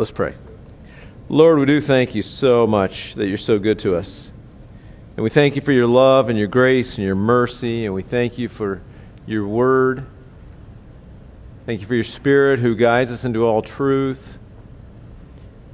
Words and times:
Let's 0.00 0.10
pray. 0.10 0.32
Lord, 1.28 1.58
we 1.58 1.66
do 1.66 1.78
thank 1.78 2.14
you 2.14 2.22
so 2.22 2.66
much 2.66 3.12
that 3.16 3.28
you're 3.28 3.36
so 3.36 3.58
good 3.58 3.78
to 3.80 3.96
us. 3.96 4.32
And 5.14 5.22
we 5.22 5.28
thank 5.28 5.56
you 5.56 5.60
for 5.60 5.72
your 5.72 5.86
love 5.86 6.30
and 6.30 6.38
your 6.38 6.48
grace 6.48 6.96
and 6.96 7.04
your 7.04 7.14
mercy. 7.14 7.84
And 7.84 7.94
we 7.94 8.00
thank 8.00 8.38
you 8.38 8.48
for 8.48 8.80
your 9.26 9.46
word. 9.46 10.06
Thank 11.66 11.82
you 11.82 11.86
for 11.86 11.94
your 11.94 12.04
spirit 12.04 12.60
who 12.60 12.74
guides 12.74 13.12
us 13.12 13.26
into 13.26 13.44
all 13.44 13.60
truth. 13.60 14.38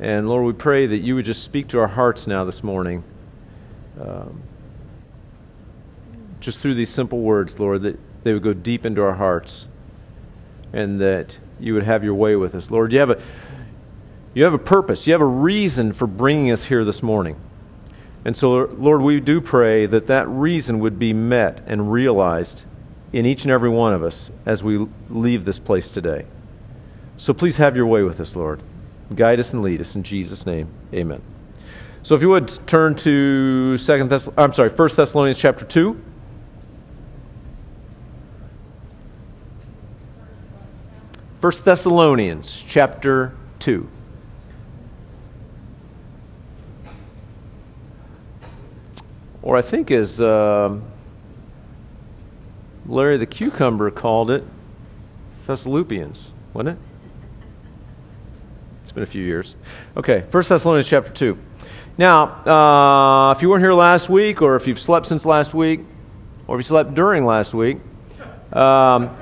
And 0.01 0.29
Lord, 0.29 0.45
we 0.45 0.55
pray 0.55 0.87
that 0.87 0.99
you 0.99 1.15
would 1.15 1.25
just 1.25 1.45
speak 1.45 1.69
to 1.69 1.79
our 1.79 1.87
hearts 1.87 2.27
now 2.27 2.43
this 2.43 2.65
morning. 2.65 3.05
Um, 4.01 4.43
just 6.41 6.59
through 6.59 6.75
these 6.75 6.91
simple 6.91 7.21
words, 7.21 7.61
Lord, 7.61 7.83
that 7.83 8.01
they 8.25 8.33
would 8.33 8.43
go 8.43 8.55
deep 8.55 8.85
into 8.85 9.05
our 9.05 9.15
hearts 9.15 9.69
and 10.73 11.01
that 11.01 11.39
you 11.61 11.75
would 11.75 11.85
have 11.85 12.03
your 12.03 12.15
way 12.15 12.35
with 12.35 12.57
us. 12.57 12.73
Lord, 12.73 12.93
you 12.93 12.99
have 12.99 13.11
a, 13.11 13.23
you 14.37 14.45
have 14.45 14.53
a 14.53 14.59
purpose, 14.59 15.07
you 15.07 15.15
have 15.15 15.23
a 15.23 15.25
reason 15.25 15.95
for 15.95 16.07
bringing 16.07 16.53
us 16.53 16.67
here 16.67 16.85
this 16.85 17.03
morning. 17.03 17.41
And 18.23 18.37
so, 18.37 18.67
Lord, 18.77 19.01
we 19.01 19.19
do 19.19 19.41
pray 19.41 19.87
that 19.87 20.09
that 20.09 20.29
reason 20.29 20.79
would 20.81 20.99
be 20.99 21.15
met 21.15 21.63
and 21.67 21.91
realized 21.91 22.67
in 23.15 23.25
each 23.25 23.45
and 23.45 23.51
every 23.51 23.71
one 23.71 23.95
of 23.95 24.03
us 24.03 24.31
as 24.45 24.63
we 24.63 24.87
leave 25.09 25.47
this 25.47 25.59
place 25.59 25.89
today. 25.89 26.27
So 27.17 27.33
please 27.33 27.57
have 27.57 27.77
your 27.77 27.87
way 27.87 28.03
with 28.03 28.21
us, 28.21 28.37
Lord. 28.37 28.63
Guide 29.15 29.41
us 29.41 29.55
and 29.55 29.63
lead 29.63 29.81
us 29.81 29.97
in 29.97 30.03
Jesus' 30.03 30.45
name. 30.45 30.69
Amen. 30.93 31.23
So 32.03 32.15
if 32.15 32.21
you 32.21 32.29
would 32.29 32.49
turn 32.67 32.95
to 32.97 33.79
Second 33.79 34.11
Thess- 34.11 34.29
I'm 34.37 34.53
sorry, 34.53 34.69
First 34.69 34.99
Thessalonians 34.99 35.39
chapter 35.39 35.65
2. 35.65 35.99
First 41.41 41.65
Thessalonians 41.65 42.63
chapter 42.69 43.33
2. 43.61 43.89
Or 49.47 49.57
I 49.57 49.63
think 49.63 49.93
as 49.93 50.21
uh, 50.21 50.77
Larry 52.85 53.17
the 53.17 53.27
Cucumber 53.27 53.93
called 53.93 54.29
it, 54.29 54.43
Thessalonians, 55.47 56.33
wasn't 56.53 56.77
it? 56.77 56.79
It's 58.83 58.91
been 58.91 59.05
a 59.05 59.07
few 59.07 59.23
years. 59.23 59.55
Okay, 59.97 60.25
First 60.31 60.49
Thessalonians 60.49 60.89
chapter 60.89 61.13
2. 61.13 61.39
Now, 61.97 62.25
uh, 62.45 63.35
if 63.37 63.41
you 63.41 63.49
weren't 63.49 63.63
here 63.63 63.73
last 63.73 64.09
week, 64.09 64.43
or 64.43 64.57
if 64.57 64.67
you've 64.67 64.81
slept 64.81 65.07
since 65.07 65.25
last 65.25 65.55
week, 65.55 65.83
or 66.49 66.57
if 66.57 66.65
you 66.65 66.69
slept 66.69 66.97
during 66.97 67.25
last 67.25 67.55
week, 67.55 67.79
um, 68.53 69.17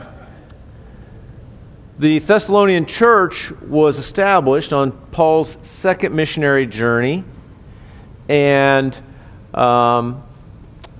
the 1.99 2.19
Thessalonian 2.21 2.87
church 2.87 3.51
was 3.61 3.99
established 3.99 4.73
on 4.73 4.93
Paul's 4.93 5.59
second 5.61 6.15
missionary 6.15 6.67
journey, 6.67 7.25
and 8.27 8.99
um, 9.55 10.23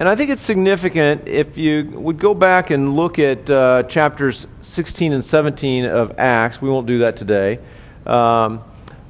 and 0.01 0.09
I 0.09 0.17
think 0.17 0.31
it's 0.31 0.43
significant 0.43 1.29
if 1.29 1.57
you 1.57 1.85
would 1.95 2.19
go 2.19 2.35
back 2.35 2.71
and 2.71 2.97
look 2.97 3.19
at 3.19 3.49
uh, 3.49 3.85
chapters 3.85 4.47
16 4.63 5.13
and 5.13 5.25
17 5.25 5.85
of 5.85 6.19
Acts. 6.19 6.61
We 6.61 6.69
won't 6.69 6.87
do 6.87 6.99
that 6.99 7.17
today. 7.17 7.61
Um, 8.07 8.63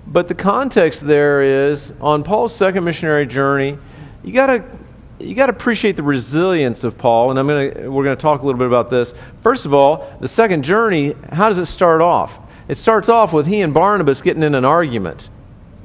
but 0.06 0.28
the 0.28 0.34
context 0.34 1.06
there 1.06 1.41
is 1.41 1.92
on 2.01 2.23
Paul's 2.23 2.55
second 2.55 2.84
missionary 2.84 3.27
journey, 3.27 3.78
you 4.23 4.33
got 4.33 4.47
to 4.47 4.64
you 5.19 5.34
got 5.34 5.47
to 5.47 5.53
appreciate 5.53 5.97
the 5.97 6.03
resilience 6.03 6.84
of 6.84 6.98
Paul, 6.98 7.31
and 7.31 7.39
I'm 7.39 7.47
gonna 7.47 7.91
we're 7.91 8.05
gonna 8.05 8.17
talk 8.17 8.42
a 8.42 8.47
little 8.47 8.58
bit 8.58 8.67
about 8.67 8.91
this. 8.91 9.14
First 9.42 9.64
of 9.64 9.73
all, 9.73 10.17
the 10.20 10.29
second 10.29 10.64
journey, 10.64 11.14
how 11.33 11.48
does 11.48 11.58
it 11.58 11.67
start 11.67 12.03
off? 12.03 12.39
It 12.69 12.77
starts 12.77 13.08
off 13.08 13.33
with 13.33 13.47
he 13.47 13.62
and 13.62 13.73
Barnabas 13.73 14.20
getting 14.20 14.42
in 14.42 14.55
an 14.55 14.64
argument, 14.64 15.29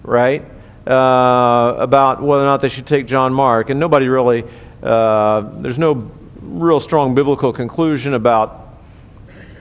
right, 0.03 0.43
uh, 0.87 1.75
about 1.77 2.21
whether 2.21 2.43
or 2.43 2.45
not 2.45 2.61
they 2.61 2.69
should 2.69 2.87
take 2.87 3.07
John 3.07 3.33
Mark, 3.33 3.69
and 3.69 3.79
nobody 3.79 4.07
really 4.07 4.43
uh, 4.81 5.41
there's 5.59 5.79
no 5.79 6.09
real 6.41 6.79
strong 6.79 7.15
biblical 7.15 7.51
conclusion 7.53 8.13
about 8.13 8.67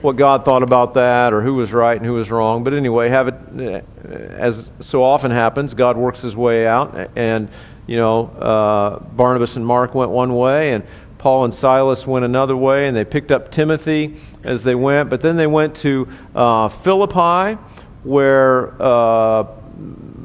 what 0.01 0.15
God 0.15 0.45
thought 0.45 0.63
about 0.63 0.93
that 0.93 1.33
or 1.33 1.41
who 1.41 1.55
was 1.55 1.73
right 1.73 1.97
and 1.97 2.05
who 2.05 2.13
was 2.13 2.31
wrong. 2.31 2.63
But 2.63 2.73
anyway, 2.73 3.09
have 3.09 3.27
it 3.27 3.85
as 4.05 4.71
so 4.79 5.03
often 5.03 5.31
happens, 5.31 5.73
God 5.73 5.97
works 5.97 6.21
his 6.21 6.37
way 6.37 6.65
out. 6.65 7.09
And, 7.15 7.49
you 7.85 7.97
know, 7.97 8.27
uh, 8.27 8.99
Barnabas 8.99 9.55
and 9.57 9.65
Mark 9.65 9.93
went 9.93 10.11
one 10.11 10.35
way, 10.35 10.71
and 10.71 10.85
Paul 11.17 11.43
and 11.43 11.53
Silas 11.53 12.07
went 12.07 12.23
another 12.23 12.55
way, 12.55 12.87
and 12.87 12.95
they 12.95 13.03
picked 13.03 13.31
up 13.31 13.51
Timothy 13.51 14.15
as 14.43 14.63
they 14.63 14.75
went. 14.75 15.09
But 15.09 15.19
then 15.19 15.35
they 15.35 15.47
went 15.47 15.75
to 15.77 16.07
uh, 16.33 16.69
Philippi, 16.69 17.59
where 18.03 18.81
uh, 18.81 19.47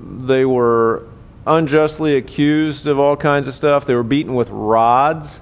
they 0.04 0.44
were 0.44 1.06
unjustly 1.46 2.16
accused 2.16 2.86
of 2.86 2.98
all 2.98 3.16
kinds 3.16 3.48
of 3.48 3.54
stuff. 3.54 3.86
They 3.86 3.94
were 3.94 4.02
beaten 4.02 4.34
with 4.34 4.50
rods, 4.50 5.40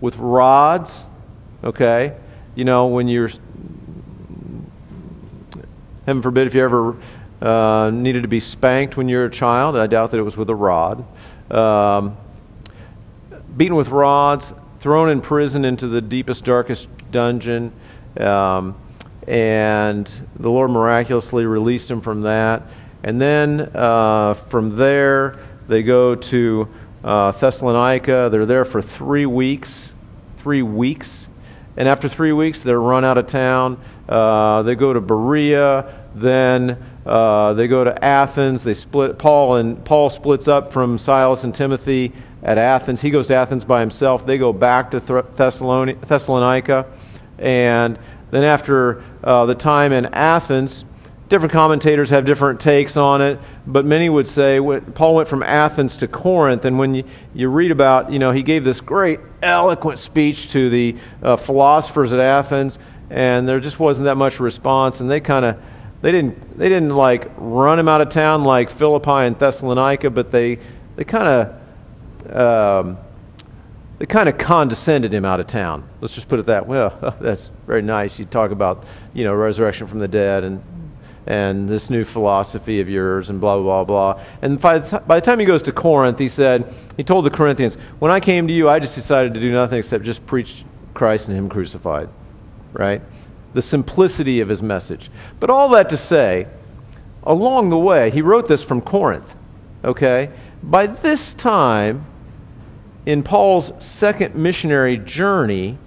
with 0.00 0.16
rods, 0.16 1.06
okay? 1.64 2.16
You 2.54 2.64
know, 2.64 2.86
when 2.86 3.08
you're 3.08 3.30
Heaven 6.08 6.22
forbid 6.22 6.46
if 6.46 6.54
you 6.54 6.64
ever 6.64 6.96
uh, 7.42 7.90
needed 7.92 8.22
to 8.22 8.28
be 8.28 8.40
spanked 8.40 8.96
when 8.96 9.10
you 9.10 9.18
were 9.18 9.26
a 9.26 9.30
child. 9.30 9.76
I 9.76 9.86
doubt 9.86 10.10
that 10.12 10.18
it 10.18 10.22
was 10.22 10.38
with 10.38 10.48
a 10.48 10.54
rod. 10.54 11.04
Um, 11.50 12.16
beaten 13.54 13.76
with 13.76 13.88
rods, 13.88 14.54
thrown 14.80 15.10
in 15.10 15.20
prison 15.20 15.66
into 15.66 15.86
the 15.86 16.00
deepest, 16.00 16.46
darkest 16.46 16.88
dungeon. 17.10 17.74
Um, 18.18 18.74
and 19.26 20.06
the 20.36 20.48
Lord 20.48 20.70
miraculously 20.70 21.44
released 21.44 21.90
him 21.90 22.00
from 22.00 22.22
that. 22.22 22.62
And 23.02 23.20
then 23.20 23.70
uh, 23.74 24.34
from 24.34 24.76
there, 24.76 25.38
they 25.68 25.82
go 25.82 26.14
to 26.14 26.68
uh, 27.04 27.30
Thessalonica. 27.32 28.28
They're 28.30 28.46
there 28.46 28.64
for 28.64 28.82
three 28.82 29.26
weeks. 29.26 29.94
Three 30.38 30.62
weeks. 30.62 31.28
And 31.76 31.88
after 31.88 32.08
three 32.08 32.32
weeks, 32.32 32.60
they're 32.60 32.80
run 32.80 33.04
out 33.04 33.18
of 33.18 33.26
town. 33.26 33.80
Uh, 34.08 34.62
they 34.62 34.74
go 34.74 34.92
to 34.92 35.00
Berea. 35.00 35.94
Then 36.14 36.82
uh, 37.06 37.54
they 37.54 37.68
go 37.68 37.84
to 37.84 38.04
Athens. 38.04 38.64
They 38.64 38.74
split. 38.74 39.18
Paul 39.18 39.56
and 39.56 39.84
Paul 39.84 40.10
splits 40.10 40.48
up 40.48 40.72
from 40.72 40.98
Silas 40.98 41.44
and 41.44 41.54
Timothy 41.54 42.12
at 42.42 42.58
Athens. 42.58 43.00
He 43.00 43.10
goes 43.10 43.28
to 43.28 43.34
Athens 43.34 43.64
by 43.64 43.80
himself. 43.80 44.26
They 44.26 44.38
go 44.38 44.52
back 44.52 44.90
to 44.92 45.00
Thessalonica, 45.00 46.86
and 47.38 47.98
then 48.30 48.44
after 48.44 49.02
uh, 49.24 49.46
the 49.46 49.54
time 49.54 49.92
in 49.92 50.06
Athens, 50.06 50.84
different 51.28 51.52
commentators 51.52 52.10
have 52.10 52.24
different 52.24 52.60
takes 52.60 52.96
on 52.96 53.20
it, 53.20 53.38
but 53.66 53.84
many 53.84 54.08
would 54.08 54.26
say 54.26 54.60
Paul 54.94 55.16
went 55.16 55.28
from 55.28 55.42
Athens 55.42 55.96
to 55.98 56.08
Corinth, 56.08 56.64
and 56.64 56.78
when 56.78 56.94
you, 56.94 57.04
you 57.34 57.48
read 57.48 57.70
about, 57.70 58.10
you 58.10 58.18
know, 58.18 58.32
he 58.32 58.42
gave 58.42 58.64
this 58.64 58.80
great, 58.80 59.20
eloquent 59.42 59.98
speech 59.98 60.50
to 60.52 60.70
the 60.70 60.96
uh, 61.22 61.36
philosophers 61.36 62.12
at 62.12 62.20
Athens, 62.20 62.78
and 63.10 63.46
there 63.48 63.60
just 63.60 63.78
wasn't 63.78 64.06
that 64.06 64.16
much 64.16 64.40
response, 64.40 65.00
and 65.00 65.10
they 65.10 65.20
kind 65.20 65.44
of 65.44 65.60
they 66.00 66.12
didn't 66.12 66.58
they 66.58 66.68
didn't 66.68 66.90
like 66.90 67.30
run 67.36 67.78
him 67.78 67.88
out 67.88 68.00
of 68.00 68.08
town 68.08 68.44
like 68.44 68.70
Philippi 68.70 69.10
and 69.10 69.38
Thessalonica, 69.38 70.10
but 70.10 70.30
they 70.30 70.58
they 70.96 71.04
kind 71.04 71.28
of 71.28 72.36
um, 72.36 72.98
they 73.98 74.06
kind 74.06 74.28
of 74.28 74.38
condescended 74.38 75.12
him 75.12 75.24
out 75.24 75.40
of 75.40 75.46
town. 75.46 75.88
Let's 76.00 76.14
just 76.14 76.28
put 76.28 76.38
it 76.38 76.46
that 76.46 76.68
way. 76.68 76.78
Well, 76.78 77.16
that's 77.20 77.50
very 77.66 77.82
nice. 77.82 78.18
You 78.18 78.26
talk 78.26 78.50
about 78.50 78.84
you 79.12 79.24
know 79.24 79.34
resurrection 79.34 79.86
from 79.86 79.98
the 79.98 80.08
dead 80.08 80.44
and 80.44 80.62
and 81.28 81.68
this 81.68 81.90
new 81.90 82.04
philosophy 82.04 82.80
of 82.80 82.88
yours 82.88 83.30
and 83.30 83.40
blah 83.40 83.56
blah 83.60 83.84
blah. 83.84 84.20
And 84.42 84.60
by 84.60 84.80
the, 84.80 84.98
by 85.00 85.20
the 85.20 85.24
time 85.24 85.38
he 85.38 85.44
goes 85.44 85.62
to 85.62 85.72
Corinth, 85.72 86.18
he 86.18 86.28
said 86.28 86.74
he 86.96 87.04
told 87.04 87.24
the 87.24 87.30
Corinthians, 87.30 87.76
"When 88.00 88.10
I 88.10 88.18
came 88.18 88.48
to 88.48 88.52
you, 88.52 88.68
I 88.68 88.80
just 88.80 88.96
decided 88.96 89.34
to 89.34 89.40
do 89.40 89.52
nothing 89.52 89.78
except 89.78 90.02
just 90.02 90.26
preach 90.26 90.64
Christ 90.94 91.28
and 91.28 91.36
Him 91.36 91.48
crucified." 91.48 92.08
Right? 92.72 93.00
the 93.54 93.62
simplicity 93.62 94.40
of 94.40 94.48
his 94.48 94.62
message. 94.62 95.10
But 95.40 95.50
all 95.50 95.68
that 95.70 95.88
to 95.88 95.96
say, 95.96 96.46
along 97.24 97.70
the 97.70 97.78
way, 97.78 98.10
he 98.10 98.22
wrote 98.22 98.48
this 98.48 98.62
from 98.62 98.80
Corinth, 98.80 99.34
okay? 99.84 100.30
By 100.62 100.86
this 100.86 101.34
time, 101.34 102.06
in 103.06 103.22
Paul's 103.22 103.72
second 103.82 104.34
missionary 104.34 104.98
journey, 104.98 105.78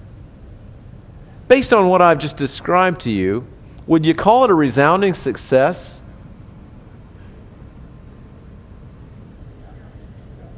based 1.47 1.73
on 1.73 1.87
what 1.87 2.01
I've 2.01 2.19
just 2.19 2.37
described 2.37 3.01
to 3.01 3.11
you, 3.11 3.45
would 3.91 4.05
you 4.05 4.15
call 4.15 4.45
it 4.45 4.49
a 4.49 4.53
resounding 4.53 5.13
success? 5.13 6.01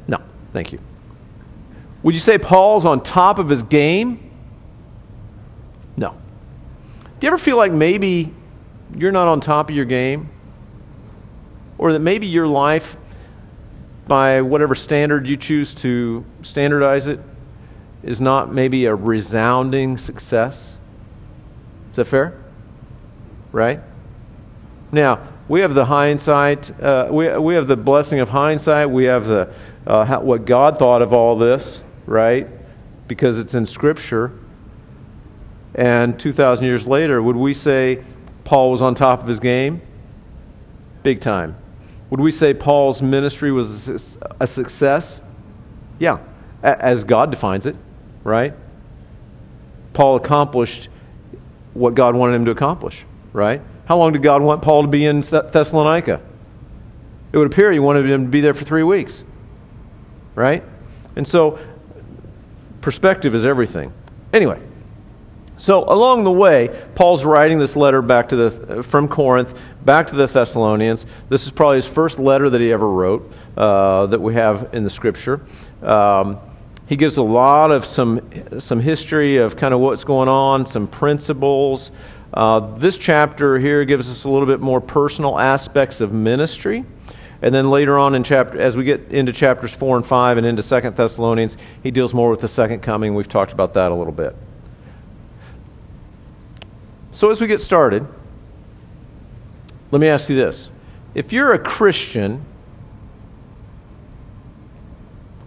No, 0.06 0.18
thank 0.52 0.70
you. 0.70 0.78
Would 2.04 2.14
you 2.14 2.20
say 2.20 2.38
Paul's 2.38 2.86
on 2.86 3.00
top 3.00 3.40
of 3.40 3.48
his 3.48 3.64
game? 3.64 4.30
No. 5.96 6.10
Do 7.18 7.26
you 7.26 7.26
ever 7.26 7.36
feel 7.36 7.56
like 7.56 7.72
maybe 7.72 8.32
you're 8.96 9.10
not 9.10 9.26
on 9.26 9.40
top 9.40 9.68
of 9.68 9.74
your 9.74 9.84
game? 9.84 10.30
Or 11.76 11.92
that 11.92 11.98
maybe 11.98 12.28
your 12.28 12.46
life, 12.46 12.96
by 14.06 14.42
whatever 14.42 14.76
standard 14.76 15.26
you 15.26 15.36
choose 15.36 15.74
to 15.74 16.24
standardize 16.42 17.08
it, 17.08 17.18
is 18.04 18.20
not 18.20 18.54
maybe 18.54 18.84
a 18.84 18.94
resounding 18.94 19.98
success? 19.98 20.76
Is 21.90 21.96
that 21.96 22.04
fair? 22.04 22.43
Right? 23.54 23.78
Now, 24.90 25.28
we 25.46 25.60
have 25.60 25.74
the 25.74 25.84
hindsight. 25.84 26.76
Uh, 26.80 27.06
we, 27.08 27.28
we 27.38 27.54
have 27.54 27.68
the 27.68 27.76
blessing 27.76 28.18
of 28.18 28.30
hindsight. 28.30 28.90
We 28.90 29.04
have 29.04 29.28
the, 29.28 29.54
uh, 29.86 30.04
how, 30.04 30.22
what 30.22 30.44
God 30.44 30.76
thought 30.76 31.02
of 31.02 31.12
all 31.12 31.36
this, 31.36 31.80
right? 32.04 32.48
Because 33.06 33.38
it's 33.38 33.54
in 33.54 33.64
Scripture. 33.64 34.32
And 35.76 36.18
2,000 36.18 36.64
years 36.64 36.88
later, 36.88 37.22
would 37.22 37.36
we 37.36 37.54
say 37.54 38.02
Paul 38.42 38.72
was 38.72 38.82
on 38.82 38.96
top 38.96 39.22
of 39.22 39.28
his 39.28 39.38
game? 39.38 39.82
Big 41.04 41.20
time. 41.20 41.56
Would 42.10 42.18
we 42.18 42.32
say 42.32 42.54
Paul's 42.54 43.02
ministry 43.02 43.52
was 43.52 44.18
a 44.40 44.48
success? 44.48 45.20
Yeah, 46.00 46.18
as 46.60 47.04
God 47.04 47.30
defines 47.30 47.66
it, 47.66 47.76
right? 48.24 48.52
Paul 49.92 50.16
accomplished 50.16 50.88
what 51.72 51.94
God 51.94 52.16
wanted 52.16 52.34
him 52.34 52.44
to 52.46 52.50
accomplish, 52.50 53.04
right? 53.34 53.60
How 53.84 53.98
long 53.98 54.14
did 54.14 54.22
God 54.22 54.40
want 54.40 54.62
Paul 54.62 54.82
to 54.82 54.88
be 54.88 55.04
in 55.04 55.20
Thessalonica? 55.20 56.22
It 57.32 57.36
would 57.36 57.52
appear 57.52 57.70
he 57.70 57.78
wanted 57.78 58.08
him 58.08 58.24
to 58.24 58.30
be 58.30 58.40
there 58.40 58.54
for 58.54 58.64
three 58.64 58.84
weeks, 58.84 59.24
right? 60.34 60.62
And 61.16 61.28
so, 61.28 61.58
perspective 62.80 63.34
is 63.34 63.44
everything. 63.44 63.92
Anyway, 64.32 64.60
so 65.56 65.84
along 65.84 66.24
the 66.24 66.32
way, 66.32 66.86
Paul's 66.94 67.24
writing 67.24 67.58
this 67.58 67.76
letter 67.76 68.02
back 68.02 68.28
to 68.30 68.36
the 68.36 68.82
from 68.82 69.08
Corinth 69.08 69.60
back 69.84 70.06
to 70.08 70.16
the 70.16 70.26
Thessalonians. 70.26 71.06
This 71.28 71.44
is 71.44 71.52
probably 71.52 71.76
his 71.76 71.86
first 71.86 72.18
letter 72.18 72.48
that 72.48 72.60
he 72.60 72.72
ever 72.72 72.88
wrote 72.88 73.30
uh, 73.56 74.06
that 74.06 74.20
we 74.20 74.34
have 74.34 74.72
in 74.72 74.84
the 74.84 74.90
Scripture. 74.90 75.44
Um, 75.82 76.38
he 76.86 76.96
gives 76.96 77.16
a 77.16 77.22
lot 77.22 77.70
of 77.70 77.84
some 77.84 78.20
some 78.60 78.80
history 78.80 79.38
of 79.38 79.56
kind 79.56 79.74
of 79.74 79.80
what's 79.80 80.04
going 80.04 80.28
on, 80.28 80.66
some 80.66 80.86
principles. 80.86 81.90
Uh, 82.34 82.58
this 82.74 82.98
chapter 82.98 83.60
here 83.60 83.84
gives 83.84 84.10
us 84.10 84.24
a 84.24 84.28
little 84.28 84.46
bit 84.46 84.60
more 84.60 84.80
personal 84.80 85.38
aspects 85.38 86.00
of 86.00 86.12
ministry. 86.12 86.84
And 87.40 87.54
then 87.54 87.70
later 87.70 87.96
on 87.96 88.16
in 88.16 88.24
chapter, 88.24 88.58
as 88.60 88.76
we 88.76 88.82
get 88.82 89.12
into 89.12 89.32
chapters 89.32 89.72
four 89.72 89.96
and 89.96 90.04
five 90.04 90.36
and 90.36 90.46
into 90.46 90.62
Second 90.62 90.96
Thessalonians, 90.96 91.56
he 91.82 91.92
deals 91.92 92.12
more 92.12 92.30
with 92.30 92.40
the 92.40 92.48
second 92.48 92.80
coming. 92.80 93.14
We've 93.14 93.28
talked 93.28 93.52
about 93.52 93.74
that 93.74 93.92
a 93.92 93.94
little 93.94 94.12
bit. 94.12 94.34
So 97.12 97.30
as 97.30 97.40
we 97.40 97.46
get 97.46 97.60
started, 97.60 98.06
let 99.92 100.00
me 100.00 100.08
ask 100.08 100.28
you 100.28 100.34
this: 100.34 100.70
If 101.14 101.32
you're 101.32 101.52
a 101.52 101.58
Christian, 101.58 102.44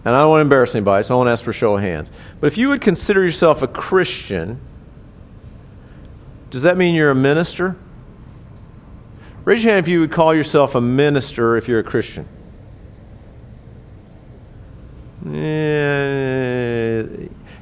and 0.06 0.16
I 0.16 0.20
don't 0.20 0.30
want 0.30 0.40
to 0.40 0.44
embarrass 0.44 0.74
anybody, 0.74 1.04
so 1.04 1.16
I 1.16 1.18
won't 1.18 1.30
ask 1.30 1.44
for 1.44 1.50
a 1.50 1.54
show 1.54 1.76
of 1.76 1.82
hands, 1.82 2.12
but 2.40 2.48
if 2.48 2.58
you 2.58 2.70
would 2.70 2.80
consider 2.80 3.24
yourself 3.24 3.62
a 3.62 3.68
Christian, 3.68 4.62
does 6.50 6.62
that 6.64 6.78
mean 6.78 6.96
you're 6.96 7.12
a 7.12 7.16
minister? 7.16 7.76
Raise 9.46 9.64
your 9.64 9.74
hand 9.74 9.86
if 9.86 9.90
you 9.90 10.02
would 10.02 10.12
call 10.12 10.34
yourself 10.34 10.76
a 10.76 10.82
minister 10.82 11.58
if 11.58 11.68
you're 11.68 11.80
a 11.80 11.84
Christian. 11.84 12.28
Yeah. 15.26 17.04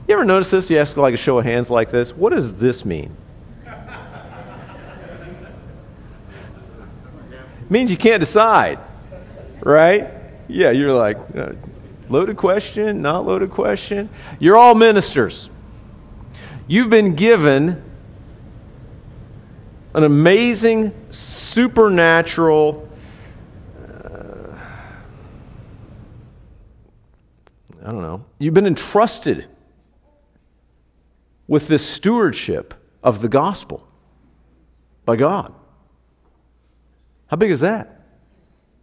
You 0.08 0.14
ever 0.14 0.26
notice 0.26 0.52
this? 0.52 0.70
You 0.70 0.78
ask 0.78 0.98
like 0.98 1.14
a 1.14 1.18
show 1.18 1.40
of 1.40 1.46
hands 1.46 1.70
like 1.70 1.90
this. 1.90 2.16
What 2.16 2.32
does 2.32 2.58
this 2.58 2.86
mean? 2.86 3.16
means 7.70 7.90
you 7.90 7.98
can't 7.98 8.20
decide, 8.20 8.80
right? 9.62 10.08
Yeah, 10.48 10.72
you're 10.72 10.94
like, 10.94 11.18
uh, 11.36 11.54
loaded 12.10 12.38
question, 12.38 13.02
not 13.02 13.26
loaded 13.26 13.50
question. 13.50 14.10
You're 14.40 14.56
all 14.56 14.76
ministers. 14.76 15.50
You've 16.68 16.90
been 16.90 17.16
given 17.16 17.84
an 19.96 20.04
amazing, 20.04 20.94
supernatural, 21.10 22.90
uh, 23.82 24.58
I 27.82 27.86
don't 27.86 28.02
know, 28.02 28.26
you've 28.38 28.54
been 28.54 28.68
entrusted 28.68 29.48
with 31.48 31.70
this 31.70 31.88
stewardship 31.88 32.74
of 33.02 33.22
the 33.22 33.30
gospel 33.30 33.88
by 35.06 35.16
God. 35.16 35.54
How 37.28 37.38
big 37.38 37.52
is 37.52 37.62
that? 37.62 38.02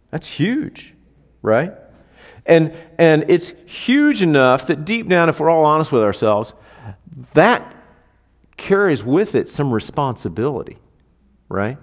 That's 0.09 0.25
huge, 0.25 0.95
right? 1.43 1.73
And, 2.47 2.73
and 2.97 3.25
it's 3.27 3.53
huge 3.67 4.23
enough 4.23 4.65
that 4.65 4.83
deep 4.83 5.07
down, 5.09 5.29
if 5.29 5.39
we're 5.39 5.51
all 5.51 5.65
honest 5.65 5.91
with 5.91 6.01
ourselves, 6.01 6.55
that 7.35 7.71
carries 8.57 9.03
with 9.03 9.35
it 9.35 9.47
some 9.47 9.71
responsibility 9.71 10.79
right? 11.49 11.77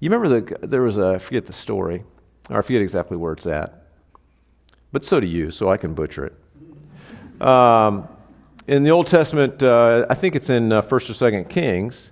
You 0.00 0.10
remember 0.10 0.40
the, 0.40 0.66
there 0.66 0.82
was 0.82 0.96
a, 0.96 1.14
I 1.14 1.18
forget 1.18 1.46
the 1.46 1.52
story, 1.52 2.04
or 2.50 2.58
I 2.58 2.62
forget 2.62 2.82
exactly 2.82 3.16
where 3.16 3.32
it's 3.32 3.46
at, 3.46 3.82
but 4.92 5.04
so 5.04 5.20
do 5.20 5.26
you, 5.26 5.50
so 5.50 5.70
I 5.70 5.76
can 5.76 5.94
butcher 5.94 6.26
it. 6.26 7.42
Um, 7.42 8.08
in 8.66 8.82
the 8.82 8.90
Old 8.90 9.06
Testament, 9.06 9.62
uh, 9.62 10.06
I 10.08 10.14
think 10.14 10.34
it's 10.34 10.50
in 10.50 10.72
uh, 10.72 10.82
1st 10.82 11.10
or 11.10 11.30
2nd 11.30 11.48
Kings, 11.48 12.10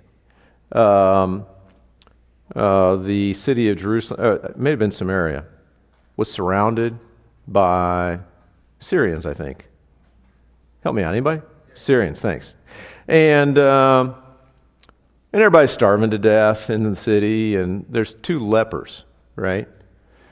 um, 0.71 1.45
uh, 2.55 2.95
the 2.95 3.33
city 3.33 3.69
of 3.69 3.77
Jerusalem, 3.77 4.19
uh, 4.19 4.47
it 4.49 4.57
may 4.57 4.71
have 4.71 4.79
been 4.79 4.91
Samaria, 4.91 5.45
was 6.15 6.31
surrounded 6.31 6.97
by 7.47 8.19
Syrians, 8.79 9.25
I 9.25 9.33
think. 9.33 9.65
Help 10.83 10.95
me 10.95 11.03
out, 11.03 11.13
anybody? 11.13 11.41
Syrians, 11.73 12.19
thanks. 12.19 12.55
And 13.07 13.57
um, 13.57 14.15
and 15.33 15.41
everybody's 15.41 15.71
starving 15.71 16.09
to 16.11 16.17
death 16.17 16.69
in 16.69 16.83
the 16.83 16.95
city, 16.95 17.55
and 17.55 17.85
there's 17.89 18.13
two 18.13 18.39
lepers, 18.39 19.03
right? 19.35 19.67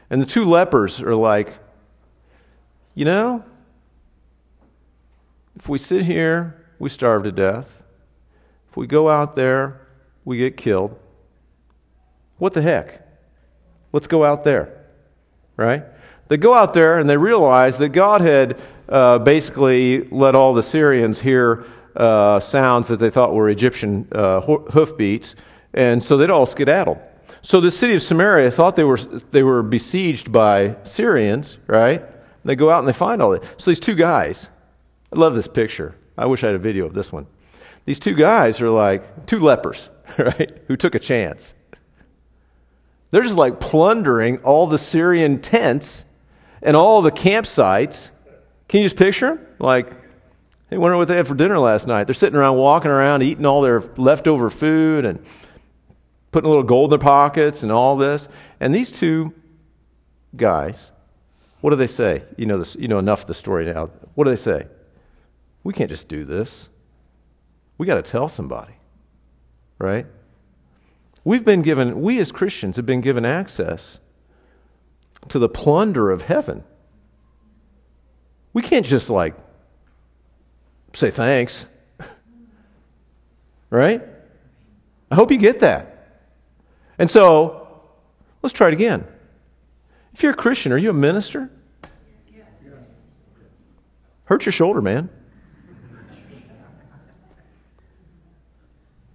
And 0.10 0.22
the 0.22 0.26
two 0.26 0.46
lepers 0.46 1.02
are 1.02 1.16
like, 1.16 1.54
you 2.94 3.06
know, 3.06 3.44
if 5.56 5.68
we 5.68 5.78
sit 5.78 6.04
here, 6.04 6.66
we 6.80 6.90
starve 6.90 7.24
to 7.24 7.32
death. 7.32 7.84
If 8.70 8.78
we 8.78 8.88
go 8.88 9.10
out 9.10 9.36
there, 9.36 9.82
we 10.24 10.38
get 10.38 10.58
killed. 10.58 10.98
What 12.38 12.54
the 12.54 12.62
heck? 12.62 13.02
Let's 13.92 14.08
go 14.08 14.24
out 14.24 14.44
there, 14.44 14.86
right? 15.56 15.84
They 16.28 16.38
go 16.38 16.54
out 16.54 16.74
there 16.74 17.00
and 17.00 17.10
they 17.10 17.18
realize 17.18 17.78
that 17.78 17.90
God 17.90 18.22
had 18.22 18.60
uh, 18.90 19.20
basically 19.20 20.08
let 20.10 20.36
all 20.36 20.54
the 20.54 20.64
Syrians 20.64 21.20
hear 21.20 21.66
uh, 21.96 22.40
sounds 22.40 22.88
that 22.88 22.98
they 22.98 23.10
thought 23.10 23.34
were 23.34 23.50
Egyptian 23.50 24.08
uh, 24.12 24.42
hoofbeats, 24.42 25.36
and 25.74 26.04
so 26.04 26.18
they'd 26.18 26.30
all 26.30 26.46
skedaddled. 26.46 27.00
So 27.42 27.62
the 27.62 27.72
city 27.72 27.96
of 27.96 28.02
Samaria 28.02 28.50
thought 28.52 28.76
they 28.76 28.84
were, 28.84 28.98
they 28.98 29.44
were 29.44 29.62
besieged 29.62 30.32
by 30.32 30.78
Syrians, 30.84 31.58
right? 31.68 32.04
They 32.44 32.56
go 32.56 32.70
out 32.70 32.80
and 32.80 32.88
they 32.88 32.94
find 32.94 33.22
all 33.22 33.32
that. 33.32 33.44
So 33.62 33.72
these 33.72 33.80
two 33.80 33.96
guys, 33.96 34.50
I 35.14 35.20
love 35.20 35.36
this 35.36 35.48
picture. 35.48 35.96
I 36.18 36.26
wish 36.26 36.44
I 36.44 36.48
had 36.48 36.56
a 36.56 36.60
video 36.60 36.86
of 36.86 36.94
this 36.94 37.12
one. 37.12 37.28
These 37.86 38.00
two 38.00 38.16
guys 38.16 38.62
are 38.62 38.70
like 38.70 39.28
two 39.28 39.40
lepers, 39.40 39.90
right, 40.18 40.58
who 40.68 40.76
took 40.76 40.96
a 40.96 41.00
chance. 41.00 41.54
They're 43.12 43.24
just 43.24 43.36
like 43.36 43.60
plundering 43.60 44.40
all 44.40 44.68
the 44.68 44.78
Syrian 44.78 45.40
tents 45.40 46.06
and 46.62 46.76
all 46.76 47.02
the 47.02 47.12
campsites. 47.12 48.10
Can 48.68 48.82
you 48.82 48.86
just 48.86 48.98
picture 48.98 49.36
them? 49.36 49.46
Like 49.60 49.94
they 50.76 50.80
wonder 50.80 50.98
what 50.98 51.08
they 51.08 51.16
had 51.16 51.26
for 51.26 51.36
dinner 51.36 51.58
last 51.58 51.88
night. 51.88 52.04
They're 52.04 52.14
sitting 52.14 52.38
around 52.38 52.58
walking 52.58 52.92
around 52.92 53.22
eating 53.22 53.46
all 53.46 53.62
their 53.62 53.80
leftover 53.96 54.50
food 54.50 55.06
and 55.06 55.26
putting 56.32 56.48
a 56.48 56.50
little 56.50 56.66
gold 56.66 56.92
in 56.92 57.00
their 57.00 57.00
pockets 57.00 57.64
and 57.64 57.72
all 57.72 57.96
this. 57.96 58.28
And 58.60 58.76
these 58.76 58.92
two 58.92 59.34
guys, 60.36 60.92
what 61.62 61.70
do 61.70 61.78
they 61.78 61.88
say? 61.88 62.24
You 62.36 62.46
know, 62.46 62.58
this, 62.58 62.76
you 62.76 62.90
know 62.90 63.00
enough 63.00 63.22
of 63.22 63.28
the 63.28 63.34
story 63.34 63.64
now. 63.64 63.90
What 64.16 64.26
do 64.26 64.32
they 64.32 64.36
say? 64.36 64.68
We 65.64 65.72
can't 65.72 65.90
just 65.90 66.10
do 66.10 66.26
this. 66.26 66.68
We 67.78 67.88
got 67.88 67.96
to 67.96 68.02
tell 68.02 68.28
somebody, 68.28 68.74
right? 69.80 70.06
We've 71.24 71.46
been 71.46 71.62
given, 71.62 72.02
we 72.02 72.20
as 72.20 72.34
Christians 72.34 72.76
have 72.76 72.86
been 72.86 73.00
given 73.00 73.24
access 73.24 74.00
to 75.30 75.40
the 75.40 75.48
plunder 75.48 76.12
of 76.12 76.24
heaven. 76.24 76.66
We 78.52 78.62
can't 78.62 78.86
just 78.86 79.10
like 79.10 79.38
say 80.96 81.12
thanks. 81.12 81.68
right? 83.70 84.02
I 85.12 85.16
hope 85.16 85.32
you 85.32 85.38
get 85.38 85.60
that. 85.60 86.24
And 86.98 87.10
so, 87.10 87.82
let's 88.42 88.54
try 88.54 88.70
it 88.70 88.74
again. 88.74 89.06
If 90.14 90.24
you're 90.24 90.32
a 90.32 90.36
Christian, 90.36 90.72
are 90.72 90.78
you 90.78 90.90
a 90.90 90.94
minister? 90.94 91.52
Hurt 94.26 94.46
your 94.46 94.54
shoulder, 94.54 94.82
man. 94.82 95.10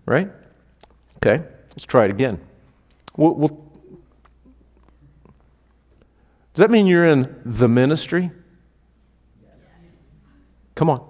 Right? 0.06 0.30
Okay, 1.16 1.44
let's 1.70 1.84
try 1.84 2.04
it 2.04 2.10
again. 2.10 2.40
We'll, 3.16 3.34
we'll, 3.34 3.48
does 6.54 6.62
that 6.62 6.70
mean 6.70 6.86
you're 6.86 7.06
in 7.06 7.40
the 7.44 7.68
ministry? 7.68 8.30
Come 10.74 10.90
on. 10.90 11.09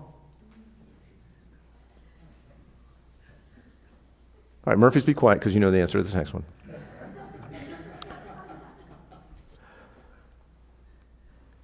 All 4.70 4.76
right, 4.76 4.78
Murphy's, 4.78 5.04
be 5.04 5.14
quiet 5.14 5.40
because 5.40 5.52
you 5.52 5.58
know 5.58 5.72
the 5.72 5.80
answer 5.80 6.00
to 6.00 6.08
the 6.08 6.16
next 6.16 6.32
one. 6.32 6.44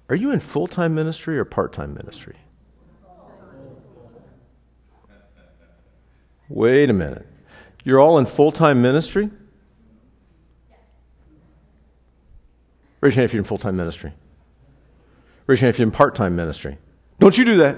Are 0.09 0.15
you 0.17 0.31
in 0.31 0.41
full 0.41 0.67
time 0.67 0.93
ministry 0.93 1.39
or 1.39 1.45
part 1.45 1.71
time 1.71 1.93
ministry? 1.93 2.35
Wait 6.49 6.89
a 6.89 6.93
minute. 6.93 7.25
You're 7.85 8.01
all 8.01 8.17
in 8.17 8.25
full 8.25 8.51
time 8.51 8.81
ministry? 8.81 9.29
Raise 12.99 13.15
your 13.15 13.21
hand 13.21 13.29
if 13.29 13.33
you're 13.33 13.39
in 13.39 13.45
full 13.45 13.57
time 13.57 13.77
ministry. 13.77 14.11
Raise 15.45 15.61
your 15.61 15.67
hand 15.67 15.75
if 15.75 15.79
you're 15.79 15.87
in 15.87 15.93
part 15.93 16.13
time 16.13 16.35
ministry. 16.35 16.77
Don't 17.19 17.37
you 17.37 17.45
do 17.45 17.55
that. 17.59 17.77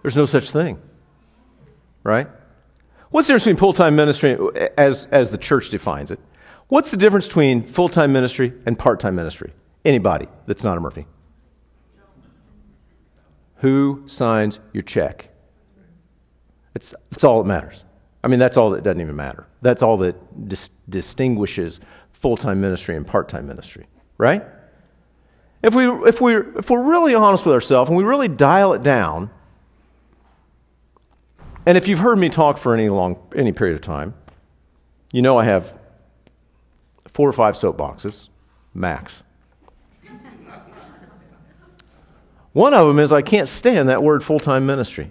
There's 0.00 0.16
no 0.16 0.24
such 0.24 0.50
thing, 0.50 0.80
right? 2.02 2.26
What's 3.10 3.28
the 3.28 3.34
difference 3.34 3.44
between 3.44 3.56
full 3.58 3.72
time 3.72 3.96
ministry 3.96 4.38
as, 4.76 5.06
as 5.10 5.30
the 5.30 5.38
church 5.38 5.70
defines 5.70 6.10
it? 6.10 6.18
What's 6.68 6.90
the 6.90 6.96
difference 6.96 7.26
between 7.26 7.62
full 7.62 7.88
time 7.88 8.12
ministry 8.12 8.52
and 8.66 8.78
part 8.78 9.00
time 9.00 9.14
ministry? 9.14 9.52
Anybody 9.84 10.28
that's 10.46 10.64
not 10.64 10.76
a 10.76 10.80
Murphy. 10.80 11.06
Who 13.56 14.04
signs 14.06 14.60
your 14.72 14.82
check? 14.82 15.30
It's, 16.74 16.94
that's 17.10 17.24
all 17.24 17.42
that 17.42 17.48
matters. 17.48 17.84
I 18.22 18.28
mean, 18.28 18.38
that's 18.38 18.56
all 18.56 18.70
that 18.70 18.82
doesn't 18.82 19.00
even 19.00 19.16
matter. 19.16 19.46
That's 19.62 19.82
all 19.82 19.98
that 19.98 20.48
dis- 20.48 20.70
distinguishes 20.88 21.80
full 22.12 22.36
time 22.36 22.60
ministry 22.60 22.96
and 22.96 23.06
part 23.06 23.28
time 23.28 23.46
ministry, 23.46 23.86
right? 24.18 24.44
If, 25.62 25.74
we, 25.74 25.86
if, 26.06 26.20
we, 26.20 26.36
if 26.36 26.68
we're 26.68 26.82
really 26.82 27.14
honest 27.14 27.44
with 27.46 27.54
ourselves 27.54 27.88
and 27.88 27.96
we 27.96 28.04
really 28.04 28.28
dial 28.28 28.72
it 28.74 28.82
down, 28.82 29.30
and 31.66 31.78
if 31.78 31.88
you've 31.88 32.00
heard 32.00 32.18
me 32.18 32.28
talk 32.28 32.58
for 32.58 32.74
any 32.74 32.88
long 32.88 33.18
any 33.34 33.52
period 33.52 33.76
of 33.76 33.82
time, 33.82 34.14
you 35.12 35.22
know 35.22 35.38
I 35.38 35.44
have 35.44 35.78
four 37.08 37.28
or 37.28 37.32
five 37.32 37.54
soapboxes, 37.54 38.28
max. 38.74 39.24
One 42.52 42.72
of 42.72 42.86
them 42.86 43.00
is 43.00 43.12
I 43.12 43.20
can't 43.22 43.48
stand 43.48 43.88
that 43.88 44.02
word 44.02 44.22
full 44.22 44.38
time 44.38 44.64
ministry. 44.64 45.10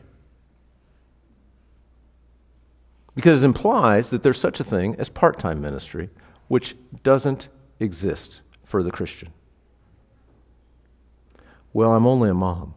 Because 3.15 3.43
it 3.43 3.45
implies 3.45 4.10
that 4.10 4.24
there's 4.24 4.39
such 4.39 4.60
a 4.60 4.63
thing 4.63 4.95
as 4.98 5.10
part 5.10 5.38
time 5.38 5.62
ministry, 5.62 6.10
which 6.48 6.75
doesn't 7.03 7.50
exist 7.79 8.41
for 8.63 8.81
the 8.81 8.91
Christian. 8.91 9.33
Well, 11.74 11.91
I'm 11.91 12.07
only 12.07 12.29
a 12.29 12.33
mom. 12.33 12.75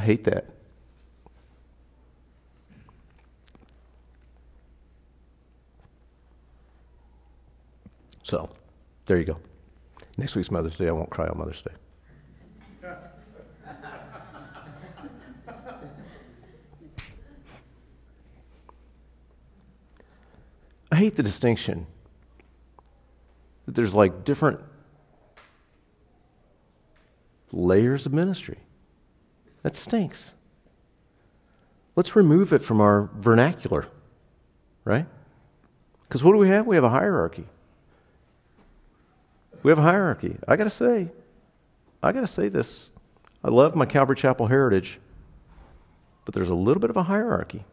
I 0.00 0.02
hate 0.02 0.24
that. 0.24 0.46
So, 8.22 8.48
there 9.04 9.18
you 9.18 9.26
go. 9.26 9.38
Next 10.16 10.36
week's 10.36 10.50
Mother's 10.50 10.78
Day. 10.78 10.88
I 10.88 10.92
won't 10.92 11.10
cry 11.10 11.28
on 11.28 11.36
Mother's 11.36 11.60
Day. 11.60 11.72
I 20.90 20.96
hate 20.96 21.16
the 21.16 21.22
distinction 21.22 21.86
that 23.66 23.74
there's 23.74 23.94
like 23.94 24.24
different 24.24 24.60
layers 27.52 28.06
of 28.06 28.14
ministry. 28.14 28.60
That 29.62 29.76
stinks. 29.76 30.32
Let's 31.96 32.16
remove 32.16 32.52
it 32.52 32.62
from 32.62 32.80
our 32.80 33.10
vernacular, 33.14 33.86
right? 34.84 35.06
Because 36.02 36.24
what 36.24 36.32
do 36.32 36.38
we 36.38 36.48
have? 36.48 36.66
We 36.66 36.76
have 36.76 36.84
a 36.84 36.90
hierarchy. 36.90 37.46
We 39.62 39.70
have 39.70 39.78
a 39.78 39.82
hierarchy. 39.82 40.36
I 40.48 40.56
got 40.56 40.64
to 40.64 40.70
say, 40.70 41.10
I 42.02 42.12
got 42.12 42.20
to 42.20 42.26
say 42.26 42.48
this. 42.48 42.90
I 43.44 43.48
love 43.48 43.74
my 43.74 43.86
Calvary 43.86 44.16
Chapel 44.16 44.46
heritage, 44.46 44.98
but 46.24 46.34
there's 46.34 46.50
a 46.50 46.54
little 46.54 46.80
bit 46.80 46.90
of 46.90 46.96
a 46.96 47.02
hierarchy, 47.02 47.64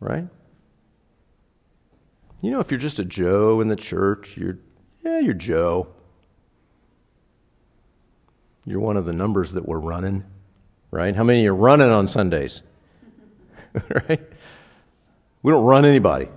right? 0.00 0.26
You 2.42 2.50
know, 2.50 2.60
if 2.60 2.70
you're 2.70 2.80
just 2.80 2.98
a 2.98 3.04
Joe 3.04 3.60
in 3.60 3.68
the 3.68 3.76
church, 3.76 4.36
you're, 4.36 4.58
yeah, 5.04 5.20
you're 5.20 5.34
Joe. 5.34 5.88
You're 8.64 8.80
one 8.80 8.96
of 8.96 9.06
the 9.06 9.12
numbers 9.12 9.52
that 9.52 9.66
we're 9.66 9.78
running, 9.78 10.24
right? 10.92 11.16
How 11.16 11.24
many 11.24 11.44
are 11.48 11.54
running 11.54 11.90
on 11.90 12.06
Sundays? 12.06 12.62
right? 14.08 14.20
We 15.42 15.50
don't 15.50 15.64
run 15.64 15.84
anybody. 15.84 16.28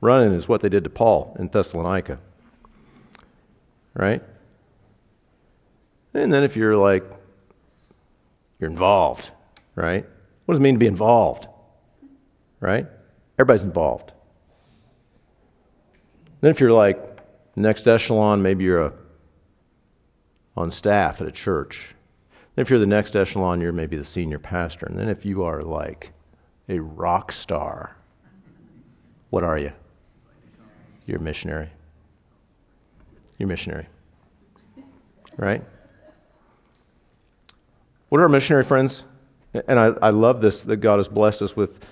Running 0.00 0.32
is 0.32 0.48
what 0.48 0.60
they 0.60 0.68
did 0.68 0.82
to 0.84 0.90
Paul 0.90 1.36
in 1.38 1.48
Thessalonica, 1.48 2.18
right? 3.94 4.22
And 6.12 6.32
then 6.32 6.42
if 6.42 6.56
you're 6.56 6.76
like, 6.76 7.04
you're 8.58 8.70
involved, 8.70 9.30
right? 9.74 10.04
What 10.44 10.52
does 10.52 10.60
it 10.60 10.62
mean 10.62 10.74
to 10.74 10.78
be 10.78 10.86
involved? 10.86 11.46
Right? 12.60 12.86
Everybody's 13.38 13.62
involved. 13.62 14.12
Then 16.40 16.50
if 16.50 16.60
you're 16.60 16.72
like 16.72 17.20
next 17.56 17.86
echelon, 17.86 18.42
maybe 18.42 18.64
you're 18.64 18.86
a 18.86 18.94
on 20.56 20.70
staff 20.70 21.20
at 21.20 21.26
a 21.26 21.32
church. 21.32 21.93
If 22.56 22.70
you're 22.70 22.78
the 22.78 22.86
next 22.86 23.16
echelon, 23.16 23.60
you're 23.60 23.72
maybe 23.72 23.96
the 23.96 24.04
senior 24.04 24.38
pastor. 24.38 24.86
And 24.86 24.98
then 24.98 25.08
if 25.08 25.24
you 25.24 25.42
are 25.42 25.62
like 25.62 26.12
a 26.68 26.78
rock 26.78 27.32
star, 27.32 27.96
what 29.30 29.42
are 29.42 29.58
you? 29.58 29.72
You're 31.06 31.18
a 31.18 31.22
missionary. 31.22 31.70
You're 33.38 33.46
a 33.46 33.48
missionary. 33.48 33.86
Right? 35.36 35.64
What 38.08 38.20
are 38.20 38.22
our 38.22 38.28
missionary 38.28 38.64
friends? 38.64 39.02
And 39.66 39.78
I, 39.78 39.86
I 40.00 40.10
love 40.10 40.40
this 40.40 40.62
that 40.62 40.76
God 40.76 40.98
has 40.98 41.08
blessed 41.08 41.42
us 41.42 41.56
with 41.56 41.84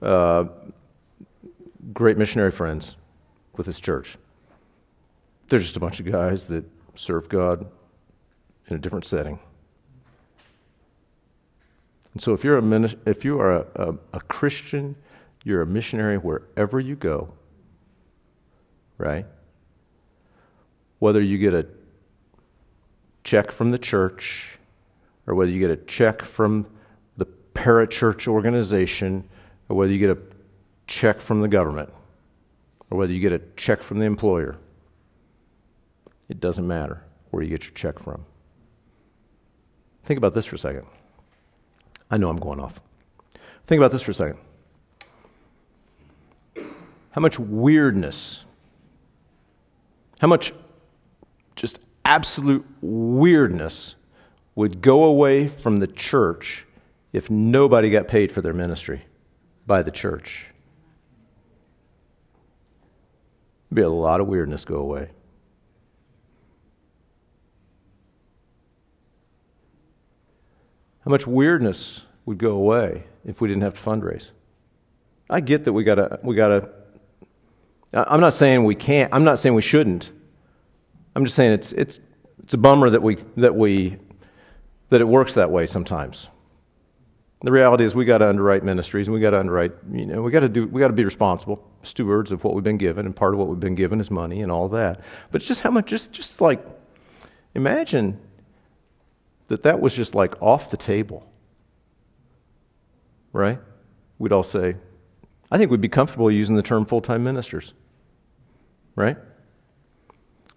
uh, 0.00 0.44
great 1.92 2.16
missionary 2.16 2.50
friends 2.50 2.96
with 3.56 3.66
His 3.66 3.78
church. 3.78 4.16
They're 5.48 5.58
just 5.58 5.76
a 5.76 5.80
bunch 5.80 6.00
of 6.00 6.06
guys 6.06 6.46
that 6.46 6.64
serve 6.94 7.28
God 7.28 7.66
in 8.68 8.76
a 8.76 8.78
different 8.78 9.04
setting. 9.04 9.38
And 12.16 12.22
so, 12.22 12.32
if 12.32 12.44
you're 12.44 12.56
a, 12.56 12.94
if 13.04 13.26
you 13.26 13.38
are 13.40 13.56
a, 13.56 13.66
a, 13.74 13.94
a 14.14 14.20
Christian, 14.20 14.96
you're 15.44 15.60
a 15.60 15.66
missionary 15.66 16.16
wherever 16.16 16.80
you 16.80 16.96
go, 16.96 17.34
right? 18.96 19.26
Whether 20.98 21.20
you 21.20 21.36
get 21.36 21.52
a 21.52 21.66
check 23.22 23.52
from 23.52 23.70
the 23.70 23.76
church, 23.76 24.56
or 25.26 25.34
whether 25.34 25.50
you 25.50 25.60
get 25.60 25.70
a 25.70 25.76
check 25.76 26.22
from 26.22 26.66
the 27.18 27.26
parachurch 27.52 28.26
organization, 28.26 29.28
or 29.68 29.76
whether 29.76 29.92
you 29.92 29.98
get 29.98 30.08
a 30.08 30.18
check 30.86 31.20
from 31.20 31.42
the 31.42 31.48
government, 31.48 31.92
or 32.90 32.96
whether 32.96 33.12
you 33.12 33.20
get 33.20 33.32
a 33.32 33.42
check 33.56 33.82
from 33.82 33.98
the 33.98 34.06
employer, 34.06 34.56
it 36.30 36.40
doesn't 36.40 36.66
matter 36.66 37.02
where 37.28 37.42
you 37.42 37.50
get 37.50 37.64
your 37.64 37.74
check 37.74 37.98
from. 37.98 38.24
Think 40.02 40.16
about 40.16 40.32
this 40.32 40.46
for 40.46 40.54
a 40.54 40.58
second. 40.58 40.86
I 42.10 42.16
know 42.16 42.28
I'm 42.28 42.38
going 42.38 42.60
off. 42.60 42.80
Think 43.66 43.80
about 43.80 43.90
this 43.90 44.02
for 44.02 44.12
a 44.12 44.14
second. 44.14 44.38
How 47.10 47.20
much 47.20 47.38
weirdness, 47.38 48.44
how 50.20 50.28
much 50.28 50.52
just 51.56 51.78
absolute 52.04 52.64
weirdness 52.80 53.94
would 54.54 54.82
go 54.82 55.04
away 55.04 55.48
from 55.48 55.78
the 55.78 55.86
church 55.86 56.66
if 57.12 57.30
nobody 57.30 57.90
got 57.90 58.06
paid 58.06 58.30
for 58.30 58.42
their 58.42 58.52
ministry 58.52 59.06
by 59.66 59.82
the 59.82 59.90
church? 59.90 60.46
There'd 63.70 63.76
be 63.76 63.82
a 63.82 63.88
lot 63.88 64.20
of 64.20 64.28
weirdness 64.28 64.64
go 64.64 64.76
away. 64.76 65.10
How 71.06 71.10
much 71.10 71.24
weirdness 71.24 72.02
would 72.24 72.38
go 72.38 72.50
away 72.50 73.04
if 73.24 73.40
we 73.40 73.46
didn't 73.46 73.62
have 73.62 73.74
to 73.74 73.80
fundraise? 73.80 74.30
I 75.30 75.38
get 75.38 75.64
that 75.64 75.72
we 75.72 75.84
gotta 75.84 76.18
we 76.24 76.34
gotta 76.34 76.68
I'm 77.92 78.20
not 78.20 78.34
saying 78.34 78.64
we 78.64 78.74
can't, 78.74 79.14
I'm 79.14 79.22
not 79.22 79.38
saying 79.38 79.54
we 79.54 79.62
shouldn't. 79.62 80.10
I'm 81.14 81.24
just 81.24 81.36
saying 81.36 81.52
it's 81.52 81.72
it's 81.72 82.00
it's 82.42 82.54
a 82.54 82.58
bummer 82.58 82.90
that 82.90 83.02
we 83.02 83.18
that 83.36 83.54
we 83.54 83.98
that 84.90 85.00
it 85.00 85.06
works 85.06 85.34
that 85.34 85.48
way 85.48 85.66
sometimes. 85.66 86.26
The 87.42 87.52
reality 87.52 87.84
is 87.84 87.94
we 87.94 88.04
got 88.04 88.18
to 88.18 88.28
underwrite 88.28 88.64
ministries 88.64 89.06
and 89.06 89.14
we 89.14 89.20
got 89.20 89.30
to 89.30 89.38
underwrite, 89.38 89.72
you 89.92 90.06
know, 90.06 90.22
we 90.22 90.32
got 90.32 90.40
to 90.40 90.48
do 90.48 90.66
we 90.66 90.80
got 90.80 90.88
to 90.88 90.94
be 90.94 91.04
responsible 91.04 91.64
stewards 91.84 92.32
of 92.32 92.42
what 92.42 92.54
we've 92.54 92.64
been 92.64 92.78
given 92.78 93.06
and 93.06 93.14
part 93.14 93.32
of 93.32 93.38
what 93.38 93.46
we've 93.46 93.60
been 93.60 93.76
given 93.76 94.00
is 94.00 94.10
money 94.10 94.42
and 94.42 94.50
all 94.50 94.68
that. 94.70 95.00
But 95.30 95.42
just 95.42 95.60
how 95.60 95.70
much 95.70 95.86
just 95.86 96.10
just 96.10 96.40
like 96.40 96.66
imagine 97.54 98.20
that 99.48 99.62
that 99.62 99.80
was 99.80 99.94
just 99.94 100.14
like 100.14 100.40
off 100.42 100.70
the 100.70 100.76
table, 100.76 101.30
right? 103.32 103.58
We'd 104.18 104.32
all 104.32 104.42
say, 104.42 104.76
I 105.50 105.58
think 105.58 105.70
we'd 105.70 105.80
be 105.80 105.88
comfortable 105.88 106.30
using 106.30 106.56
the 106.56 106.62
term 106.62 106.84
full 106.84 107.00
time 107.00 107.22
ministers, 107.22 107.74
right? 108.94 109.16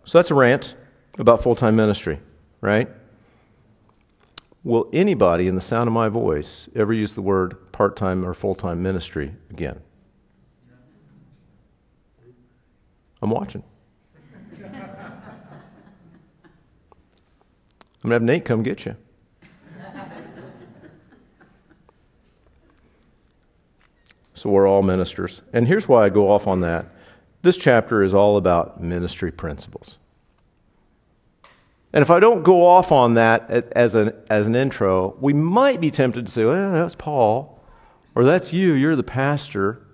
So 0.05 0.17
that's 0.17 0.31
a 0.31 0.35
rant 0.35 0.75
about 1.19 1.43
full 1.43 1.55
time 1.55 1.75
ministry, 1.75 2.19
right? 2.61 2.89
Will 4.63 4.89
anybody 4.91 5.47
in 5.47 5.55
the 5.55 5.61
sound 5.61 5.87
of 5.87 5.93
my 5.93 6.09
voice 6.09 6.67
ever 6.75 6.93
use 6.93 7.13
the 7.13 7.21
word 7.21 7.71
part 7.71 7.95
time 7.95 8.25
or 8.25 8.33
full 8.33 8.55
time 8.55 8.81
ministry 8.81 9.33
again? 9.51 9.79
I'm 13.21 13.29
watching. 13.29 13.63
Going 18.01 18.09
to 18.11 18.15
have 18.15 18.21
Nate 18.21 18.45
come 18.45 18.63
get 18.63 18.85
you. 18.85 18.95
So 24.33 24.49
we're 24.49 24.69
all 24.69 24.83
ministers. 24.83 25.41
And 25.51 25.67
here's 25.67 25.85
why 25.85 26.05
I 26.05 26.09
go 26.09 26.31
off 26.31 26.47
on 26.47 26.61
that. 26.61 26.85
This 27.41 27.57
chapter 27.57 28.03
is 28.03 28.13
all 28.13 28.37
about 28.37 28.81
ministry 28.81 29.33
principles. 29.33 29.97
And 31.91 32.01
if 32.01 32.09
I 32.09 32.21
don't 32.21 32.43
go 32.43 32.65
off 32.65 32.93
on 32.93 33.15
that 33.15 33.49
as 33.49 33.95
an, 33.95 34.13
as 34.29 34.47
an 34.47 34.55
intro, 34.55 35.17
we 35.19 35.33
might 35.33 35.81
be 35.81 35.91
tempted 35.91 36.25
to 36.25 36.31
say, 36.31 36.45
well, 36.45 36.71
that's 36.71 36.95
Paul, 36.95 37.61
or 38.15 38.23
that's 38.23 38.53
you, 38.53 38.73
you're 38.73 38.95
the 38.95 39.03
pastor, 39.03 39.85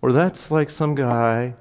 or 0.00 0.12
that's 0.12 0.50
like 0.50 0.70
some 0.70 0.94
guy. 0.94 1.54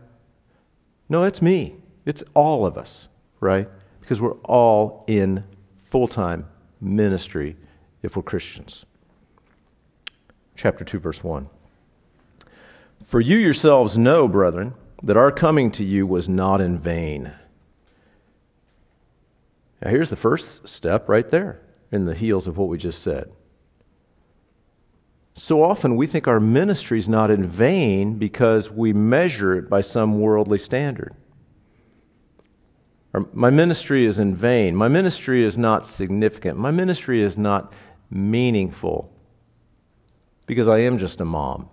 No, 1.10 1.24
it's 1.24 1.42
me. 1.42 1.76
It's 2.06 2.24
all 2.34 2.66
of 2.66 2.78
us, 2.78 3.10
right? 3.42 3.68
Because 4.00 4.22
we're 4.22 4.38
all 4.44 5.04
in 5.08 5.44
full 5.94 6.08
time 6.08 6.48
ministry 6.82 7.56
if 8.02 8.16
we're 8.16 8.24
Christians. 8.24 8.84
Chapter 10.56 10.84
2, 10.84 10.98
verse 10.98 11.24
1. 11.24 11.48
For 13.06 13.22
you 13.22 13.38
yourselves 13.38 13.96
know, 13.96 14.28
brethren, 14.28 14.74
that 15.04 15.18
our 15.18 15.32
coming 15.32 15.72
to 15.74 15.84
you 15.84 16.08
was 16.08 16.28
not 16.28 16.62
in 16.62 16.80
vain. 16.80 17.32
Now, 19.84 19.92
here's 19.92 20.10
the 20.10 20.16
first 20.16 20.68
step 20.68 21.08
right 21.08 21.30
there 21.30 21.62
in 21.92 22.06
the 22.06 22.16
heels 22.16 22.48
of 22.48 22.58
what 22.58 22.70
we 22.70 22.80
just 22.80 23.04
said. 23.04 23.32
So 25.36 25.62
often 25.62 25.96
we 25.96 26.08
think 26.08 26.28
our 26.28 26.40
ministry 26.40 26.98
is 26.98 27.08
not 27.08 27.30
in 27.30 27.46
vain 27.46 28.18
because 28.18 28.72
we 28.72 28.94
measure 28.94 29.54
it 29.54 29.70
by 29.70 29.82
some 29.82 30.20
worldly 30.20 30.58
standard. 30.58 31.14
Or, 33.14 33.28
my 33.34 33.50
ministry 33.50 34.06
is 34.06 34.20
in 34.20 34.36
vain. 34.36 34.76
My 34.76 34.88
ministry 34.88 35.44
is 35.44 35.58
not 35.58 35.86
significant. 35.86 36.58
My 36.58 36.72
ministry 36.72 37.22
is 37.22 37.38
not 37.38 37.74
meaningful 38.10 39.12
because 40.46 40.68
I 40.68 40.80
am 40.80 40.98
just 40.98 41.22
a 41.22 41.26
mom 41.26 41.70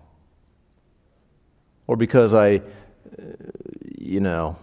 or 1.86 1.96
because 1.96 2.34
I, 2.34 2.56
uh, 2.56 2.60
you 3.98 4.20
know, 4.20 4.56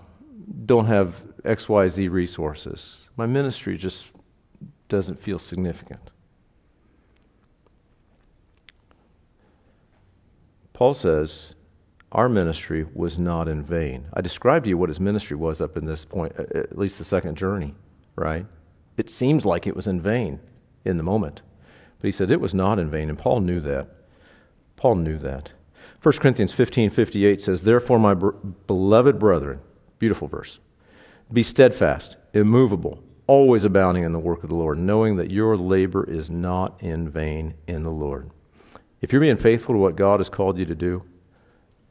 don't 0.66 0.86
have 0.86 1.24
XYZ 1.44 2.10
resources. 2.10 3.10
My 3.18 3.26
ministry 3.26 3.78
just 3.78 4.08
doesn't 4.88 5.22
feel 5.22 5.40
significant. 5.40 6.12
Paul 10.74 10.94
says, 10.94 11.56
Our 12.12 12.30
ministry 12.30 12.86
was 12.94 13.20
not 13.20 13.48
in 13.48 13.64
vain. 13.64 14.08
I 14.14 14.22
described 14.22 14.64
to 14.64 14.70
you 14.70 14.78
what 14.78 14.90
his 14.90 15.00
ministry 15.00 15.36
was 15.36 15.60
up 15.60 15.76
in 15.76 15.86
this 15.86 16.06
point, 16.06 16.34
uh, 16.40 16.44
at 16.54 16.78
least 16.78 16.98
the 16.98 17.04
second 17.04 17.36
journey, 17.36 17.76
right? 18.16 18.46
It 18.96 19.10
seems 19.10 19.46
like 19.46 19.68
it 19.68 19.76
was 19.76 19.88
in 19.88 20.02
vain 20.02 20.40
in 20.86 20.98
the 20.98 21.04
moment. 21.04 21.42
But 22.00 22.08
he 22.08 22.12
said 22.12 22.32
it 22.32 22.42
was 22.42 22.54
not 22.54 22.80
in 22.80 22.90
vain, 22.90 23.10
and 23.10 23.18
Paul 23.18 23.42
knew 23.42 23.60
that. 23.62 23.90
Paul 24.76 24.96
knew 24.96 25.18
that. 25.18 25.52
1 26.02 26.14
Corinthians 26.20 26.54
15 26.54 26.92
58 26.92 27.42
says, 27.42 27.64
Therefore, 27.64 28.00
my 28.00 28.14
br- 28.14 28.32
beloved 28.68 29.20
brethren, 29.20 29.60
beautiful 30.00 30.28
verse, 30.28 30.60
be 31.34 31.44
steadfast, 31.44 32.16
immovable, 32.34 33.04
always 33.26 33.66
abounding 33.66 34.04
in 34.04 34.14
the 34.14 34.20
work 34.20 34.44
of 34.44 34.50
the 34.50 34.56
Lord, 34.56 34.78
knowing 34.78 35.18
that 35.18 35.32
your 35.32 35.58
labor 35.58 36.10
is 36.10 36.30
not 36.30 36.82
in 36.82 37.10
vain 37.10 37.56
in 37.68 37.84
the 37.84 37.92
Lord. 37.92 38.30
If 39.02 39.12
you're 39.12 39.22
being 39.22 39.38
faithful 39.38 39.76
to 39.76 39.80
what 39.80 39.96
God 39.96 40.20
has 40.20 40.30
called 40.30 40.58
you 40.58 40.66
to 40.66 40.76
do, 40.76 41.04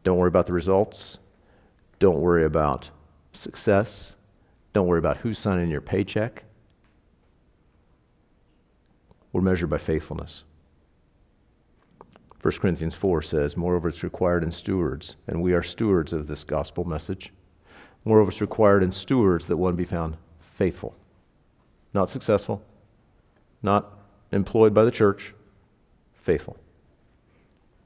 don't 0.06 0.18
worry 0.18 0.28
about 0.28 0.46
the 0.46 0.52
results. 0.52 1.18
Don't 1.98 2.20
worry 2.20 2.44
about 2.44 2.90
success. 3.32 4.14
Don't 4.72 4.86
worry 4.86 5.00
about 5.00 5.16
who's 5.16 5.36
signing 5.36 5.68
your 5.68 5.80
paycheck. 5.80 6.44
We're 9.32 9.40
measured 9.40 9.68
by 9.68 9.78
faithfulness. 9.78 10.44
1 12.40 12.52
Corinthians 12.58 12.94
4 12.94 13.20
says, 13.20 13.56
Moreover, 13.56 13.88
it's 13.88 14.04
required 14.04 14.44
in 14.44 14.52
stewards, 14.52 15.16
and 15.26 15.42
we 15.42 15.52
are 15.54 15.62
stewards 15.64 16.12
of 16.12 16.28
this 16.28 16.44
gospel 16.44 16.84
message. 16.84 17.32
Moreover, 18.04 18.28
it's 18.28 18.40
required 18.40 18.84
in 18.84 18.92
stewards 18.92 19.48
that 19.48 19.56
one 19.56 19.74
be 19.74 19.84
found 19.84 20.18
faithful, 20.38 20.94
not 21.92 22.10
successful, 22.10 22.62
not 23.60 23.90
employed 24.30 24.72
by 24.72 24.84
the 24.84 24.92
church, 24.92 25.34
faithful. 26.14 26.56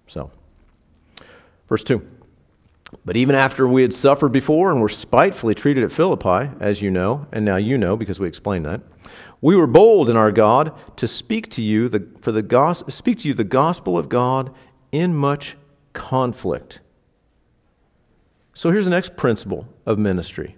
So, 0.06 0.30
verse 1.70 1.84
2. 1.84 2.06
But 3.04 3.16
even 3.16 3.34
after 3.34 3.66
we 3.66 3.82
had 3.82 3.94
suffered 3.94 4.30
before 4.30 4.70
and 4.70 4.80
were 4.80 4.88
spitefully 4.88 5.54
treated 5.54 5.84
at 5.84 5.92
Philippi, 5.92 6.50
as 6.60 6.82
you 6.82 6.90
know, 6.90 7.26
and 7.32 7.44
now 7.44 7.56
you 7.56 7.78
know 7.78 7.96
because 7.96 8.20
we 8.20 8.26
explained 8.26 8.66
that, 8.66 8.82
we 9.40 9.56
were 9.56 9.68
bold 9.68 10.10
in 10.10 10.16
our 10.16 10.32
God 10.32 10.76
to 10.98 11.08
speak 11.08 11.48
to 11.52 11.62
you 11.62 11.88
the, 11.88 12.06
for 12.20 12.32
the 12.32 12.84
speak 12.88 13.20
to 13.20 13.28
you 13.28 13.32
the 13.32 13.44
gospel 13.44 13.96
of 13.96 14.08
God 14.08 14.52
in 14.92 15.14
much 15.14 15.56
conflict. 15.92 16.80
So 18.52 18.70
here's 18.70 18.84
the 18.84 18.90
next 18.90 19.16
principle 19.16 19.66
of 19.86 19.98
ministry. 19.98 20.56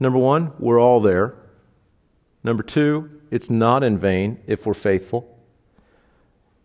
Number 0.00 0.18
one, 0.18 0.52
we're 0.58 0.80
all 0.80 1.00
there. 1.00 1.34
Number 2.44 2.62
two, 2.62 3.20
it's 3.30 3.50
not 3.50 3.82
in 3.82 3.98
vain 3.98 4.40
if 4.46 4.64
we're 4.64 4.74
faithful. 4.74 5.36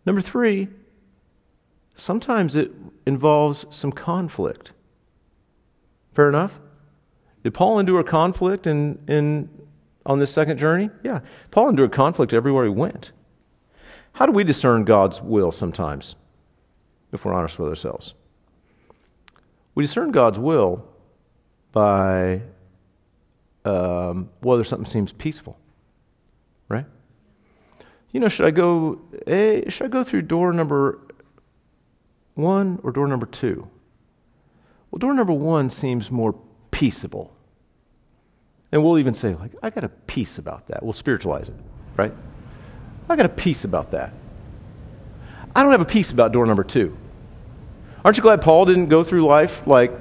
Number 0.06 0.20
three, 0.20 0.68
sometimes 1.98 2.56
it 2.56 2.70
involves 3.06 3.66
some 3.70 3.92
conflict. 3.92 4.72
Fair 6.14 6.28
enough? 6.28 6.60
Did 7.42 7.54
Paul 7.54 7.78
endure 7.78 8.02
conflict 8.02 8.66
in, 8.66 8.98
in 9.08 9.48
on 10.04 10.18
this 10.18 10.32
second 10.32 10.58
journey? 10.58 10.90
Yeah. 11.02 11.20
Paul 11.50 11.70
endured 11.70 11.92
conflict 11.92 12.32
everywhere 12.32 12.64
he 12.64 12.70
went. 12.70 13.12
How 14.12 14.26
do 14.26 14.32
we 14.32 14.42
discern 14.42 14.84
God's 14.84 15.22
will 15.22 15.52
sometimes, 15.52 16.16
if 17.12 17.24
we're 17.24 17.32
honest 17.32 17.58
with 17.58 17.68
ourselves? 17.68 18.14
We 19.74 19.84
discern 19.84 20.10
God's 20.10 20.38
will 20.38 20.84
by 21.70 22.42
um, 23.64 24.30
whether 24.40 24.64
something 24.64 24.86
seems 24.86 25.12
peaceful, 25.12 25.56
right? 26.68 26.86
You 28.10 28.20
know, 28.20 28.28
should 28.28 28.46
I 28.46 28.50
go? 28.50 29.00
Eh, 29.26 29.68
should 29.68 29.84
I 29.84 29.88
go 29.88 30.02
through 30.02 30.22
door 30.22 30.52
number 30.52 30.98
one 32.38 32.80
or 32.82 32.92
door 32.92 33.06
number 33.06 33.26
two? 33.26 33.68
Well, 34.90 34.98
door 34.98 35.12
number 35.12 35.32
one 35.32 35.68
seems 35.68 36.10
more 36.10 36.34
peaceable. 36.70 37.34
And 38.70 38.84
we'll 38.84 38.98
even 38.98 39.14
say, 39.14 39.34
like, 39.34 39.52
I 39.62 39.70
got 39.70 39.84
a 39.84 39.88
peace 39.88 40.38
about 40.38 40.68
that. 40.68 40.82
We'll 40.82 40.92
spiritualize 40.92 41.48
it, 41.48 41.56
right? 41.96 42.14
I 43.08 43.16
got 43.16 43.26
a 43.26 43.30
peace 43.30 43.64
about 43.64 43.90
that. 43.90 44.12
I 45.56 45.62
don't 45.62 45.72
have 45.72 45.80
a 45.80 45.86
peace 45.86 46.12
about 46.12 46.32
door 46.32 46.46
number 46.46 46.64
two. 46.64 46.96
Aren't 48.04 48.16
you 48.16 48.22
glad 48.22 48.40
Paul 48.40 48.64
didn't 48.66 48.86
go 48.86 49.02
through 49.02 49.26
life 49.26 49.66
like, 49.66 49.92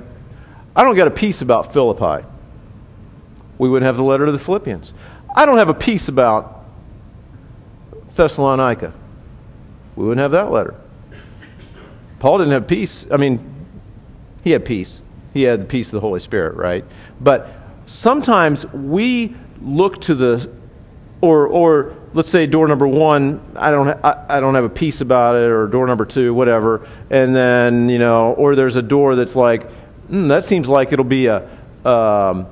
I 0.75 0.83
don't 0.83 0.95
got 0.95 1.07
a 1.07 1.11
peace 1.11 1.41
about 1.41 1.73
Philippi? 1.73 2.25
We 3.57 3.67
wouldn't 3.69 3.87
have 3.87 3.97
the 3.97 4.03
letter 4.03 4.25
to 4.27 4.31
the 4.31 4.39
Philippians. 4.39 4.93
I 5.35 5.45
don't 5.45 5.57
have 5.57 5.69
a 5.69 5.73
peace 5.73 6.07
about 6.07 6.65
Thessalonica. 8.15 8.93
We 9.95 10.05
wouldn't 10.05 10.21
have 10.21 10.31
that 10.31 10.51
letter. 10.51 10.75
Paul 12.19 12.39
didn't 12.39 12.53
have 12.53 12.67
peace. 12.67 13.05
I 13.11 13.17
mean, 13.17 13.53
he 14.43 14.51
had 14.51 14.65
peace. 14.65 15.01
He 15.33 15.43
had 15.43 15.61
the 15.61 15.65
peace 15.65 15.89
of 15.89 15.93
the 15.93 15.99
Holy 15.99 16.19
Spirit, 16.19 16.55
right? 16.55 16.83
But 17.21 17.49
sometimes 17.85 18.65
we 18.73 19.35
look 19.61 20.01
to 20.01 20.15
the, 20.15 20.49
or, 21.21 21.47
or 21.47 21.95
let's 22.13 22.29
say 22.29 22.47
door 22.47 22.67
number 22.67 22.87
one, 22.87 23.41
I 23.55 23.71
don't, 23.71 23.87
I, 24.03 24.25
I 24.29 24.39
don't 24.39 24.55
have 24.55 24.63
a 24.63 24.69
peace 24.69 25.01
about 25.01 25.35
it, 25.35 25.49
or 25.49 25.67
door 25.67 25.85
number 25.85 26.05
two, 26.05 26.33
whatever. 26.33 26.87
And 27.09 27.35
then, 27.35 27.89
you 27.89 27.99
know, 27.99 28.33
or 28.33 28.55
there's 28.55 28.75
a 28.75 28.81
door 28.81 29.15
that's 29.15 29.35
like, 29.35 29.69
mm, 30.09 30.27
that 30.29 30.43
seems 30.43 30.67
like 30.67 30.91
it'll 30.91 31.05
be 31.05 31.27
a, 31.27 31.47
um, 31.85 32.47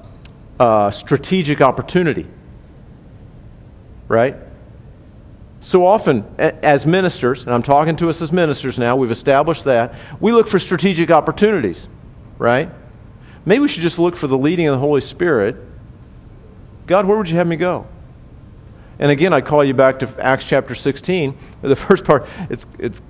a 0.60 0.92
strategic 0.94 1.62
opportunity, 1.62 2.28
right? 4.08 4.36
So 5.66 5.84
often, 5.84 6.26
as 6.38 6.86
ministers, 6.86 7.42
and 7.44 7.52
I'm 7.52 7.64
talking 7.64 7.96
to 7.96 8.08
us 8.08 8.22
as 8.22 8.32
ministers 8.32 8.78
now, 8.78 8.96
we've 8.96 9.10
established 9.10 9.64
that, 9.64 9.96
we 10.20 10.32
look 10.32 10.46
for 10.46 10.60
strategic 10.60 11.10
opportunities, 11.10 11.88
right? 12.38 12.70
Maybe 13.46 13.62
we 13.62 13.68
should 13.68 13.82
just 13.82 13.98
look 13.98 14.16
for 14.16 14.28
the 14.28 14.38
leading 14.38 14.68
of 14.68 14.74
the 14.74 14.80
Holy 14.80 15.02
Spirit. 15.02 15.56
God, 16.86 17.08
where 17.08 17.18
would 17.18 17.28
you 17.28 17.38
have 17.38 17.48
me 17.48 17.56
go? 17.56 17.88
And 19.00 19.10
again, 19.10 19.34
I 19.34 19.42
call 19.42 19.64
you 19.64 19.74
back 19.74 19.98
to 20.00 20.24
Acts 20.24 20.46
chapter 20.46 20.76
16. 20.76 21.36
The 21.64 21.76
first 21.76 22.06
part, 22.06 22.28
it's, 22.48 22.68
it's 22.78 23.02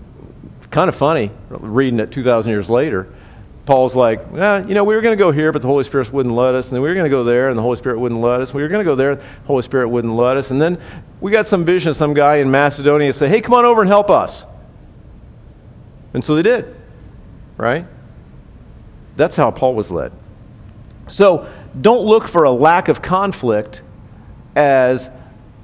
kind 0.72 0.88
of 0.88 0.96
funny 0.96 1.32
reading 1.50 2.00
it 2.00 2.10
2,000 2.14 2.50
years 2.50 2.70
later. 2.70 3.14
Paul's 3.66 3.96
like, 3.96 4.20
eh, 4.36 4.64
you 4.68 4.76
know, 4.76 4.84
we 4.84 4.96
were 4.96 5.02
going 5.02 5.18
to 5.18 5.22
go 5.22 5.32
here, 5.32 5.52
but 5.52 5.62
the 5.62 5.68
Holy 5.68 5.84
Spirit 5.84 6.14
wouldn't 6.14 6.36
let 6.36 6.54
us. 6.54 6.70
And 6.70 6.76
then 6.76 6.82
we 6.84 6.88
were 6.88 6.94
going 6.94 7.06
to 7.06 7.10
go 7.10 7.24
there, 7.24 7.50
and 7.50 7.58
the 7.58 7.64
Holy 7.64 7.78
Spirit 7.78 8.00
wouldn't 8.00 8.22
let 8.22 8.42
us. 8.42 8.54
We 8.54 8.62
were 8.62 8.68
going 8.68 8.86
to 8.86 8.90
go 8.90 8.96
there, 8.96 9.16
the 9.16 9.24
Holy 9.46 9.64
Spirit 9.64 9.90
wouldn't 9.90 10.14
let 10.14 10.38
us. 10.38 10.52
And 10.52 10.62
then 10.62 10.80
we 11.20 11.32
got 11.32 11.48
some 11.48 11.66
vision 11.66 11.90
of 11.90 11.96
some 11.96 12.14
guy 12.14 12.38
in 12.38 12.52
Macedonia 12.52 13.12
say, 13.12 13.28
hey, 13.28 13.42
come 13.42 13.56
on 13.56 13.66
over 13.66 13.82
and 13.82 13.90
help 13.90 14.10
us. 14.10 14.46
And 16.14 16.24
so 16.24 16.36
they 16.36 16.44
did, 16.44 16.76
right? 17.58 17.86
That's 19.16 19.36
how 19.36 19.50
Paul 19.50 19.74
was 19.74 19.90
led. 19.90 20.12
So 21.08 21.50
don't 21.80 22.06
look 22.06 22.28
for 22.28 22.44
a 22.44 22.52
lack 22.52 22.88
of 22.88 23.02
conflict 23.02 23.82
as 24.56 25.10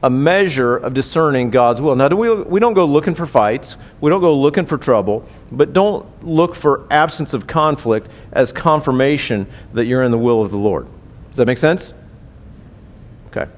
a 0.04 0.10
measure 0.10 0.78
of 0.78 0.94
discerning 0.94 1.52
God's 1.52 1.80
will. 1.80 1.96
Now, 1.96 2.08
do 2.08 2.16
we, 2.16 2.42
we 2.44 2.60
don't 2.60 2.74
go 2.74 2.86
looking 2.86 3.14
for 3.14 3.26
fights, 3.26 3.78
we 4.00 4.10
don't 4.10 4.22
go 4.22 4.36
looking 4.36 4.66
for 4.66 4.78
trouble, 4.78 5.28
but 5.52 5.74
don't 5.74 6.26
look 6.26 6.56
for 6.56 6.88
absence 6.90 7.34
of 7.34 7.46
conflict 7.46 8.10
as 8.32 8.52
confirmation 8.52 9.48
that 9.74 9.86
you're 9.86 10.04
in 10.04 10.12
the 10.12 10.18
will 10.18 10.42
of 10.42 10.52
the 10.52 10.58
Lord. 10.58 10.88
Does 11.30 11.38
that 11.38 11.46
make 11.46 11.60
sense? 11.60 11.94
Okay. 13.28 13.50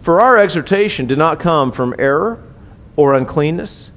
For 0.00 0.20
our 0.20 0.38
exhortation 0.38 1.06
did 1.06 1.18
not 1.18 1.40
come 1.40 1.72
from 1.72 1.94
error 1.98 2.42
or 2.96 3.14
uncleanness, 3.14 3.90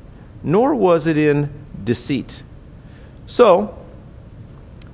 nor 0.44 0.74
was 0.74 1.06
it 1.06 1.18
in 1.18 1.50
deceit. 1.84 2.44
So, 3.28 3.78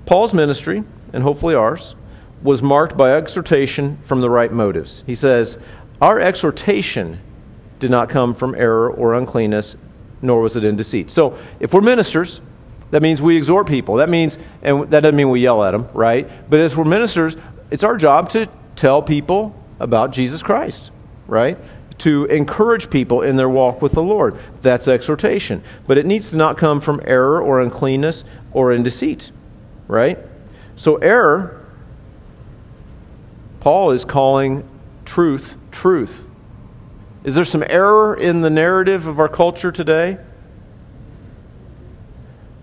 Paul's 0.06 0.34
ministry, 0.34 0.84
and 1.14 1.24
hopefully 1.24 1.56
ours, 1.56 1.96
was 2.44 2.62
marked 2.62 2.96
by 2.96 3.14
exhortation 3.14 3.98
from 4.06 4.22
the 4.22 4.30
right 4.30 4.52
motives. 4.52 5.04
He 5.08 5.16
says, 5.16 5.58
our 6.02 6.20
exhortation 6.20 7.20
did 7.80 7.92
not 7.92 8.10
come 8.10 8.34
from 8.34 8.56
error 8.56 8.90
or 8.90 9.14
uncleanness, 9.14 9.76
nor 10.22 10.42
was 10.42 10.56
it 10.56 10.66
in 10.66 10.76
deceit. 10.76 11.12
So, 11.12 11.38
if 11.60 11.74
we're 11.74 11.82
ministers, 11.82 12.42
that 12.92 13.02
means 13.02 13.22
we 13.22 13.36
exhort 13.36 13.68
people. 13.68 13.96
That 13.96 14.10
means, 14.10 14.38
and 14.62 14.90
that 14.92 15.02
doesn't 15.02 15.16
mean 15.16 15.30
we 15.30 15.42
yell 15.42 15.64
at 15.64 15.72
them, 15.72 15.90
right? 15.94 16.30
But 16.50 16.60
as 16.60 16.76
we're 16.76 16.86
ministers, 16.86 17.36
it's 17.70 17.84
our 17.84 17.98
job 17.98 18.30
to 18.30 18.48
tell 18.76 19.02
people 19.02 19.56
about 19.80 20.12
Jesus 20.12 20.42
Christ, 20.42 20.92
right? 21.28 21.58
To 22.00 22.26
encourage 22.26 22.90
people 22.90 23.22
in 23.24 23.36
their 23.36 23.50
walk 23.50 23.82
with 23.82 23.92
the 23.92 24.04
Lord. 24.04 24.38
That's 24.62 24.88
exhortation. 24.88 25.64
But 25.86 25.98
it 25.98 26.06
needs 26.06 26.30
to 26.30 26.38
not 26.38 26.58
come 26.58 26.80
from 26.80 27.02
error 27.04 27.42
or 27.42 27.60
uncleanness 27.60 28.24
or 28.52 28.72
in 28.72 28.84
deceit, 28.84 29.32
right? 29.88 30.18
So, 30.76 30.98
error, 30.98 31.66
Paul 33.60 33.92
is 33.92 34.06
calling 34.06 34.68
truth 35.04 35.58
truth. 35.78 36.26
Is 37.24 37.36
there 37.36 37.46
some 37.46 37.64
error 37.68 38.16
in 38.16 38.42
the 38.42 38.50
narrative 38.50 39.06
of 39.06 39.20
our 39.20 39.30
culture 39.30 39.72
today? 39.72 40.18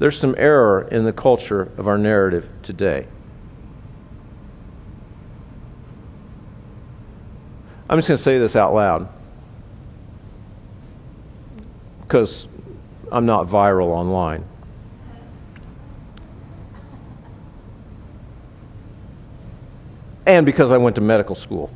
There's 0.00 0.18
some 0.18 0.34
error 0.36 0.88
in 0.90 1.04
the 1.04 1.12
culture 1.12 1.70
of 1.78 1.86
our 1.86 1.96
narrative 1.96 2.48
today. 2.62 3.06
I'm 7.88 7.98
just 7.98 8.08
going 8.08 8.16
to 8.18 8.22
say 8.22 8.38
this 8.38 8.56
out 8.56 8.74
loud 8.74 9.08
because 12.00 12.48
I'm 13.12 13.26
not 13.26 13.46
viral 13.46 13.90
online. 13.90 14.44
And 20.26 20.44
because 20.44 20.72
I 20.72 20.78
went 20.78 20.96
to 20.96 21.00
medical 21.00 21.36
school 21.36 21.70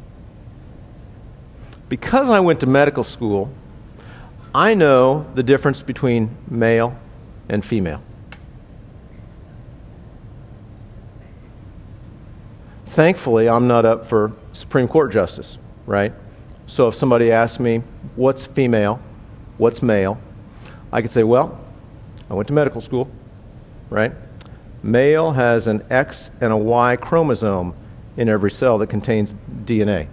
because 1.89 2.31
I 2.31 2.41
went 2.41 2.61
to 2.61 2.67
medical 2.67 3.05
school, 3.05 3.51
I 4.55 4.75
know 4.75 5.27
the 5.35 5.43
difference 5.43 5.83
between 5.83 6.37
male 6.49 6.99
and 7.49 7.65
female. 7.65 8.03
Thankfully, 12.87 13.49
I'm 13.49 13.69
not 13.69 13.85
up 13.85 14.07
for 14.07 14.33
Supreme 14.53 14.89
Court 14.89 15.13
justice, 15.13 15.59
right? 15.87 16.13
So 16.67 16.89
if 16.89 16.95
somebody 16.95 17.31
asks 17.31 17.61
me, 17.61 17.83
what's 18.17 18.45
female, 18.45 19.01
what's 19.57 19.83
male, 19.83 20.21
I 20.93 21.03
could 21.03 21.11
say, 21.11 21.23
well, 21.23 21.61
I 22.29 22.35
went 22.35 22.49
to 22.49 22.55
medical 22.55 22.81
school, 22.81 23.11
right? 23.89 24.13
Male 24.83 25.33
has 25.33 25.67
an 25.67 25.85
X 25.91 26.31
and 26.41 26.53
a 26.53 26.57
Y 26.57 26.97
chromosome 26.97 27.75
in 28.17 28.29
every 28.29 28.51
cell 28.51 28.79
that 28.79 28.89
contains 28.89 29.35
DNA 29.65 30.09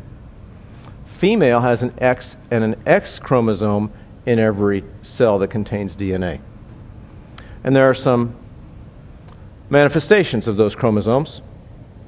female 1.16 1.62
has 1.62 1.82
an 1.82 1.94
X 1.98 2.36
and 2.52 2.64
an 2.64 2.76
X 2.86 3.20
chromosome 3.20 3.92
in 4.26 4.38
every 4.38 4.84
cell 5.02 5.40
that 5.40 5.48
contains 5.48 5.96
DNA. 5.96 6.42
And 7.64 7.76
there 7.76 7.90
are 7.90 7.94
some 7.94 8.36
manifestations 9.70 10.48
of 10.48 10.58
those 10.58 10.76
chromosomes 10.76 11.42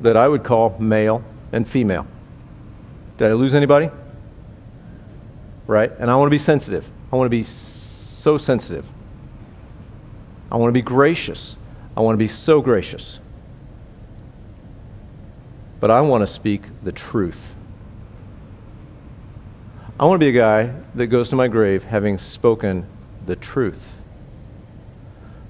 that 0.01 0.17
I 0.17 0.27
would 0.27 0.43
call 0.43 0.77
male 0.77 1.23
and 1.51 1.67
female. 1.67 2.05
Did 3.17 3.29
I 3.29 3.33
lose 3.33 3.55
anybody? 3.55 3.89
Right? 5.65 5.91
And 5.97 6.11
I 6.11 6.15
want 6.15 6.27
to 6.27 6.31
be 6.31 6.37
sensitive. 6.37 6.87
I 7.11 7.15
want 7.15 7.27
to 7.27 7.35
be 7.35 7.43
so 7.43 8.37
sensitive. 8.37 8.85
I 10.51 10.57
want 10.57 10.69
to 10.69 10.73
be 10.73 10.81
gracious. 10.81 11.55
I 11.95 12.01
want 12.01 12.13
to 12.13 12.19
be 12.19 12.27
so 12.27 12.61
gracious. 12.61 13.19
But 15.79 15.91
I 15.91 16.01
want 16.01 16.21
to 16.23 16.27
speak 16.27 16.63
the 16.83 16.91
truth. 16.91 17.56
I 19.99 20.05
want 20.05 20.21
to 20.21 20.23
be 20.23 20.29
a 20.29 20.39
guy 20.39 20.71
that 20.93 21.07
goes 21.07 21.29
to 21.29 21.36
my 21.36 21.47
grave 21.47 21.86
having 21.86 22.19
spoken 22.19 22.86
the 23.25 23.36
truth. 23.36 23.95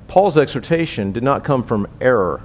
Paul's 0.07 0.38
exhortation 0.38 1.12
did 1.12 1.21
not 1.21 1.43
come 1.43 1.63
from 1.63 1.86
error. 1.99 2.41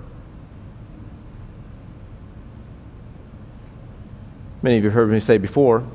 Many 4.63 4.79
of 4.79 4.83
you 4.83 4.91
have 4.91 4.95
heard 4.95 5.11
me 5.11 5.21
say 5.21 5.39
before, 5.39 5.87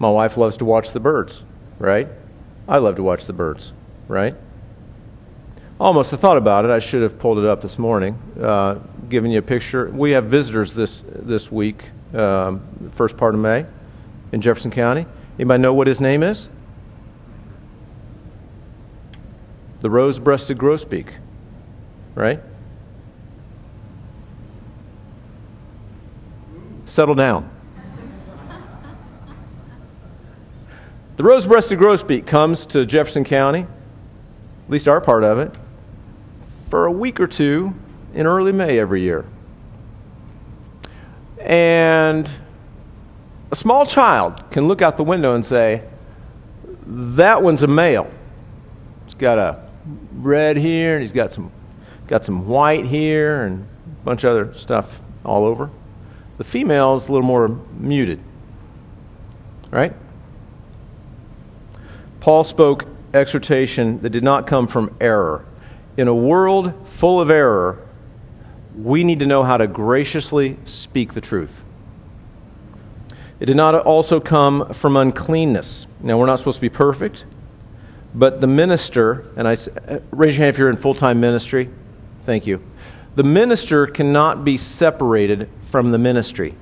my 0.00 0.10
wife 0.10 0.36
loves 0.36 0.56
to 0.56 0.64
watch 0.64 0.90
the 0.90 1.00
birds, 1.00 1.44
right? 1.78 2.08
I 2.66 2.78
love 2.78 2.96
to 2.96 3.04
watch 3.04 3.26
the 3.26 3.32
birds, 3.32 3.72
right? 4.08 4.34
Almost, 5.78 6.12
I 6.12 6.16
thought 6.16 6.36
about 6.36 6.64
it. 6.64 6.72
I 6.72 6.80
should 6.80 7.02
have 7.02 7.16
pulled 7.20 7.38
it 7.38 7.44
up 7.44 7.60
this 7.60 7.78
morning, 7.78 8.20
uh, 8.42 8.80
giving 9.08 9.30
you 9.30 9.38
a 9.38 9.42
picture. 9.42 9.88
We 9.88 10.10
have 10.12 10.24
visitors 10.24 10.74
this, 10.74 11.04
this 11.06 11.52
week, 11.52 11.84
um, 12.12 12.90
first 12.96 13.16
part 13.16 13.36
of 13.36 13.40
May 13.40 13.66
in 14.32 14.40
Jefferson 14.40 14.70
County. 14.70 15.06
Anybody 15.38 15.62
know 15.62 15.74
what 15.74 15.86
his 15.86 16.00
name 16.00 16.22
is? 16.22 16.48
The 19.80 19.90
rose 19.90 20.18
breasted 20.18 20.58
grosbeak, 20.58 21.08
right? 22.14 22.40
Settle 26.84 27.14
down. 27.14 27.48
The 31.16 31.24
rose 31.24 31.46
breasted 31.46 31.78
grosbeak 31.78 32.26
comes 32.26 32.66
to 32.66 32.84
Jefferson 32.84 33.24
County, 33.24 33.60
at 33.60 34.70
least 34.70 34.88
our 34.88 35.00
part 35.00 35.24
of 35.24 35.38
it, 35.38 35.54
for 36.68 36.86
a 36.86 36.92
week 36.92 37.20
or 37.20 37.26
two 37.26 37.74
in 38.14 38.26
early 38.26 38.52
May 38.52 38.78
every 38.78 39.02
year. 39.02 39.24
And 41.38 42.30
a 43.50 43.56
small 43.56 43.84
child 43.84 44.50
can 44.50 44.68
look 44.68 44.80
out 44.82 44.96
the 44.96 45.04
window 45.04 45.34
and 45.34 45.44
say, 45.44 45.82
that 46.86 47.42
one's 47.42 47.62
a 47.62 47.66
male. 47.66 48.10
He's 49.04 49.14
got 49.14 49.38
a 49.38 49.68
red 50.14 50.56
here, 50.56 50.94
and 50.94 51.02
he's 51.02 51.12
got 51.12 51.32
some, 51.32 51.50
got 52.06 52.24
some 52.24 52.46
white 52.46 52.84
here, 52.84 53.44
and 53.44 53.66
a 54.02 54.04
bunch 54.04 54.24
of 54.24 54.30
other 54.30 54.54
stuff 54.54 55.00
all 55.24 55.44
over. 55.44 55.70
The 56.38 56.44
female 56.44 56.94
is 56.96 57.08
a 57.08 57.12
little 57.12 57.26
more 57.26 57.48
muted. 57.48 58.20
Right? 59.70 59.94
Paul 62.20 62.44
spoke 62.44 62.86
exhortation 63.14 64.00
that 64.02 64.10
did 64.10 64.24
not 64.24 64.46
come 64.46 64.66
from 64.66 64.94
error. 65.00 65.44
In 65.96 66.08
a 66.08 66.14
world 66.14 66.88
full 66.88 67.20
of 67.20 67.30
error, 67.30 67.86
we 68.76 69.04
need 69.04 69.20
to 69.20 69.26
know 69.26 69.42
how 69.42 69.56
to 69.56 69.66
graciously 69.66 70.56
speak 70.64 71.14
the 71.14 71.20
truth. 71.20 71.62
It 73.40 73.46
did 73.46 73.56
not 73.56 73.74
also 73.74 74.20
come 74.20 74.72
from 74.74 74.96
uncleanness. 74.96 75.86
Now, 76.00 76.18
we're 76.18 76.26
not 76.26 76.38
supposed 76.38 76.58
to 76.58 76.60
be 76.60 76.68
perfect, 76.68 77.24
but 78.14 78.42
the 78.42 78.46
minister, 78.46 79.26
and 79.34 79.48
I 79.48 79.54
uh, 79.54 80.00
raise 80.10 80.36
your 80.36 80.44
hand 80.44 80.54
if 80.54 80.58
you're 80.58 80.68
in 80.68 80.76
full 80.76 80.94
time 80.94 81.20
ministry. 81.20 81.70
Thank 82.24 82.46
you. 82.46 82.62
The 83.16 83.24
minister 83.24 83.86
cannot 83.86 84.44
be 84.44 84.58
separated 84.58 85.48
from 85.70 85.90
the 85.90 85.98
ministry. 85.98 86.54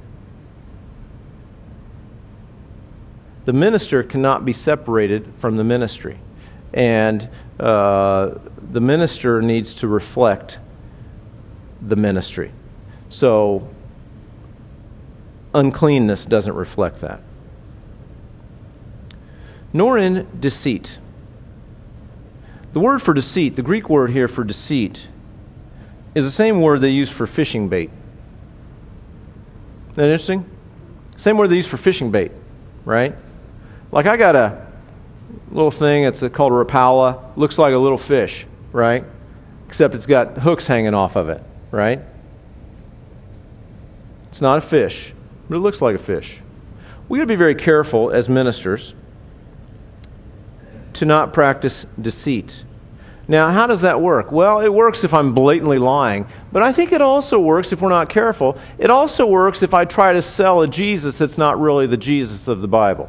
The 3.45 3.53
minister 3.53 4.03
cannot 4.03 4.45
be 4.45 4.53
separated 4.53 5.33
from 5.39 5.57
the 5.57 5.65
ministry. 5.65 6.21
And 6.73 7.29
uh, 7.59 8.35
the 8.71 8.81
minister 8.81 9.43
needs 9.43 9.75
to 9.75 9.89
reflect 9.89 10.59
the 11.81 11.97
ministry. 11.97 12.53
So 13.09 13.69
uncleanness 15.59 16.25
doesn't 16.25 16.55
reflect 16.55 17.01
that. 17.01 17.21
nor 19.73 19.99
in 19.99 20.27
deceit. 20.39 20.99
The 22.73 22.81
word 22.81 23.01
for 23.01 23.15
deceit, 23.15 23.57
the 23.57 23.63
Greek 23.63 23.89
word 23.89 24.11
here 24.11 24.29
for 24.29 24.45
deceit, 24.45 25.09
is 26.15 26.25
the 26.25 26.31
same 26.31 26.61
word 26.61 26.81
they 26.81 26.91
use 26.91 27.11
for 27.11 27.27
fishing 27.27 27.69
bait. 27.69 27.91
Isn't 29.91 29.97
that 29.97 30.05
interesting? 30.05 30.49
Same 31.17 31.37
word 31.37 31.49
they 31.49 31.57
use 31.57 31.67
for 31.67 31.77
fishing 31.77 32.11
bait, 32.11 32.33
right? 32.85 33.15
Like 33.91 34.07
I 34.07 34.17
got 34.17 34.37
a 34.37 34.67
little 35.51 35.71
thing, 35.71 36.05
it's 36.05 36.21
called 36.21 36.53
a 36.53 36.57
rapala, 36.57 37.37
looks 37.37 37.59
like 37.59 37.75
a 37.75 37.79
little 37.79 37.99
fish, 37.99 38.47
right? 38.73 39.05
Except 39.67 39.95
it's 39.95 40.07
got 40.07 40.39
hooks 40.39 40.67
hanging 40.67 40.95
off 40.95 41.17
of 41.17 41.29
it, 41.29 41.43
right? 41.71 42.01
It's 44.29 44.41
not 44.41 44.59
a 44.59 44.61
fish, 44.61 45.13
but 45.49 45.57
it 45.57 45.61
looks 45.61 45.81
like 45.81 45.95
a 45.95 45.99
fish. 45.99 46.39
We 47.09 47.19
got 47.19 47.25
to 47.25 47.29
be 47.29 47.37
very 47.37 47.55
careful 47.55 48.11
as 48.11 48.29
ministers 48.29 48.95
to 50.95 51.05
not 51.05 51.33
practice 51.33 51.87
deceit. 52.01 52.65
Now, 53.31 53.51
how 53.51 53.67
does 53.67 53.83
that 53.83 54.01
work? 54.01 54.33
Well, 54.33 54.61
it 54.61 54.73
works 54.73 55.05
if 55.05 55.13
I'm 55.13 55.35
blatantly 55.35 55.79
lying, 55.79 56.27
but 56.51 56.63
I 56.63 56.73
think 56.73 56.93
it 56.93 57.03
also 57.03 57.39
works 57.39 57.73
if 57.73 57.81
we're 57.83 57.91
not 57.91 58.09
careful. 58.09 58.59
It 58.79 58.91
also 58.91 59.27
works 59.27 59.63
if 59.63 59.75
I 59.75 59.85
try 59.85 60.15
to 60.15 60.23
sell 60.23 60.63
a 60.63 60.69
Jesus 60.69 61.19
that's 61.19 61.37
not 61.37 61.61
really 61.61 61.87
the 61.87 61.99
Jesus 61.99 62.49
of 62.49 62.63
the 62.63 62.69
Bible. 62.69 63.09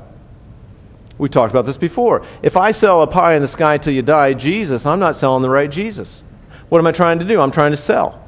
We 1.17 1.29
talked 1.29 1.51
about 1.51 1.65
this 1.65 1.77
before. 1.77 2.25
If 2.41 2.57
I 2.57 2.71
sell 2.71 3.01
a 3.01 3.07
pie 3.07 3.35
in 3.35 3.41
the 3.41 3.47
sky 3.47 3.77
till 3.77 3.93
you 3.93 4.01
die 4.01 4.33
Jesus, 4.33 4.85
I'm 4.85 4.99
not 4.99 5.15
selling 5.15 5.41
the 5.41 5.49
right 5.49 5.69
Jesus. 5.69 6.21
What 6.67 6.79
am 6.79 6.87
I 6.87 6.91
trying 6.91 7.19
to 7.19 7.25
do? 7.25 7.41
I'm 7.41 7.51
trying 7.51 7.71
to 7.71 7.77
sell. 7.77 8.23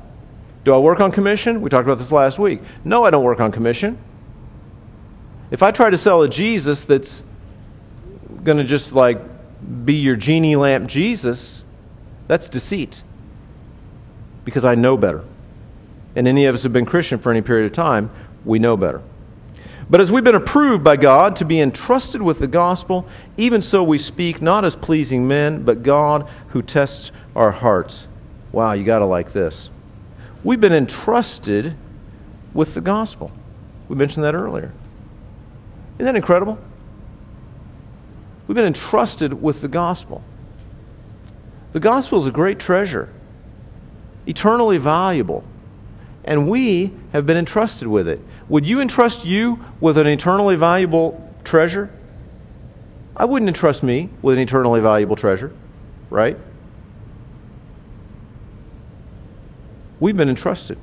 Do 0.64 0.74
I 0.74 0.78
work 0.78 1.00
on 1.00 1.12
commission? 1.12 1.62
We 1.62 1.70
talked 1.70 1.88
about 1.88 1.98
this 1.98 2.12
last 2.12 2.38
week. 2.38 2.62
No, 2.84 3.04
I 3.04 3.10
don't 3.10 3.24
work 3.24 3.40
on 3.40 3.52
commission. 3.52 3.98
If 5.50 5.64
I 5.64 5.72
try 5.72 5.90
to 5.90 5.98
sell 5.98 6.22
a 6.22 6.30
Jesus 6.30 6.84
that's 6.84 7.24
going 8.44 8.58
to 8.58 8.64
just 8.64 8.94
like 8.94 9.20
be 9.86 9.96
your 9.96 10.16
genie 10.16 10.56
lamp 10.56 10.88
Jesus, 10.88 11.64
that's 12.28 12.48
deceit. 12.48 13.04
Because 14.46 14.66
I 14.66 14.76
know 14.76 14.98
better. 14.98 15.24
And 16.16 16.28
any 16.28 16.46
of 16.46 16.56
us 16.56 16.64
have 16.64 16.74
been 16.74 16.86
Christian 16.86 17.20
for 17.20 17.32
any 17.32 17.42
period 17.42 17.66
of 17.66 17.72
time, 17.72 18.12
we 18.46 18.60
know 18.60 18.78
better. 18.78 19.02
But 19.90 20.00
as 20.00 20.12
we've 20.12 20.24
been 20.24 20.36
approved 20.36 20.84
by 20.84 20.96
God 20.96 21.36
to 21.38 21.46
be 21.46 21.60
entrusted 21.60 22.22
with 22.22 22.40
the 22.40 22.48
gospel, 22.48 23.06
even 23.36 23.62
so 23.62 23.84
we 23.84 23.98
speak 23.98 24.42
not 24.42 24.64
as 24.64 24.76
pleasing 24.76 25.28
men, 25.28 25.64
but 25.64 25.84
God 25.84 26.30
who 26.50 26.62
tests 26.62 27.12
our 27.36 27.52
hearts. 27.52 28.08
Wow, 28.52 28.72
you 28.72 28.84
got 28.84 29.00
to 29.00 29.06
like 29.06 29.34
this. 29.34 29.70
We've 30.44 30.60
been 30.60 30.74
entrusted 30.74 31.76
with 32.54 32.74
the 32.74 32.82
gospel. 32.82 33.32
We 33.88 33.96
mentioned 33.96 34.24
that 34.24 34.36
earlier. 34.36 34.72
Isn't 35.98 36.06
that 36.06 36.16
incredible? 36.16 36.58
We've 38.48 38.56
been 38.56 38.66
entrusted 38.66 39.42
with 39.42 39.62
the 39.62 39.68
gospel. 39.68 40.24
The 41.74 41.80
gospel 41.80 42.20
is 42.20 42.28
a 42.28 42.32
great 42.32 42.60
treasure, 42.60 43.10
eternally 44.26 44.78
valuable, 44.78 45.44
and 46.26 46.50
we 46.50 46.92
have 47.14 47.26
been 47.26 47.38
entrusted 47.38 47.88
with 47.88 48.08
it. 48.08 48.20
Would 48.50 48.66
you 48.66 48.82
entrust 48.82 49.24
you 49.24 49.64
with 49.80 49.98
an 49.98 50.08
eternally 50.08 50.56
valuable 50.56 51.34
treasure? 51.44 51.90
I 53.16 53.26
wouldn't 53.26 53.48
entrust 53.48 53.84
me 53.84 54.10
with 54.22 54.38
an 54.38 54.42
eternally 54.42 54.82
valuable 54.82 55.16
treasure, 55.16 55.54
right? 56.10 56.38
We've 60.02 60.18
been 60.18 60.30
entrusted. 60.30 60.78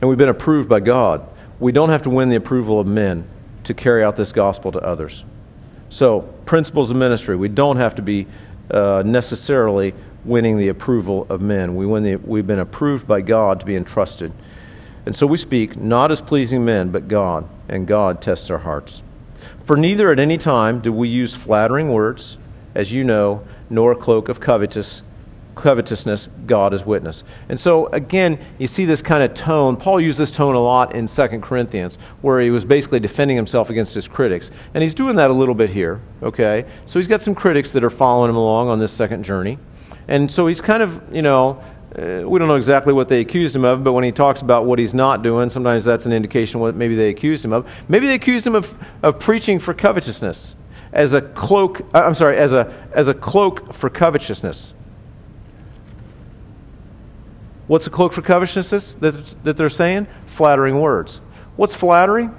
And 0.00 0.08
we've 0.08 0.18
been 0.18 0.28
approved 0.28 0.68
by 0.68 0.78
God. 0.78 1.26
We 1.58 1.72
don't 1.72 1.88
have 1.88 2.02
to 2.02 2.10
win 2.10 2.28
the 2.28 2.36
approval 2.36 2.78
of 2.78 2.86
men 2.86 3.26
to 3.64 3.74
carry 3.74 4.04
out 4.04 4.14
this 4.14 4.30
gospel 4.30 4.70
to 4.72 4.80
others. 4.80 5.24
So, 5.90 6.20
principles 6.44 6.90
of 6.90 6.96
ministry, 6.96 7.34
we 7.34 7.48
don't 7.48 7.78
have 7.78 7.94
to 7.96 8.02
be 8.02 8.26
uh, 8.70 9.02
necessarily 9.04 9.94
winning 10.24 10.58
the 10.58 10.68
approval 10.68 11.26
of 11.30 11.40
men. 11.40 11.74
We 11.74 11.86
win 11.86 12.02
the, 12.02 12.16
we've 12.16 12.46
been 12.46 12.58
approved 12.58 13.08
by 13.08 13.22
God 13.22 13.60
to 13.60 13.66
be 13.66 13.74
entrusted. 13.74 14.32
And 15.06 15.16
so 15.16 15.26
we 15.26 15.38
speak 15.38 15.76
not 15.76 16.12
as 16.12 16.20
pleasing 16.20 16.66
men, 16.66 16.90
but 16.90 17.08
God, 17.08 17.48
and 17.66 17.86
God 17.86 18.20
tests 18.20 18.50
our 18.50 18.58
hearts. 18.58 19.02
For 19.64 19.76
neither 19.76 20.10
at 20.10 20.20
any 20.20 20.36
time 20.36 20.80
do 20.80 20.92
we 20.92 21.08
use 21.08 21.34
flattering 21.34 21.90
words, 21.92 22.36
as 22.74 22.92
you 22.92 23.04
know, 23.04 23.42
nor 23.70 23.92
a 23.92 23.96
cloak 23.96 24.28
of 24.28 24.38
covetous 24.38 25.02
covetousness, 25.58 26.28
God 26.46 26.72
is 26.72 26.84
witness. 26.86 27.24
And 27.48 27.58
so, 27.58 27.86
again, 27.88 28.38
you 28.58 28.66
see 28.66 28.84
this 28.84 29.02
kind 29.02 29.22
of 29.22 29.34
tone. 29.34 29.76
Paul 29.76 30.00
used 30.00 30.18
this 30.18 30.30
tone 30.30 30.54
a 30.54 30.60
lot 30.60 30.94
in 30.94 31.06
2 31.06 31.28
Corinthians, 31.40 31.98
where 32.22 32.40
he 32.40 32.50
was 32.50 32.64
basically 32.64 33.00
defending 33.00 33.36
himself 33.36 33.68
against 33.70 33.94
his 33.94 34.08
critics. 34.08 34.50
And 34.74 34.82
he's 34.82 34.94
doing 34.94 35.16
that 35.16 35.30
a 35.30 35.34
little 35.34 35.54
bit 35.54 35.70
here, 35.70 36.00
okay? 36.22 36.64
So 36.86 36.98
he's 36.98 37.08
got 37.08 37.20
some 37.20 37.34
critics 37.34 37.72
that 37.72 37.84
are 37.84 37.90
following 37.90 38.30
him 38.30 38.36
along 38.36 38.68
on 38.68 38.78
this 38.78 38.92
second 38.92 39.24
journey. 39.24 39.58
And 40.06 40.30
so 40.30 40.46
he's 40.46 40.60
kind 40.60 40.82
of, 40.82 41.02
you 41.14 41.22
know, 41.22 41.62
uh, 41.96 42.22
we 42.26 42.38
don't 42.38 42.48
know 42.48 42.56
exactly 42.56 42.92
what 42.92 43.08
they 43.08 43.20
accused 43.20 43.56
him 43.56 43.64
of, 43.64 43.82
but 43.82 43.92
when 43.92 44.04
he 44.04 44.12
talks 44.12 44.42
about 44.42 44.66
what 44.66 44.78
he's 44.78 44.94
not 44.94 45.22
doing, 45.22 45.50
sometimes 45.50 45.84
that's 45.84 46.06
an 46.06 46.12
indication 46.12 46.60
what 46.60 46.74
maybe 46.74 46.94
they 46.94 47.08
accused 47.08 47.44
him 47.44 47.52
of. 47.52 47.68
Maybe 47.88 48.06
they 48.06 48.14
accused 48.14 48.46
him 48.46 48.54
of, 48.54 48.74
of 49.02 49.18
preaching 49.18 49.58
for 49.58 49.74
covetousness 49.74 50.54
as 50.92 51.12
a 51.12 51.20
cloak, 51.20 51.80
uh, 51.94 52.02
I'm 52.04 52.14
sorry, 52.14 52.38
as 52.38 52.52
a, 52.52 52.72
as 52.92 53.08
a 53.08 53.14
cloak 53.14 53.72
for 53.72 53.90
covetousness. 53.90 54.74
What's 57.68 57.86
a 57.86 57.90
cloak 57.90 58.12
for 58.12 58.22
covetousness 58.22 58.94
that, 58.94 59.44
that 59.44 59.56
they're 59.56 59.68
saying? 59.68 60.08
Flattering 60.26 60.80
words. 60.80 61.20
What's 61.54 61.74
flattery? 61.74 62.30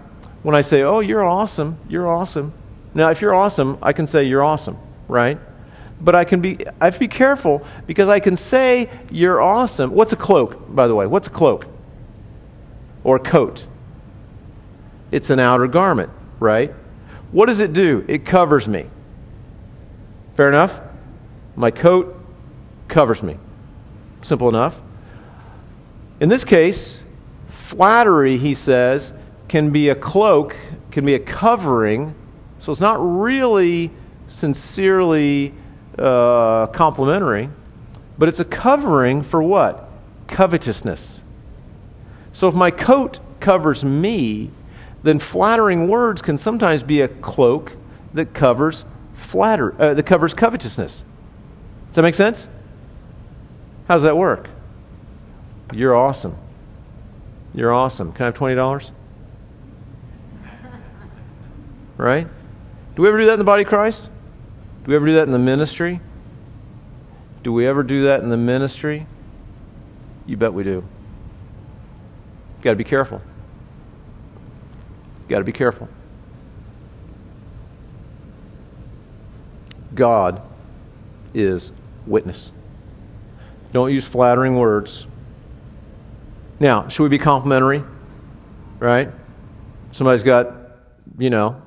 When 0.41 0.55
I 0.55 0.61
say, 0.61 0.81
oh, 0.81 1.01
you're 1.01 1.23
awesome, 1.23 1.77
you're 1.87 2.07
awesome. 2.07 2.53
Now, 2.93 3.11
if 3.11 3.21
you're 3.21 3.35
awesome, 3.35 3.77
I 3.81 3.93
can 3.93 4.07
say 4.07 4.23
you're 4.23 4.43
awesome, 4.43 4.77
right? 5.07 5.37
But 6.01 6.15
I 6.15 6.23
can 6.23 6.41
be, 6.41 6.65
I 6.81 6.85
have 6.85 6.95
to 6.95 6.99
be 6.99 7.07
careful 7.07 7.63
because 7.85 8.09
I 8.09 8.19
can 8.19 8.37
say 8.37 8.89
you're 9.11 9.41
awesome. 9.41 9.91
What's 9.91 10.13
a 10.13 10.15
cloak, 10.15 10.73
by 10.73 10.87
the 10.87 10.95
way? 10.95 11.05
What's 11.05 11.27
a 11.27 11.31
cloak? 11.31 11.67
Or 13.03 13.17
a 13.17 13.19
coat? 13.19 13.65
It's 15.11 15.29
an 15.29 15.39
outer 15.39 15.67
garment, 15.67 16.09
right? 16.39 16.73
What 17.31 17.45
does 17.45 17.59
it 17.59 17.73
do? 17.73 18.03
It 18.07 18.25
covers 18.25 18.67
me. 18.67 18.87
Fair 20.35 20.47
enough? 20.47 20.79
My 21.55 21.69
coat 21.69 22.19
covers 22.87 23.21
me. 23.21 23.37
Simple 24.21 24.49
enough. 24.49 24.79
In 26.19 26.29
this 26.29 26.43
case, 26.43 27.03
flattery, 27.47 28.37
he 28.37 28.53
says, 28.53 29.13
can 29.47 29.69
be 29.71 29.89
a 29.89 29.95
cloak, 29.95 30.55
can 30.91 31.05
be 31.05 31.13
a 31.15 31.19
covering. 31.19 32.13
So 32.59 32.71
it's 32.71 32.81
not 32.81 32.97
really 32.99 33.91
sincerely 34.27 35.53
uh, 35.97 36.67
complimentary, 36.67 37.49
but 38.17 38.29
it's 38.29 38.39
a 38.39 38.45
covering 38.45 39.21
for 39.23 39.41
what? 39.41 39.89
Covetousness. 40.27 41.21
So 42.31 42.47
if 42.47 42.55
my 42.55 42.71
coat 42.71 43.19
covers 43.39 43.83
me, 43.83 44.51
then 45.03 45.19
flattering 45.19 45.87
words 45.87 46.21
can 46.21 46.37
sometimes 46.37 46.83
be 46.83 47.01
a 47.01 47.07
cloak 47.07 47.77
that 48.13 48.33
covers 48.33 48.85
flatter 49.13 49.79
uh, 49.81 49.93
that 49.93 50.03
covers 50.03 50.33
covetousness. 50.33 51.03
Does 51.87 51.95
that 51.95 52.01
make 52.01 52.15
sense? 52.15 52.47
How 53.87 53.95
does 53.95 54.03
that 54.03 54.17
work? 54.17 54.49
You're 55.73 55.95
awesome. 55.95 56.37
You're 57.53 57.73
awesome. 57.73 58.11
Can 58.13 58.23
I 58.23 58.25
have 58.27 58.35
$20? 58.35 58.91
Right? 61.97 62.27
Do 62.95 63.01
we 63.01 63.07
ever 63.07 63.17
do 63.17 63.25
that 63.25 63.33
in 63.33 63.39
the 63.39 63.45
body 63.45 63.63
of 63.63 63.69
Christ? 63.69 64.09
Do 64.83 64.91
we 64.91 64.95
ever 64.95 65.05
do 65.05 65.13
that 65.15 65.23
in 65.23 65.31
the 65.31 65.39
ministry? 65.39 65.99
Do 67.43 67.53
we 67.53 67.67
ever 67.67 67.83
do 67.83 68.03
that 68.05 68.21
in 68.21 68.29
the 68.29 68.37
ministry? 68.37 69.05
You 70.25 70.37
bet 70.37 70.53
we 70.53 70.63
do. 70.63 70.83
Got 72.61 72.71
to 72.71 72.75
be 72.75 72.83
careful. 72.83 73.21
Got 75.27 75.39
to 75.39 75.43
be 75.43 75.51
careful. 75.51 75.87
God 79.93 80.41
is 81.33 81.71
witness. 82.05 82.51
Don't 83.71 83.91
use 83.91 84.05
flattering 84.05 84.55
words. 84.55 85.05
Now, 86.59 86.87
should 86.87 87.03
we 87.03 87.09
be 87.09 87.17
complimentary? 87.17 87.83
Right? 88.79 89.11
Somebody's 89.91 90.23
got, 90.23 90.53
you 91.17 91.29
know, 91.29 91.61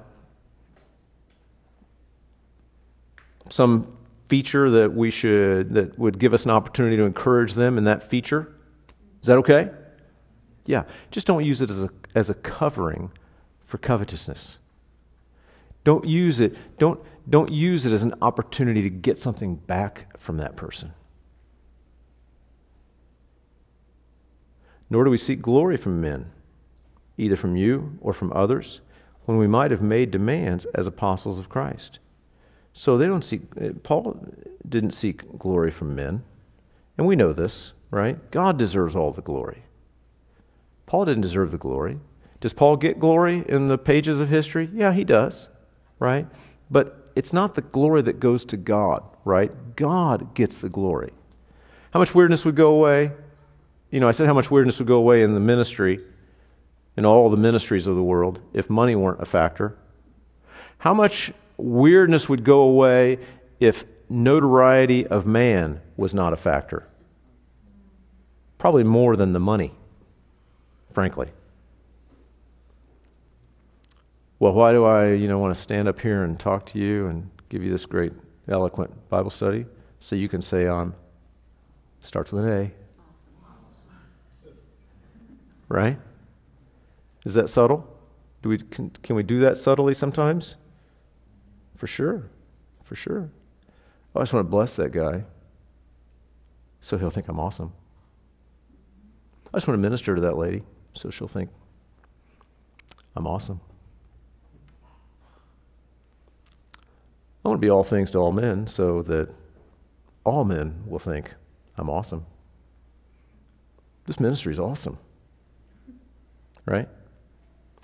some 3.49 3.97
feature 4.29 4.71
that 4.71 4.95
we 4.95 5.11
should, 5.11 5.75
that 5.75 5.99
would 5.99 6.19
give 6.19 6.33
us 6.33 6.45
an 6.45 6.51
opportunity 6.51 6.97
to 6.97 7.03
encourage 7.05 7.55
them 7.55 7.77
in 7.79 7.85
that 7.85 8.09
feature. 8.09 8.55
Is 9.21 9.27
that 9.27 9.39
okay? 9.39 9.71
Yeah. 10.67 10.85
Just 11.11 11.27
don't 11.27 11.45
use 11.45 11.61
it 11.61 11.71
as 11.71 11.83
a, 11.83 11.91
as 12.15 12.31
a 12.31 12.35
covering 12.35 13.13
for 13.63 13.79
covetousness. 13.79 14.59
Don't 15.85 16.07
use 16.07 16.41
it, 16.41 16.57
don't, 16.79 17.01
don't 17.29 17.51
use 17.51 17.87
it 17.87 17.93
as 17.93 18.03
an 18.03 18.15
opportunity 18.23 18.83
to 18.83 18.91
get 18.91 19.19
something 19.19 19.57
back 19.57 20.19
from 20.19 20.37
that 20.37 20.57
person. 20.57 20.93
Nor 24.93 25.05
do 25.05 25.11
we 25.11 25.17
seek 25.17 25.41
glory 25.41 25.79
from 25.79 26.03
men, 26.03 26.31
either 27.17 27.35
from 27.35 27.57
you 27.57 27.97
or 28.03 28.13
from 28.13 28.31
others. 28.35 28.83
when 29.25 29.39
we 29.39 29.47
might 29.47 29.71
have 29.71 29.81
made 29.81 30.11
demands 30.11 30.65
as 30.75 30.89
apostles 30.89 31.39
of 31.39 31.49
Christ. 31.49 32.01
So 32.73 32.99
they 32.99 33.07
don't 33.07 33.25
seek, 33.25 33.43
eh, 33.57 33.71
Paul 33.85 34.27
didn't 34.69 34.91
seek 34.91 35.39
glory 35.39 35.71
from 35.71 35.95
men. 35.95 36.25
And 36.99 37.07
we 37.07 37.15
know 37.15 37.33
this, 37.33 37.73
right? 37.93 38.19
God 38.33 38.59
deserves 38.59 38.97
all 38.97 39.13
the 39.13 39.23
glory. 39.23 39.63
Paul 40.87 41.05
didn't 41.05 41.23
deserve 41.23 41.53
the 41.53 41.57
glory. 41.57 42.01
Does 42.41 42.53
Paul 42.53 42.77
get 42.77 42.99
glory 42.99 43.45
in 43.49 43.69
the 43.69 43.79
pages 43.79 44.19
of 44.19 44.29
history? 44.29 44.69
Yeah, 44.75 44.93
he 44.93 45.05
does, 45.05 45.49
right? 46.01 46.27
But 46.69 47.13
it's 47.15 47.33
not 47.33 47.55
the 47.55 47.63
glory 47.63 48.03
that 48.03 48.19
goes 48.19 48.45
to 48.47 48.57
God, 48.57 49.05
right? 49.25 49.77
God 49.77 50.35
gets 50.35 50.59
the 50.59 50.69
glory. 50.69 51.13
How 51.93 52.01
much 52.01 52.13
weirdness 52.13 52.45
would 52.45 52.57
go 52.57 52.75
away? 52.75 53.13
You 53.93 54.01
know, 54.01 54.09
I 54.09 54.11
said 54.11 54.27
how 54.27 54.35
much 54.35 54.51
weirdness 54.51 54.81
would 54.81 54.89
go 54.89 54.97
away 54.97 55.23
in 55.23 55.35
the 55.35 55.41
ministry, 55.41 56.01
in 56.97 57.05
all 57.07 57.31
the 57.31 57.37
ministries 57.37 57.87
of 57.87 57.95
the 57.95 58.03
world, 58.03 58.41
if 58.53 58.69
money 58.69 58.97
weren't 58.97 59.23
a 59.23 59.27
factor. 59.27 59.77
How 60.79 60.93
much 60.93 61.33
weirdness 61.57 62.29
would 62.29 62.43
go 62.43 62.63
away 62.63 63.19
if 63.61 63.85
notoriety 64.13 65.07
of 65.07 65.27
man 65.27 65.81
was 65.97 66.13
not 66.13 66.33
a 66.33 66.37
factor. 66.37 66.87
Probably 68.59 68.85
more 68.85 69.17
than 69.17 69.33
the 69.33 69.41
money, 69.41 69.73
frankly. 70.93 71.29
Well, 74.39 74.53
why 74.53 74.73
do 74.73 74.85
I, 74.85 75.13
you 75.13 75.29
know, 75.29 75.39
want 75.39 75.55
to 75.55 75.61
stand 75.61 75.89
up 75.89 76.01
here 76.01 76.25
and 76.25 76.39
talk 76.39 76.67
to 76.67 76.79
you 76.79 77.07
and 77.07 77.31
give 77.49 77.63
you 77.63 77.71
this 77.71 77.87
great, 77.87 78.13
eloquent 78.49 79.09
Bible 79.09 79.31
study? 79.31 79.67
So 80.01 80.17
you 80.17 80.29
can 80.29 80.43
say, 80.43 80.67
um, 80.67 80.95
starts 82.01 82.33
with 82.33 82.45
an 82.45 82.51
A. 82.51 82.82
Right? 85.73 85.99
Is 87.25 87.33
that 87.33 87.49
subtle? 87.49 87.89
Do 88.43 88.51
we, 88.51 88.59
can, 88.59 88.91
can 89.03 89.17
we 89.17 89.23
do 89.23 89.41
that 89.41 89.57
subtly 89.57 89.95
sometimes? 89.95 90.57
For 91.77 91.87
sure. 91.87 92.29
For 92.85 92.95
sure. 92.95 93.31
Oh, 94.15 94.21
I 94.21 94.23
just 94.23 94.35
want 94.35 94.45
to 94.45 94.51
bless 94.51 94.77
that 94.77 94.93
guy 94.93 95.25
so 96.83 96.99
he'll 96.99 97.09
think 97.09 97.27
I'm 97.27 97.41
awesome. 97.41 97.73
I 99.55 99.57
just 99.57 99.67
want 99.67 99.79
to 99.79 99.81
minister 99.81 100.15
to 100.15 100.21
that 100.21 100.37
lady 100.37 100.63
so 100.93 101.09
she'll 101.09 101.27
think 101.27 101.49
I'm 103.17 103.27
awesome. 103.27 103.63
I 107.43 107.49
want 107.49 107.59
to 107.59 107.65
be 107.65 107.71
all 107.71 107.83
things 107.83 108.11
to 108.11 108.19
all 108.19 108.33
men 108.33 108.67
so 108.67 109.01
that 109.05 109.31
all 110.25 110.45
men 110.45 110.83
will 110.87 110.99
think 110.99 111.33
I'm 111.79 111.89
awesome. 111.89 112.27
This 114.05 114.21
ministry 114.21 114.53
is 114.53 114.59
awesome. 114.59 114.99
Right? 116.67 116.89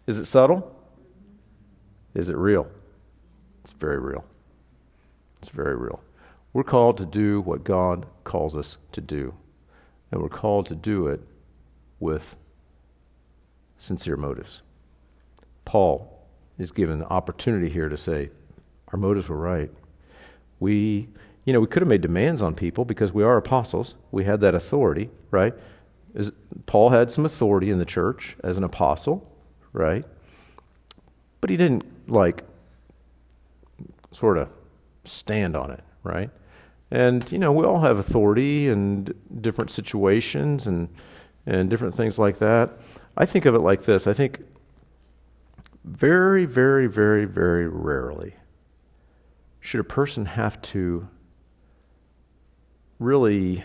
Is 0.06 0.18
it 0.18 0.26
subtle? 0.26 0.74
Is 2.14 2.28
it 2.28 2.36
real? 2.36 2.68
It's 3.62 3.72
very 3.72 3.98
real. 3.98 4.24
It's 5.38 5.50
very 5.50 5.76
real. 5.76 6.00
We're 6.52 6.64
called 6.64 6.96
to 6.98 7.06
do 7.06 7.40
what 7.40 7.64
God 7.64 8.06
calls 8.24 8.56
us 8.56 8.78
to 8.92 9.00
do, 9.00 9.34
and 10.10 10.20
we're 10.20 10.28
called 10.28 10.66
to 10.66 10.74
do 10.74 11.06
it 11.06 11.20
with 12.00 12.36
sincere 13.78 14.16
motives. 14.16 14.62
Paul 15.64 16.26
is 16.58 16.70
given 16.70 16.98
the 16.98 17.06
opportunity 17.06 17.68
here 17.68 17.88
to 17.88 17.96
say, 17.96 18.30
Our 18.92 18.98
motives 18.98 19.28
were 19.28 19.36
right. 19.36 19.70
We, 20.60 21.08
you 21.44 21.52
know, 21.52 21.60
we 21.60 21.66
could 21.66 21.82
have 21.82 21.88
made 21.88 22.00
demands 22.00 22.42
on 22.42 22.54
people 22.54 22.84
because 22.84 23.12
we 23.12 23.22
are 23.22 23.36
apostles. 23.36 23.94
We 24.10 24.24
had 24.24 24.40
that 24.40 24.54
authority, 24.54 25.10
right? 25.30 25.54
As, 26.14 26.32
Paul 26.66 26.90
had 26.90 27.10
some 27.10 27.24
authority 27.24 27.70
in 27.70 27.78
the 27.78 27.84
church 27.84 28.36
as 28.42 28.58
an 28.58 28.64
apostle, 28.64 29.30
right? 29.72 30.04
But 31.40 31.50
he 31.50 31.56
didn't 31.56 31.84
like 32.08 32.44
sort 34.12 34.38
of 34.38 34.52
stand 35.04 35.56
on 35.56 35.70
it, 35.70 35.82
right? 36.02 36.30
And, 36.90 37.30
you 37.30 37.38
know, 37.38 37.52
we 37.52 37.64
all 37.64 37.80
have 37.80 37.98
authority 37.98 38.68
in 38.68 39.08
different 39.40 39.70
situations 39.70 40.66
and, 40.66 40.88
and 41.46 41.68
different 41.68 41.94
things 41.94 42.18
like 42.18 42.38
that. 42.38 42.70
I 43.16 43.26
think 43.26 43.44
of 43.44 43.54
it 43.54 43.60
like 43.60 43.84
this 43.84 44.06
I 44.06 44.12
think 44.12 44.42
very, 45.84 46.44
very, 46.44 46.86
very, 46.86 47.24
very 47.24 47.66
rarely 47.68 48.34
should 49.60 49.80
a 49.80 49.84
person 49.84 50.26
have 50.26 50.60
to 50.62 51.08
really 52.98 53.64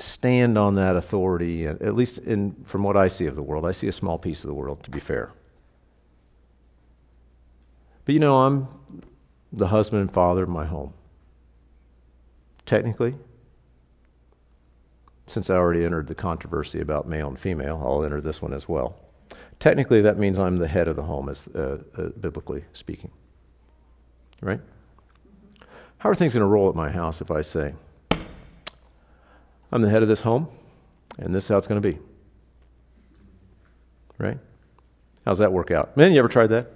stand 0.00 0.56
on 0.56 0.74
that 0.76 0.96
authority, 0.96 1.66
at 1.66 1.94
least 1.94 2.18
in, 2.18 2.54
from 2.64 2.82
what 2.82 2.96
I 2.96 3.08
see 3.08 3.26
of 3.26 3.36
the 3.36 3.42
world. 3.42 3.66
I 3.66 3.72
see 3.72 3.88
a 3.88 3.92
small 3.92 4.18
piece 4.18 4.44
of 4.44 4.48
the 4.48 4.54
world, 4.54 4.82
to 4.84 4.90
be 4.90 5.00
fair. 5.00 5.32
But 8.04 8.14
you 8.14 8.20
know, 8.20 8.42
I'm 8.42 8.68
the 9.52 9.68
husband 9.68 10.02
and 10.02 10.12
father 10.12 10.44
of 10.44 10.48
my 10.48 10.64
home. 10.64 10.94
Technically, 12.64 13.16
since 15.26 15.50
I 15.50 15.56
already 15.56 15.84
entered 15.84 16.06
the 16.06 16.14
controversy 16.14 16.80
about 16.80 17.06
male 17.06 17.28
and 17.28 17.38
female, 17.38 17.80
I'll 17.84 18.04
enter 18.04 18.20
this 18.20 18.40
one 18.40 18.52
as 18.52 18.68
well. 18.68 19.00
Technically, 19.58 20.00
that 20.02 20.18
means 20.18 20.38
I'm 20.38 20.58
the 20.58 20.68
head 20.68 20.88
of 20.88 20.96
the 20.96 21.02
home, 21.02 21.28
as 21.28 21.48
uh, 21.48 21.78
uh, 21.96 22.08
biblically 22.20 22.64
speaking. 22.72 23.10
Right? 24.40 24.60
How 25.98 26.10
are 26.10 26.14
things 26.14 26.34
going 26.34 26.42
to 26.42 26.46
roll 26.46 26.68
at 26.68 26.76
my 26.76 26.90
house 26.90 27.20
if 27.20 27.30
I 27.30 27.40
say, 27.40 27.74
I'm 29.70 29.82
the 29.82 29.90
head 29.90 30.02
of 30.02 30.08
this 30.08 30.20
home, 30.20 30.48
and 31.18 31.34
this 31.34 31.44
is 31.44 31.48
how 31.48 31.58
it's 31.58 31.66
going 31.66 31.80
to 31.80 31.92
be? 31.92 31.98
Right? 34.16 34.38
How's 35.24 35.38
that 35.38 35.52
work 35.52 35.70
out? 35.70 35.96
Man, 35.96 36.12
you 36.12 36.18
ever 36.18 36.28
tried 36.28 36.48
that? 36.48 36.72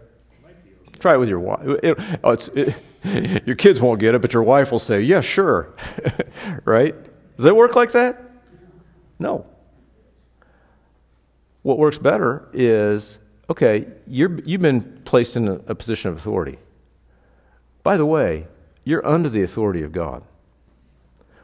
Try 0.98 1.14
it 1.14 1.18
with 1.18 1.28
your 1.28 1.40
wife. 1.40 1.60
It, 1.82 1.98
oh, 2.22 2.36
it, 2.54 3.46
your 3.46 3.56
kids 3.56 3.80
won't 3.80 3.98
get 3.98 4.14
it, 4.14 4.22
but 4.22 4.32
your 4.32 4.42
wife 4.42 4.70
will 4.70 4.78
say, 4.78 5.00
Yeah, 5.00 5.20
sure. 5.20 5.74
right? 6.64 6.94
Does 7.36 7.46
it 7.46 7.56
work 7.56 7.74
like 7.74 7.92
that? 7.92 8.22
No. 9.18 9.46
What 11.62 11.78
works 11.78 11.98
better 11.98 12.48
is 12.52 13.18
okay, 13.50 13.86
you 14.06 14.28
have 14.28 14.62
been 14.62 15.02
placed 15.04 15.36
in 15.36 15.48
a, 15.48 15.54
a 15.66 15.74
position 15.74 16.10
of 16.10 16.16
authority. 16.16 16.58
By 17.82 17.96
the 17.96 18.06
way, 18.06 18.46
you're 18.84 19.04
under 19.06 19.28
the 19.28 19.42
authority 19.42 19.82
of 19.82 19.92
God, 19.92 20.22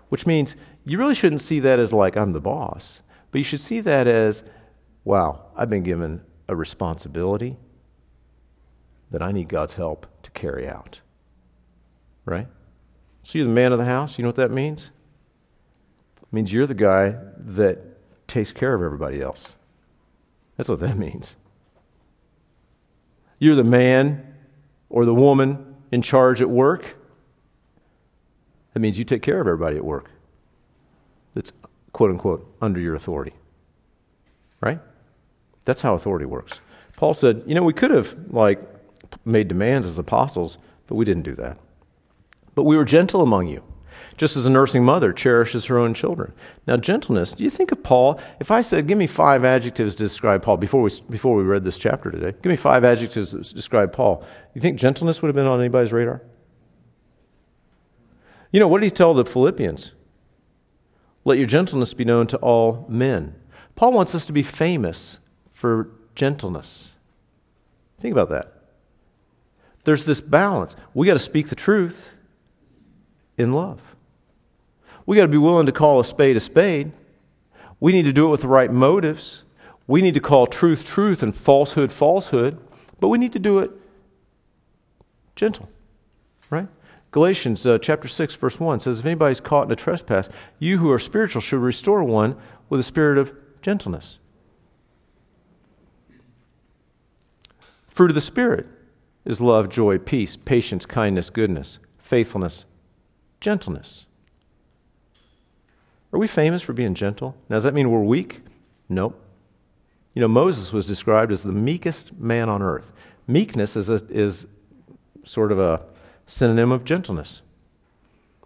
which 0.09 0.27
means 0.27 0.57
you 0.85 0.99
really 0.99 1.15
shouldn't 1.15 1.41
see 1.41 1.61
that 1.61 1.79
as 1.79 1.93
like, 1.93 2.17
I'm 2.17 2.33
the 2.33 2.41
boss, 2.41 3.03
but 3.31 3.39
you 3.39 3.45
should 3.45 3.61
see 3.61 3.81
that 3.81 4.07
as, 4.07 4.43
wow, 5.05 5.45
I've 5.57 5.71
been 5.71 5.83
given 5.83 6.23
a 6.49 6.57
responsibility 6.57 7.57
that 9.11 9.23
I 9.23 9.33
need 9.33 9.49
God's 9.49 9.75
help 9.75 10.07
to 10.23 10.31
carry 10.31 10.69
out. 10.69 11.01
Right? 12.25 12.47
So 13.23 13.39
you're 13.39 13.47
the 13.47 13.55
man 13.55 13.73
of 13.73 13.79
the 13.79 13.85
house. 13.85 14.19
You 14.19 14.23
know 14.23 14.29
what 14.29 14.37
that 14.37 14.51
means? 14.51 14.91
It 16.23 16.33
means 16.33 16.53
you're 16.53 16.67
the 16.67 16.75
guy 16.75 17.17
that 17.37 17.79
takes 18.27 18.53
care 18.53 18.75
of 18.75 18.83
everybody 18.83 19.21
else. 19.21 19.55
That's 20.57 20.69
what 20.69 20.81
that 20.81 20.97
means. 20.99 21.37
You're 23.39 23.55
the 23.55 23.65
man 23.65 24.35
or 24.89 25.05
the 25.05 25.15
woman 25.15 25.77
in 25.93 26.03
charge 26.03 26.41
at 26.41 26.51
work. 26.51 26.97
That 28.73 28.81
means 28.81 28.99
you 28.99 29.05
take 29.05 29.23
care 29.23 29.41
of 29.41 29.47
everybody 29.47 29.77
at 29.77 29.85
work 29.85 30.11
that's 31.35 31.53
quote 31.93 32.11
unquote 32.11 32.55
under 32.61 32.81
your 32.81 32.95
authority. 32.95 33.33
Right? 34.61 34.81
That's 35.65 35.83
how 35.83 35.95
authority 35.95 36.25
works. 36.25 36.61
Paul 36.97 37.15
said, 37.15 37.45
you 37.47 37.55
know, 37.55 37.63
we 37.63 37.73
could 37.73 37.91
have 37.91 38.17
like 38.31 38.61
made 39.25 39.49
demands 39.49 39.87
as 39.87 39.99
apostles, 39.99 40.59
but 40.87 40.97
we 40.97 41.05
didn't 41.05 41.23
do 41.23 41.35
that. 41.37 41.59
But 42.55 42.65
we 42.65 42.77
were 42.77 42.85
gentle 42.85 43.23
among 43.23 43.47
you, 43.47 43.63
just 44.17 44.37
as 44.37 44.47
a 44.47 44.51
nursing 44.51 44.85
mother 44.85 45.13
cherishes 45.13 45.67
her 45.67 45.79
own 45.79 45.95
children. 45.95 46.33
Now, 46.67 46.77
gentleness, 46.77 47.33
do 47.33 47.45
you 47.45 47.51
think 47.51 47.71
of 47.71 47.85
Paul? 47.85 48.21
If 48.41 48.51
I 48.51 48.63
said, 48.63 48.89
give 48.89 48.99
me 48.99 49.07
five 49.07 49.45
adjectives 49.45 49.95
to 49.95 50.03
describe 50.03 50.43
Paul 50.43 50.57
before 50.57 50.83
we, 50.83 50.91
before 51.09 51.37
we 51.37 51.45
read 51.45 51.65
this 51.65 51.79
chapter 51.79 52.11
today, 52.11 52.33
give 52.43 52.51
me 52.51 52.57
five 52.57 52.85
adjectives 52.85 53.31
to 53.31 53.55
describe 53.55 53.93
Paul, 53.93 54.25
you 54.55 54.61
think 54.61 54.77
gentleness 54.79 55.23
would 55.23 55.29
have 55.29 55.37
been 55.37 55.47
on 55.47 55.61
anybody's 55.61 55.93
radar? 55.93 56.23
You 58.51 58.59
know, 58.59 58.67
what 58.67 58.81
did 58.81 58.87
he 58.87 58.91
tell 58.91 59.15
the 59.15 59.25
Philippians? 59.25 59.93
Let 61.29 61.37
your 61.37 61.47
gentleness 61.47 61.93
be 61.93 62.07
known 62.07 62.27
to 62.29 62.39
all 62.39 62.87
men. 62.89 63.35
Paul 63.77 63.93
wants 63.93 64.15
us 64.15 64.25
to 64.25 64.33
be 64.33 64.43
famous 64.43 65.19
for 65.53 65.91
gentleness. 66.15 66.91
Think 68.01 68.13
about 68.13 68.31
that 68.31 68.55
there's 69.85 70.07
this 70.07 70.23
balance. 70.23 70.75
We 70.95 71.07
got 71.07 71.15
to 71.15 71.19
speak 71.19 71.49
the 71.49 71.55
truth 71.55 72.13
in 73.37 73.53
love. 73.53 73.81
We 75.05 75.17
got 75.17 75.23
to 75.23 75.29
be 75.29 75.37
willing 75.37 75.67
to 75.67 75.73
call 75.73 76.01
a 76.01 76.05
spade 76.05 76.37
a 76.39 76.41
spade. 76.41 76.93
We 77.79 77.93
need 77.93 78.05
to 78.05 78.13
do 78.13 78.27
it 78.27 78.31
with 78.31 78.41
the 78.41 78.49
right 78.49 78.71
motives. 78.71 79.45
We 79.87 80.01
need 80.01 80.15
to 80.15 80.21
call 80.21 80.47
truth 80.47 80.87
truth 80.87 81.23
and 81.23 81.37
falsehood 81.37 81.93
falsehood, 81.93 82.59
but 83.01 83.09
we 83.09 83.19
need 83.19 83.35
to 83.35 83.39
do 83.39 83.59
it 83.59 83.71
gentle, 85.37 85.69
right? 86.49 86.69
Galatians 87.11 87.65
uh, 87.65 87.79
chapter 87.79 88.07
6 88.07 88.35
verse 88.35 88.61
1 88.61 88.81
says 88.81 89.01
if 89.01 89.07
anybody's 89.07 89.41
caught 89.41 89.67
in 89.67 89.73
a 89.73 89.77
trespass, 89.77 90.29
you 90.59 90.79
who 90.79 90.91
are 90.91 90.99
spiritual 90.99 91.41
should 91.41 91.61
restore 91.61 92.05
one 92.05 92.37
with 92.69 92.81
a 92.81 92.85
spirit 92.85 93.19
of 93.19 93.33
gentleness. 93.63 94.19
Fruit 97.89 98.11
of 98.11 98.15
the 98.15 98.21
Spirit 98.21 98.67
is 99.25 99.41
love, 99.41 99.69
joy, 99.69 99.99
peace, 99.99 100.37
patience, 100.37 100.87
kindness, 100.87 101.31
goodness, 101.31 101.81
faithfulness, 101.99 102.65
gentleness. 103.41 104.07
Are 106.13 106.19
we 106.19 106.29
famous 106.29 106.63
for 106.63 106.73
being 106.73 106.95
gentle? 106.95 107.35
Now, 107.49 107.57
does 107.57 107.65
that 107.65 107.75
mean 107.75 107.91
we're 107.91 108.03
weak? 108.03 108.43
Nope. 108.89 109.21
You 110.15 110.21
know, 110.21 110.29
Moses 110.29 110.73
was 110.73 110.87
described 110.87 111.33
as 111.33 111.43
the 111.43 111.53
meekest 111.53 112.13
man 112.19 112.49
on 112.49 112.63
earth. 112.63 112.93
Meekness 113.27 113.77
is, 113.77 113.89
a, 113.89 114.01
is 114.09 114.47
sort 115.25 115.53
of 115.53 115.59
a 115.59 115.83
synonym 116.29 116.71
of 116.71 116.85
gentleness. 116.85 117.43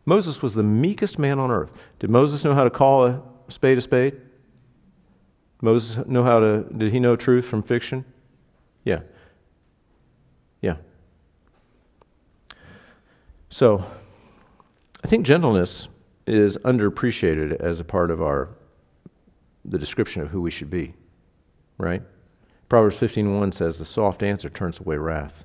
Moses 0.06 0.40
was 0.40 0.54
the 0.54 0.62
meekest 0.62 1.18
man 1.18 1.38
on 1.38 1.50
earth. 1.50 1.70
Did 1.98 2.10
Moses 2.10 2.44
know 2.44 2.54
how 2.54 2.64
to 2.64 2.70
call 2.70 3.06
a 3.06 3.22
spade 3.48 3.76
a 3.76 3.80
spade? 3.80 4.20
Moses 5.60 6.04
know 6.06 6.24
how 6.24 6.40
to 6.40 6.64
did 6.76 6.92
he 6.92 6.98
know 6.98 7.16
truth 7.16 7.44
from 7.44 7.62
fiction? 7.62 8.04
Yeah. 8.84 9.00
Yeah. 10.60 10.76
So, 13.48 13.84
I 15.04 15.08
think 15.08 15.26
gentleness 15.26 15.88
is 16.26 16.56
underappreciated 16.58 17.60
as 17.60 17.78
a 17.78 17.84
part 17.84 18.10
of 18.10 18.22
our 18.22 18.48
the 19.64 19.78
description 19.78 20.22
of 20.22 20.28
who 20.28 20.40
we 20.40 20.50
should 20.50 20.70
be. 20.70 20.94
Right? 21.78 22.02
Proverbs 22.68 22.96
15:1 22.96 23.52
says 23.52 23.78
the 23.78 23.84
soft 23.84 24.22
answer 24.22 24.48
turns 24.48 24.80
away 24.80 24.96
wrath. 24.96 25.44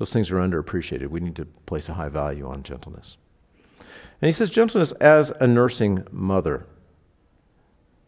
Those 0.00 0.14
things 0.14 0.30
are 0.30 0.36
underappreciated. 0.36 1.08
We 1.08 1.20
need 1.20 1.36
to 1.36 1.44
place 1.44 1.90
a 1.90 1.92
high 1.92 2.08
value 2.08 2.48
on 2.48 2.62
gentleness. 2.62 3.18
And 3.78 4.28
he 4.28 4.32
says 4.32 4.48
gentleness 4.48 4.92
as 4.92 5.30
a 5.40 5.46
nursing 5.46 6.06
mother. 6.10 6.66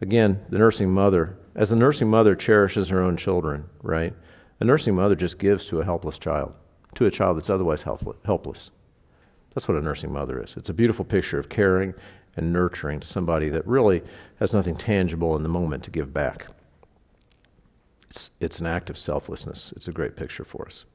Again, 0.01 0.41
the 0.49 0.57
nursing 0.57 0.91
mother, 0.91 1.37
as 1.55 1.71
a 1.71 1.77
nursing 1.77 2.09
mother 2.09 2.35
cherishes 2.35 2.89
her 2.89 3.03
own 3.03 3.19
children, 3.19 3.69
right? 3.83 4.15
A 4.59 4.65
nursing 4.65 4.95
mother 4.95 5.15
just 5.15 5.39
gives 5.39 5.67
to 5.67 5.81
a 5.81 5.85
helpless 5.85 6.19
child, 6.19 6.55
to 6.95 7.05
a 7.05 7.11
child 7.11 7.37
that's 7.37 7.51
otherwise 7.51 7.83
helpless. 7.83 8.71
That's 9.51 9.69
what 9.69 9.77
a 9.77 9.83
nursing 9.83 10.15
mother 10.15 10.43
is. 10.43 10.57
It's 10.57 10.71
a 10.71 10.75
beautiful 10.75 11.05
picture 11.05 11.39
of 11.39 11.51
caring 11.51 11.93
and 12.37 12.55
nurturing 12.55 13.01
to 13.01 13.07
somebody 13.07 13.51
that 13.51 13.67
really 13.67 14.01
has 14.37 14.55
nothing 14.55 14.77
tangible 14.77 15.37
in 15.37 15.43
the 15.43 15.51
moment 15.51 15.85
to 15.85 15.91
give 15.91 16.15
back. 16.15 16.47
It's, 18.09 18.31
it's 18.41 18.61
an 18.61 18.67
act 18.67 18.89
of 18.89 18.97
selflessness. 18.97 19.75
It's 19.77 19.89
a 19.89 19.93
great 19.93 20.17
picture 20.17 20.45
for 20.47 20.67
us. 20.67 20.87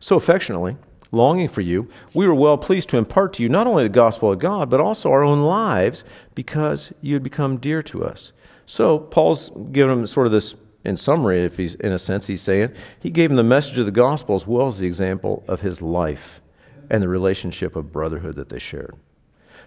So 0.00 0.16
affectionately, 0.16 0.76
longing 1.10 1.48
for 1.48 1.60
you, 1.60 1.88
we 2.14 2.26
were 2.26 2.34
well 2.34 2.58
pleased 2.58 2.88
to 2.90 2.96
impart 2.96 3.34
to 3.34 3.42
you 3.42 3.48
not 3.48 3.66
only 3.66 3.82
the 3.82 3.88
gospel 3.88 4.32
of 4.32 4.38
God, 4.38 4.70
but 4.70 4.80
also 4.80 5.10
our 5.10 5.22
own 5.22 5.42
lives 5.42 6.04
because 6.34 6.92
you 7.00 7.14
had 7.14 7.22
become 7.22 7.58
dear 7.58 7.82
to 7.84 8.04
us. 8.04 8.32
So 8.66 8.98
Paul's 8.98 9.50
given 9.70 9.98
him 9.98 10.06
sort 10.06 10.26
of 10.26 10.32
this, 10.32 10.54
in 10.84 10.96
summary, 10.96 11.44
if 11.44 11.56
he's 11.56 11.74
in 11.76 11.92
a 11.92 11.98
sense, 11.98 12.26
he's 12.26 12.42
saying, 12.42 12.72
he 12.98 13.10
gave 13.10 13.30
him 13.30 13.36
the 13.36 13.44
message 13.44 13.78
of 13.78 13.86
the 13.86 13.92
gospel 13.92 14.34
as 14.34 14.46
well 14.46 14.68
as 14.68 14.78
the 14.78 14.86
example 14.86 15.44
of 15.46 15.60
his 15.60 15.82
life 15.82 16.40
and 16.90 17.02
the 17.02 17.08
relationship 17.08 17.76
of 17.76 17.92
brotherhood 17.92 18.36
that 18.36 18.48
they 18.48 18.58
shared. 18.58 18.96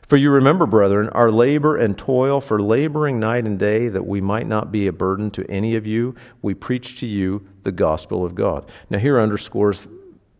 For 0.07 0.17
you 0.17 0.29
remember, 0.29 0.67
brethren, 0.67 1.09
our 1.09 1.31
labor 1.31 1.77
and 1.77 1.97
toil 1.97 2.39
for 2.39 2.61
laboring 2.61 3.19
night 3.19 3.45
and 3.45 3.57
day 3.57 3.87
that 3.87 4.05
we 4.05 4.21
might 4.21 4.45
not 4.45 4.71
be 4.71 4.85
a 4.85 4.93
burden 4.93 5.31
to 5.31 5.49
any 5.49 5.75
of 5.75 5.87
you. 5.87 6.15
We 6.43 6.53
preach 6.53 6.99
to 6.99 7.07
you 7.07 7.47
the 7.63 7.71
gospel 7.71 8.23
of 8.23 8.35
God. 8.35 8.69
Now, 8.89 8.99
here 8.99 9.19
underscores 9.19 9.87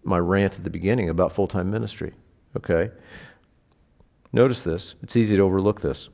my 0.06 0.20
rant 0.20 0.58
at 0.58 0.64
the 0.64 0.70
beginning 0.70 1.10
about 1.10 1.32
full 1.32 1.47
time 1.47 1.72
ministry. 1.72 2.14
Okay? 2.56 2.91
Notice 4.32 4.62
this. 4.62 4.95
It's 5.01 5.16
easy 5.16 5.36
to 5.36 5.41
overlook 5.41 5.82
this. 5.82 6.10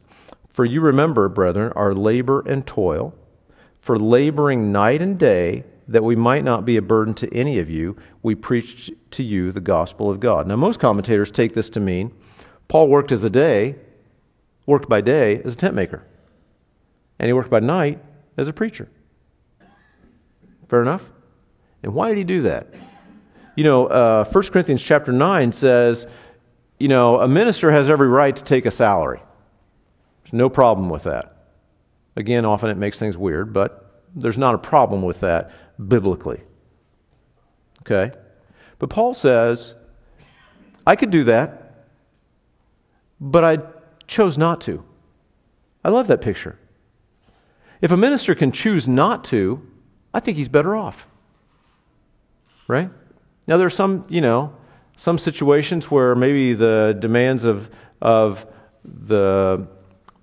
For 0.50 0.66
you 0.66 0.82
remember, 0.82 1.28
brethren, 1.30 1.72
our 1.76 1.94
labor 1.94 2.44
and 2.48 2.66
toil, 2.68 3.14
for 3.80 3.98
laboring 3.98 4.72
night 4.72 5.02
and 5.02 5.18
day, 5.18 5.64
that 5.88 6.04
we 6.04 6.16
might 6.16 6.44
not 6.44 6.66
be 6.66 6.78
a 6.78 6.82
burden 6.82 7.14
to 7.16 7.34
any 7.34 7.60
of 7.60 7.70
you, 7.70 7.98
we 8.22 8.36
preached 8.36 8.92
to 9.12 9.24
you 9.24 9.52
the 9.52 9.60
gospel 9.60 10.10
of 10.10 10.20
God. 10.20 10.48
Now, 10.48 10.56
most 10.56 10.80
commentators 10.80 11.32
take 11.32 11.54
this 11.54 11.70
to 11.72 11.80
mean 11.80 12.14
Paul 12.68 12.88
worked 12.88 13.12
as 13.12 13.24
a 13.26 13.30
day, 13.30 13.76
worked 14.66 14.88
by 14.88 15.02
day 15.02 15.42
as 15.44 15.54
a 15.54 15.58
tent 15.58 15.76
maker, 15.76 16.06
and 17.20 17.28
he 17.28 17.34
worked 17.34 17.50
by 17.50 17.60
night 17.60 18.00
as 18.38 18.48
a 18.48 18.54
preacher. 18.54 18.88
Fair 20.70 20.82
enough? 20.82 21.10
And 21.84 21.94
why 21.94 22.08
did 22.08 22.18
he 22.18 22.24
do 22.24 22.44
that? 22.44 22.68
You 23.62 23.66
know, 23.66 23.86
uh, 23.86 24.24
1 24.24 24.44
Corinthians 24.46 24.82
chapter 24.82 25.12
9 25.12 25.52
says, 25.52 26.08
you 26.80 26.88
know, 26.88 27.20
a 27.20 27.28
minister 27.28 27.72
has 27.72 27.92
every 27.92 28.08
right 28.08 28.36
to 28.36 28.44
take 28.44 28.66
a 28.66 28.72
salary. 28.72 29.22
There's 30.24 30.34
no 30.34 30.50
problem 30.50 30.90
with 30.90 31.04
that. 31.04 31.46
Again, 32.16 32.44
often 32.44 32.72
it 32.72 32.78
makes 32.78 32.98
things 32.98 33.16
weird, 33.16 33.54
but 33.54 34.02
there's 34.16 34.40
not 34.40 34.56
a 34.56 34.58
problem 34.58 35.04
with 35.04 35.20
that 35.20 35.52
biblically. 35.78 36.42
Okay? 37.82 38.12
But 38.80 38.90
Paul 38.90 39.14
says, 39.14 39.76
I 40.88 40.96
could 40.96 41.12
do 41.12 41.24
that, 41.26 41.86
but 43.20 43.44
I 43.44 43.60
chose 44.08 44.40
not 44.40 44.60
to. 44.62 44.84
I 45.86 45.90
love 45.90 46.08
that 46.08 46.22
picture. 46.22 46.58
If 47.80 47.92
a 47.92 47.98
minister 47.98 48.34
can 48.34 48.52
choose 48.52 48.88
not 48.88 49.24
to, 49.26 49.62
I 50.16 50.20
think 50.20 50.40
he's 50.40 50.50
better 50.50 50.76
off. 50.76 51.06
Right? 52.68 52.90
Now, 53.48 53.58
there 53.58 53.68
are 53.68 53.70
some, 53.70 54.06
you 54.10 54.22
know, 54.22 54.54
some 54.96 55.18
situations 55.18 55.90
where 55.90 56.16
maybe 56.16 56.54
the 56.54 56.96
demands 57.00 57.44
of, 57.44 57.70
of, 58.02 58.46
the, 58.84 59.68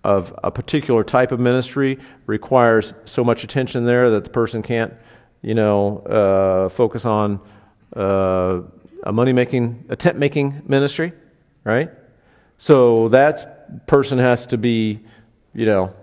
of 0.05 0.39
a 0.43 0.51
particular 0.51 1.03
type 1.03 1.33
of 1.33 1.41
ministry 1.41 1.99
requires 2.27 2.95
so 3.05 3.25
much 3.25 3.45
attention 3.45 3.85
there 3.85 4.11
that 4.11 4.25
the 4.25 4.31
person 4.31 4.62
can't, 4.62 4.95
you 5.43 5.55
know, 5.55 5.99
uh, 5.99 6.69
focus 6.69 7.05
on 7.05 7.41
uh, 7.97 8.61
a 9.03 9.12
money 9.12 9.33
making, 9.33 9.85
a 9.89 9.97
tent 9.97 10.19
making 10.19 10.62
ministry, 10.66 11.12
right? 11.64 11.91
So 12.57 13.09
that 13.11 13.87
person 13.87 14.19
has 14.19 14.47
to 14.47 14.59
be, 14.59 15.01
you 15.55 15.66
know, 15.66 15.95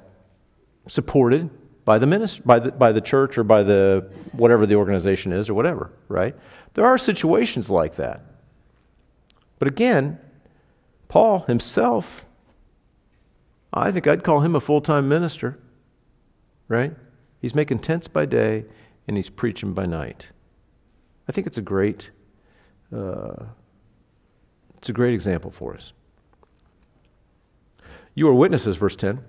supported 0.88 1.50
by 1.86 2.00
the 2.00 2.08
ministry, 2.08 2.44
by 2.46 2.60
the, 2.60 2.72
by 2.72 2.92
the 2.92 3.02
church 3.02 3.38
or 3.38 3.44
by 3.44 3.64
the 3.64 4.10
whatever 4.32 4.66
the 4.66 4.76
organization 4.76 5.32
is 5.32 5.50
or 5.50 5.54
whatever, 5.54 5.92
right? 6.08 6.36
There 6.76 6.86
are 6.86 6.98
situations 6.98 7.70
like 7.70 7.96
that. 7.96 8.22
But 9.60 9.70
again, 9.70 10.20
Paul 11.08 11.40
himself, 11.40 12.26
I 13.74 13.92
think 13.92 14.08
I'd 14.08 14.24
call 14.24 14.42
him 14.42 14.56
a 14.56 14.60
full 14.60 14.82
time 14.82 15.08
minister, 15.08 15.58
right? 16.68 16.94
He's 17.42 17.56
making 17.56 17.80
tents 17.80 18.08
by 18.08 18.26
day 18.26 18.66
and 19.08 19.18
he's 19.18 19.30
preaching 19.30 19.74
by 19.74 19.86
night. 19.86 20.30
I 21.28 21.32
think 21.32 21.48
it's 21.48 21.58
a 21.58 21.62
great, 21.62 22.12
uh, 22.94 23.46
it's 24.78 24.90
a 24.90 24.94
great 24.94 25.14
example 25.14 25.52
for 25.52 25.74
us. 25.74 25.94
You 28.14 28.28
are 28.28 28.34
witnesses, 28.34 28.76
verse 28.76 28.96
10, 28.96 29.22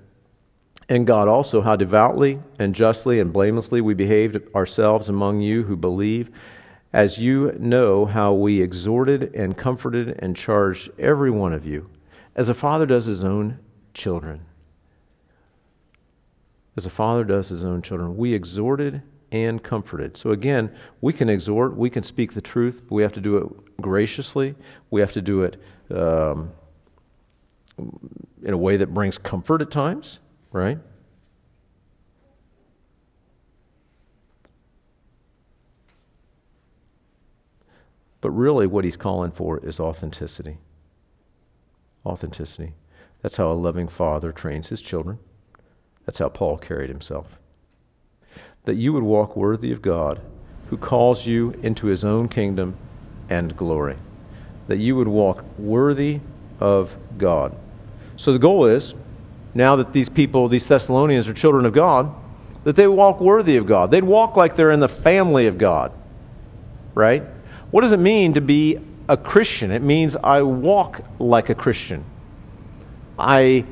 and 0.89 1.07
God 1.07 1.29
also, 1.29 1.61
how 1.63 1.77
devoutly 1.77 2.41
and 2.59 2.75
justly 2.75 3.21
and 3.21 3.33
blamelessly 3.33 3.81
we 3.81 3.95
behaved 3.95 4.37
ourselves 4.55 5.09
among 5.09 5.41
you 5.41 5.65
who 5.65 5.77
believe 5.77 6.31
as 6.97 7.19
you 7.19 7.55
know 7.59 8.07
how 8.07 8.33
we 8.33 8.63
exhorted 8.63 9.31
and 9.35 9.55
comforted 9.55 10.19
and 10.19 10.35
charged 10.35 10.91
every 10.99 11.31
one 11.31 11.53
of 11.53 11.67
you, 11.67 11.91
as 12.35 12.49
a 12.49 12.55
father 12.55 12.87
does 12.87 13.05
his 13.05 13.23
own 13.23 13.59
children. 13.93 14.41
As 16.75 16.87
a 16.87 16.91
father 16.91 17.23
does 17.23 17.51
his 17.51 17.63
own 17.63 17.83
children, 17.83 18.17
we 18.17 18.33
exhorted 18.33 19.03
and 19.31 19.63
comforted. 19.63 20.17
So 20.17 20.31
again, 20.31 20.75
we 21.03 21.13
can 21.13 21.29
exhort, 21.29 21.77
we 21.77 21.91
can 21.91 22.03
speak 22.03 22.33
the 22.33 22.41
truth, 22.41 22.87
but 22.89 22.95
we 22.95 23.03
have 23.03 23.13
to 23.13 23.21
do 23.21 23.37
it 23.37 23.83
graciously. 23.83 24.55
We 24.91 25.03
have 25.03 25.13
to 25.13 25.21
do 25.21 25.43
it 25.43 25.63
um, 25.91 26.51
in 28.43 28.55
a 28.55 28.59
way 28.59 28.79
that 28.79 28.95
brings 28.95 29.19
comfort 29.19 29.61
at 29.61 29.71
times, 29.71 30.19
right? 30.51 30.79
But 38.21 38.31
really, 38.31 38.67
what 38.67 38.85
he's 38.85 38.97
calling 38.97 39.31
for 39.31 39.59
is 39.59 39.79
authenticity. 39.79 40.59
Authenticity. 42.05 42.75
That's 43.23 43.37
how 43.37 43.51
a 43.51 43.55
loving 43.55 43.89
father 43.89 44.33
trains 44.33 44.69
his 44.69 44.81
children. 44.81 45.19
That's 46.05 46.19
how 46.19 46.29
Paul 46.29 46.59
carried 46.59 46.89
himself. 46.89 47.39
That 48.65 48.77
you 48.77 48.93
would 48.93 49.03
walk 49.03 49.37
worthy 49.37 49.73
of 49.73 49.83
God, 49.83 50.21
who 50.71 50.77
calls 50.77 51.27
you 51.27 51.51
into 51.63 51.87
his 51.87 52.05
own 52.05 52.29
kingdom 52.29 52.77
and 53.29 53.57
glory. 53.57 53.97
That 54.69 54.79
you 54.79 54.97
would 54.97 55.09
walk 55.09 55.45
worthy 55.59 56.21
of 56.61 56.97
God. 57.19 57.57
So 58.17 58.33
the 58.33 58.39
goal 58.39 58.67
is, 58.67 58.95
now 59.55 59.77
that 59.77 59.93
these 59.93 60.09
people, 60.09 60.49
these 60.49 60.67
Thessalonians, 60.67 61.29
are 61.29 61.35
children 61.35 61.67
of 61.67 61.73
God, 61.73 62.15
that 62.65 62.77
they 62.77 62.89
walk 62.89 63.21
worthy 63.21 63.57
of 63.57 63.67
God. 63.67 63.91
They'd 63.91 64.05
walk 64.05 64.37
like 64.37 64.57
they're 64.57 64.73
in 64.73 64.81
the 64.81 64.89
family 64.89 65.47
of 65.47 65.59
God, 65.59 65.93
right? 66.95 67.23
What 67.71 67.81
does 67.83 67.93
it 67.93 68.01
mean 68.01 68.35
to 68.35 68.41
be 68.41 68.79
a 69.09 69.17
Christian? 69.17 69.71
It 69.71 69.83
means 69.83 70.17
I 70.17 70.43
walk 70.43 71.03
like 71.19 71.49
a 71.49 71.55
Christian. 71.55 72.05
I. 73.19 73.65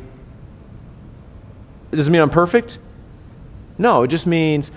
Does 1.91 2.09
it 2.09 2.11
mean 2.11 2.23
I'm 2.23 2.31
perfect? 2.31 2.79
No, 3.79 4.03
it 4.03 4.09
just 4.09 4.27
means 4.27 4.71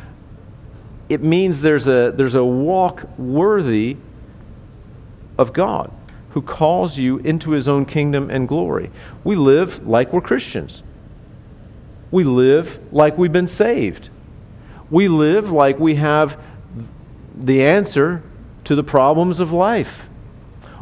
it 1.09 1.23
means 1.23 1.61
there's 1.61 1.87
a, 1.87 2.11
there's 2.13 2.35
a 2.35 2.43
walk 2.43 3.07
worthy 3.17 3.97
of 5.37 5.53
God 5.53 5.91
who 6.31 6.41
calls 6.41 6.97
you 6.97 7.17
into 7.19 7.51
his 7.51 7.67
own 7.67 7.85
kingdom 7.85 8.29
and 8.29 8.47
glory. 8.47 8.91
We 9.23 9.35
live 9.35 9.87
like 9.87 10.11
we're 10.11 10.21
Christians. 10.21 10.83
We 12.11 12.23
live 12.23 12.79
like 12.91 13.17
we've 13.17 13.31
been 13.31 13.47
saved. 13.47 14.09
We 14.89 15.07
live 15.07 15.51
like 15.51 15.79
we 15.79 15.95
have 15.95 16.41
the 17.35 17.63
answer 17.63 18.23
to 18.67 18.75
the 18.75 18.83
problems 18.83 19.39
of 19.39 19.53
life. 19.53 20.09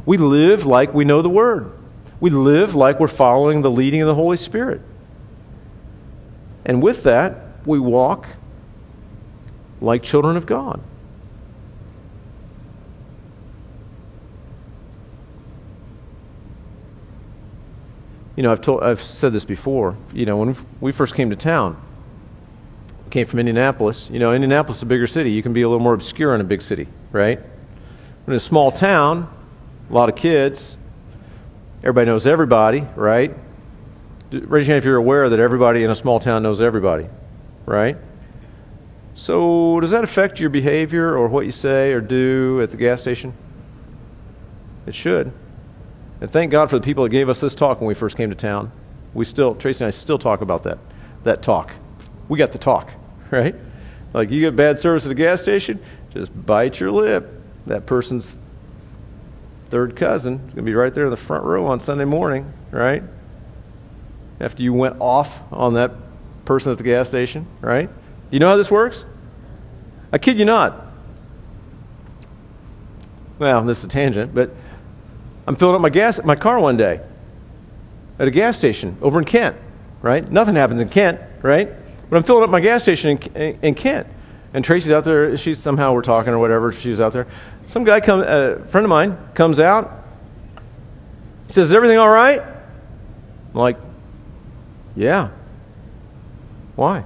We 0.08 0.18
live 0.18 0.66
like 0.66 0.92
we 0.96 1.06
know 1.06 1.22
the 1.22 1.30
Word. 1.30 1.72
We 2.20 2.32
live 2.32 2.74
like 2.74 3.00
we're 3.00 3.08
following 3.08 3.62
the 3.62 3.70
leading 3.70 4.02
of 4.02 4.08
the 4.08 4.16
Holy 4.16 4.38
Spirit. 4.38 4.82
And 6.66 6.82
with 6.82 7.04
that, 7.04 7.46
we 7.64 7.78
walk 7.78 8.26
like 9.82 10.02
children 10.02 10.36
of 10.36 10.48
God. 10.48 10.82
You 18.36 18.42
know, 18.42 18.52
I've, 18.52 18.62
told, 18.62 18.82
I've 18.82 19.00
said 19.00 19.32
this 19.32 19.46
before. 19.46 19.96
You 20.12 20.26
know, 20.26 20.38
when 20.38 20.56
we 20.82 20.92
first 20.92 21.14
came 21.14 21.30
to 21.30 21.36
town, 21.36 21.80
came 23.12 23.28
from 23.28 23.38
Indianapolis. 23.38 24.10
You 24.10 24.18
know, 24.18 24.34
Indianapolis 24.34 24.78
is 24.78 24.84
a 24.84 24.88
bigger 24.88 25.06
city. 25.06 25.30
You 25.30 25.44
can 25.44 25.54
be 25.54 25.62
a 25.62 25.70
little 25.70 25.84
more 25.84 25.94
obscure 25.94 26.34
in 26.34 26.42
a 26.42 26.44
big 26.44 26.64
city, 26.64 26.88
right? 27.12 27.40
In 28.28 28.34
a 28.34 28.40
small 28.40 28.72
town, 28.72 29.30
a 29.88 29.94
lot 29.94 30.10
of 30.10 30.16
kids, 30.16 30.78
everybody 31.82 32.08
knows 32.08 32.26
everybody, 32.26 32.88
right? 32.96 33.36
Raise 34.32 34.68
your 34.68 34.74
hand 34.74 34.80
if 34.80 34.84
you're 34.84 34.96
aware 34.98 35.30
that 35.30 35.40
everybody 35.40 35.84
in 35.84 35.92
a 35.92 35.96
small 35.96 36.20
town 36.20 36.42
knows 36.42 36.60
everybody, 36.60 37.08
right? 37.68 37.98
So, 39.14 39.80
does 39.80 39.92
that 39.92 40.04
affect 40.04 40.40
your 40.40 40.50
behavior 40.50 41.16
or 41.16 41.28
what 41.28 41.46
you 41.46 41.52
say 41.52 41.94
or 41.94 42.02
do 42.02 42.62
at 42.64 42.72
the 42.72 42.78
gas 42.78 43.02
station? 43.02 43.34
It 44.88 44.96
should. 44.96 45.32
And 46.20 46.32
thank 46.32 46.52
God 46.52 46.72
for 46.72 46.80
the 46.80 46.84
people 46.84 47.04
that 47.04 47.12
gave 47.12 47.30
us 47.30 47.40
this 47.40 47.54
talk 47.54 47.80
when 47.80 47.88
we 47.88 47.94
first 47.94 48.18
came 48.18 48.30
to 48.32 48.36
town. 48.36 48.72
We 49.14 49.24
still, 49.24 49.54
Tracy 49.54 49.84
and 49.84 49.88
I 49.90 49.92
still 49.92 50.18
talk 50.18 50.42
about 50.42 50.64
that, 50.64 50.80
that 51.24 51.44
talk. 51.44 51.74
We 52.28 52.40
got 52.40 52.52
the 52.52 52.58
talk, 52.58 52.90
right? 53.32 53.54
Like 54.14 54.32
you 54.32 54.42
get 54.42 54.56
bad 54.56 54.80
service 54.80 55.06
at 55.06 55.10
the 55.10 55.16
gas 55.16 55.44
station, 55.44 55.80
just 56.12 56.32
bite 56.46 56.80
your 56.80 56.90
lip. 56.90 57.44
That 57.66 57.86
person's 57.86 58.38
third 59.70 59.96
cousin 59.96 60.36
is 60.36 60.40
going 60.40 60.56
to 60.58 60.62
be 60.62 60.74
right 60.74 60.94
there 60.94 61.06
in 61.06 61.12
the 61.12 61.18
front 61.18 61.44
row 61.44 61.66
on 61.68 61.80
Sunday 61.80 62.06
morning, 62.06 62.52
right? 62.72 63.04
After 64.40 64.64
you 64.64 64.74
went 64.74 64.98
off 65.00 65.40
on 65.52 65.74
that 65.74 65.92
person 66.46 66.72
at 66.72 66.78
the 66.78 66.84
gas 66.84 67.10
station, 67.10 67.48
right? 67.62 67.90
You 68.30 68.40
know 68.40 68.50
how 68.50 68.58
this 68.58 68.70
works? 68.70 69.06
I 70.14 70.18
kid 70.18 70.38
you 70.38 70.46
not. 70.46 70.86
Well, 73.40 73.64
this 73.64 73.80
is 73.80 73.86
a 73.86 73.88
tangent, 73.88 74.34
but 74.34 74.52
I'm 75.48 75.56
filling 75.56 75.76
up 75.76 75.82
my 75.82 75.90
gas 75.90 76.22
my 76.24 76.36
car 76.36 76.60
one 76.60 76.78
day 76.78 77.02
at 78.18 78.28
a 78.28 78.32
gas 78.32 78.58
station 78.58 78.98
over 79.02 79.20
in 79.20 79.26
Kent, 79.26 79.58
right? 80.02 80.30
Nothing 80.32 80.56
happens 80.56 80.80
in 80.80 80.90
Kent, 80.90 81.20
right? 81.42 81.70
But 82.10 82.18
I'm 82.18 82.24
filling 82.24 82.44
up 82.44 82.50
my 82.50 82.62
gas 82.62 82.84
station 82.84 83.18
in, 83.36 83.60
in 83.62 83.74
Kent. 83.74 84.08
And 84.54 84.64
Tracy's 84.64 84.92
out 84.92 85.04
there. 85.04 85.36
She's 85.36 85.60
somehow 85.60 85.92
we're 85.94 86.02
talking 86.02 86.32
or 86.32 86.40
whatever. 86.40 86.72
She's 86.72 87.02
out 87.02 87.12
there. 87.12 87.28
Some 87.68 87.84
guy 87.84 88.00
come, 88.00 88.22
a 88.22 88.60
friend 88.66 88.86
of 88.86 88.90
mine 88.90 89.18
comes 89.34 89.60
out. 89.60 90.04
He 91.48 91.54
says, 91.54 91.70
"Is 91.70 91.74
everything 91.74 91.98
all 91.98 92.10
right?" 92.10 92.42
I'm 92.42 93.60
like, 93.60 93.78
"Yeah." 94.96 95.30
Why? 96.76 97.06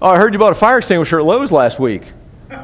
Oh, 0.00 0.10
I 0.10 0.16
heard 0.16 0.32
you 0.32 0.38
bought 0.38 0.52
a 0.52 0.56
fire 0.56 0.78
extinguisher 0.78 1.18
at 1.18 1.24
Lowe's 1.24 1.52
last 1.52 1.78
week. 1.80 2.04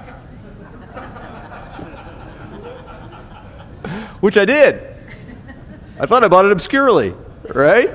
Which 4.20 4.36
I 4.36 4.44
did. 4.44 4.82
I 6.01 6.07
thought 6.07 6.24
I 6.24 6.28
bought 6.28 6.44
it 6.46 6.53
obscurely, 6.53 7.14
right? 7.49 7.90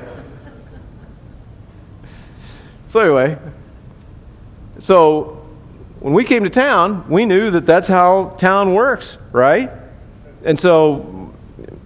So, 2.88 3.00
anyway, 3.00 3.38
so 4.78 5.43
when 6.04 6.14
we 6.14 6.26
came 6.26 6.44
to 6.44 6.50
town, 6.50 7.08
we 7.08 7.26
knew 7.26 7.50
that 7.52 7.66
that's 7.66 7.88
how 7.88 8.32
town 8.32 8.74
works, 8.74 9.18
right? 9.32 9.72
And 10.44 10.60
so 10.60 11.34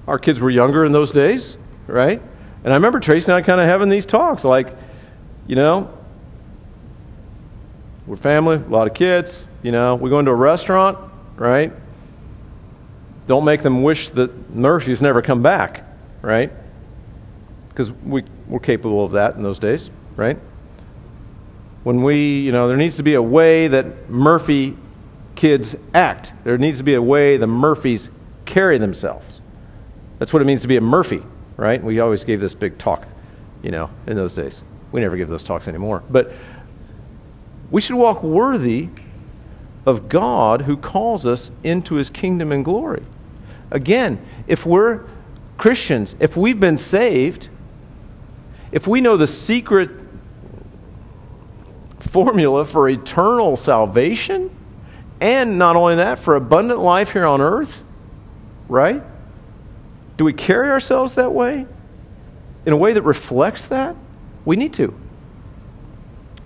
our 0.07 0.17
kids 0.17 0.39
were 0.39 0.49
younger 0.49 0.85
in 0.85 0.91
those 0.91 1.11
days, 1.11 1.55
right? 1.85 2.19
And 2.63 2.73
I 2.73 2.77
remember 2.77 2.99
Tracy 2.99 3.31
and 3.31 3.35
I 3.35 3.43
kind 3.43 3.61
of 3.61 3.67
having 3.67 3.89
these 3.89 4.07
talks 4.07 4.43
like, 4.43 4.75
you 5.45 5.55
know, 5.55 5.95
we're 8.07 8.15
family, 8.15 8.55
a 8.55 8.59
lot 8.61 8.87
of 8.87 8.95
kids. 8.95 9.45
You 9.61 9.71
know, 9.71 9.93
we 9.93 10.09
go 10.09 10.17
into 10.17 10.31
a 10.31 10.35
restaurant, 10.35 10.97
right? 11.35 11.71
Don't 13.27 13.45
make 13.45 13.61
them 13.61 13.83
wish 13.83 14.09
that 14.09 14.49
Murphy's 14.49 14.99
never 14.99 15.21
come 15.21 15.43
back, 15.43 15.85
right? 16.23 16.51
Because 17.69 17.91
we, 17.91 18.23
we're 18.47 18.61
capable 18.61 19.05
of 19.05 19.11
that 19.11 19.35
in 19.35 19.43
those 19.43 19.59
days, 19.59 19.91
right? 20.15 20.39
When 21.83 22.03
we, 22.03 22.41
you 22.41 22.51
know, 22.51 22.67
there 22.67 22.77
needs 22.77 22.97
to 22.97 23.03
be 23.03 23.13
a 23.13 23.21
way 23.21 23.67
that 23.67 24.09
Murphy 24.09 24.77
kids 25.35 25.75
act. 25.93 26.33
There 26.43 26.57
needs 26.57 26.79
to 26.79 26.83
be 26.83 26.95
a 26.95 27.01
way 27.01 27.37
the 27.37 27.47
Murphys 27.47 28.09
carry 28.45 28.77
themselves. 28.77 29.39
That's 30.19 30.33
what 30.33 30.41
it 30.41 30.45
means 30.45 30.63
to 30.63 30.67
be 30.67 30.77
a 30.77 30.81
Murphy, 30.81 31.23
right? 31.55 31.81
We 31.81 31.99
always 31.99 32.23
gave 32.23 32.41
this 32.41 32.55
big 32.55 32.77
talk, 32.77 33.07
you 33.61 33.71
know, 33.71 33.89
in 34.07 34.15
those 34.15 34.33
days. 34.33 34.63
We 34.91 35.01
never 35.01 35.15
give 35.15 35.29
those 35.29 35.43
talks 35.43 35.67
anymore. 35.67 36.03
But 36.09 36.33
we 37.69 37.81
should 37.81 37.95
walk 37.95 38.23
worthy 38.23 38.89
of 39.85 40.09
God 40.09 40.63
who 40.63 40.75
calls 40.75 41.25
us 41.25 41.51
into 41.63 41.95
his 41.95 42.09
kingdom 42.09 42.51
and 42.51 42.65
glory. 42.65 43.03
Again, 43.71 44.19
if 44.47 44.65
we're 44.65 45.03
Christians, 45.57 46.15
if 46.19 46.35
we've 46.35 46.59
been 46.59 46.77
saved, 46.77 47.49
if 48.71 48.87
we 48.87 49.01
know 49.01 49.17
the 49.17 49.27
secret 49.27 49.89
formula 52.25 52.65
for 52.65 52.89
eternal 52.89 53.55
salvation, 53.55 54.49
and 55.21 55.59
not 55.59 55.75
only 55.75 55.97
that, 55.97 56.17
for 56.17 56.35
abundant 56.35 56.79
life 56.79 57.11
here 57.11 57.27
on 57.27 57.41
earth, 57.41 57.83
right? 58.67 59.03
Do 60.17 60.25
we 60.25 60.33
carry 60.33 60.71
ourselves 60.71 61.13
that 61.13 61.31
way? 61.31 61.67
In 62.65 62.73
a 62.73 62.75
way 62.75 62.93
that 62.93 63.03
reflects 63.03 63.65
that? 63.65 63.95
We 64.45 64.55
need 64.55 64.73
to. 64.73 64.87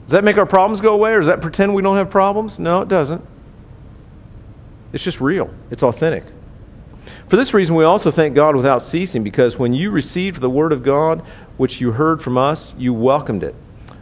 Does 0.01 0.11
that 0.11 0.25
make 0.25 0.37
our 0.37 0.45
problems 0.45 0.81
go 0.81 0.93
away, 0.93 1.13
or 1.13 1.19
does 1.19 1.27
that 1.27 1.39
pretend 1.39 1.73
we 1.73 1.81
don't 1.81 1.95
have 1.95 2.09
problems? 2.09 2.59
No, 2.59 2.81
it 2.81 2.89
doesn't. 2.89 3.25
It's 4.91 5.05
just 5.05 5.21
real, 5.21 5.53
it's 5.69 5.83
authentic. 5.83 6.25
For 7.29 7.37
this 7.37 7.53
reason, 7.53 7.75
we 7.75 7.85
also 7.85 8.11
thank 8.11 8.35
God 8.35 8.57
without 8.57 8.81
ceasing, 8.81 9.23
because 9.23 9.57
when 9.57 9.73
you 9.73 9.89
received 9.89 10.41
the 10.41 10.49
word 10.49 10.73
of 10.73 10.83
God, 10.83 11.21
which 11.55 11.79
you 11.79 11.93
heard 11.93 12.21
from 12.21 12.37
us, 12.37 12.75
you 12.77 12.93
welcomed 12.93 13.41
it, 13.41 13.55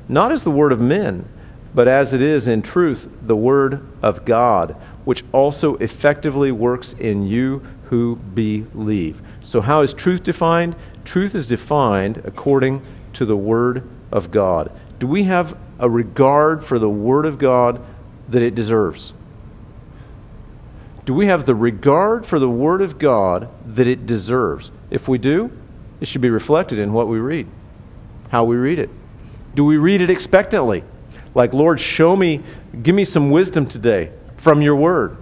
not 0.08 0.32
as 0.32 0.44
the 0.44 0.50
word 0.50 0.72
of 0.72 0.82
men, 0.82 1.30
but 1.74 1.88
as 1.88 2.14
it 2.14 2.22
is 2.22 2.48
in 2.48 2.62
truth 2.62 3.08
the 3.22 3.36
word 3.36 3.88
of 4.02 4.26
God, 4.26 4.76
which 5.06 5.24
also 5.32 5.76
effectively 5.78 6.52
works 6.52 6.94
in 6.94 7.26
you 7.26 7.62
who 7.86 8.16
believe. 8.16 9.22
So, 9.42 9.62
how 9.62 9.82
is 9.82 9.94
truth 9.94 10.24
defined? 10.24 10.76
Truth 11.06 11.36
is 11.36 11.48
defined 11.48 12.22
according 12.26 12.82
to 13.14 13.26
the 13.26 13.38
word 13.38 13.88
of 14.12 14.32
God. 14.32 14.72
Do 15.00 15.08
we 15.08 15.24
have 15.24 15.58
a 15.80 15.90
regard 15.90 16.64
for 16.64 16.78
the 16.78 16.90
Word 16.90 17.26
of 17.26 17.40
God 17.40 17.82
that 18.28 18.42
it 18.42 18.54
deserves? 18.54 19.14
Do 21.06 21.14
we 21.14 21.28
have 21.28 21.46
the 21.46 21.56
regard 21.56 22.26
for 22.26 22.38
the 22.38 22.50
Word 22.50 22.82
of 22.82 23.00
God 23.00 23.50
that 23.66 23.88
it 23.88 24.06
deserves? 24.06 24.72
If 24.92 25.08
we 25.08 25.18
do, 25.18 25.52
it 26.02 26.08
should 26.08 26.22
be 26.22 26.30
reflected 26.30 26.80
in 26.80 26.94
what 26.94 27.08
we 27.08 27.18
read, 27.18 27.48
how 28.30 28.44
we 28.44 28.58
read 28.58 28.78
it. 28.78 28.90
Do 29.56 29.66
we 29.66 29.78
read 29.78 30.02
it 30.02 30.10
expectantly? 30.10 30.84
Like, 31.36 31.54
Lord, 31.54 31.80
show 31.80 32.16
me, 32.16 32.42
give 32.82 32.96
me 32.96 33.06
some 33.06 33.30
wisdom 33.30 33.68
today 33.68 34.12
from 34.38 34.62
your 34.62 34.76
Word. 34.76 35.18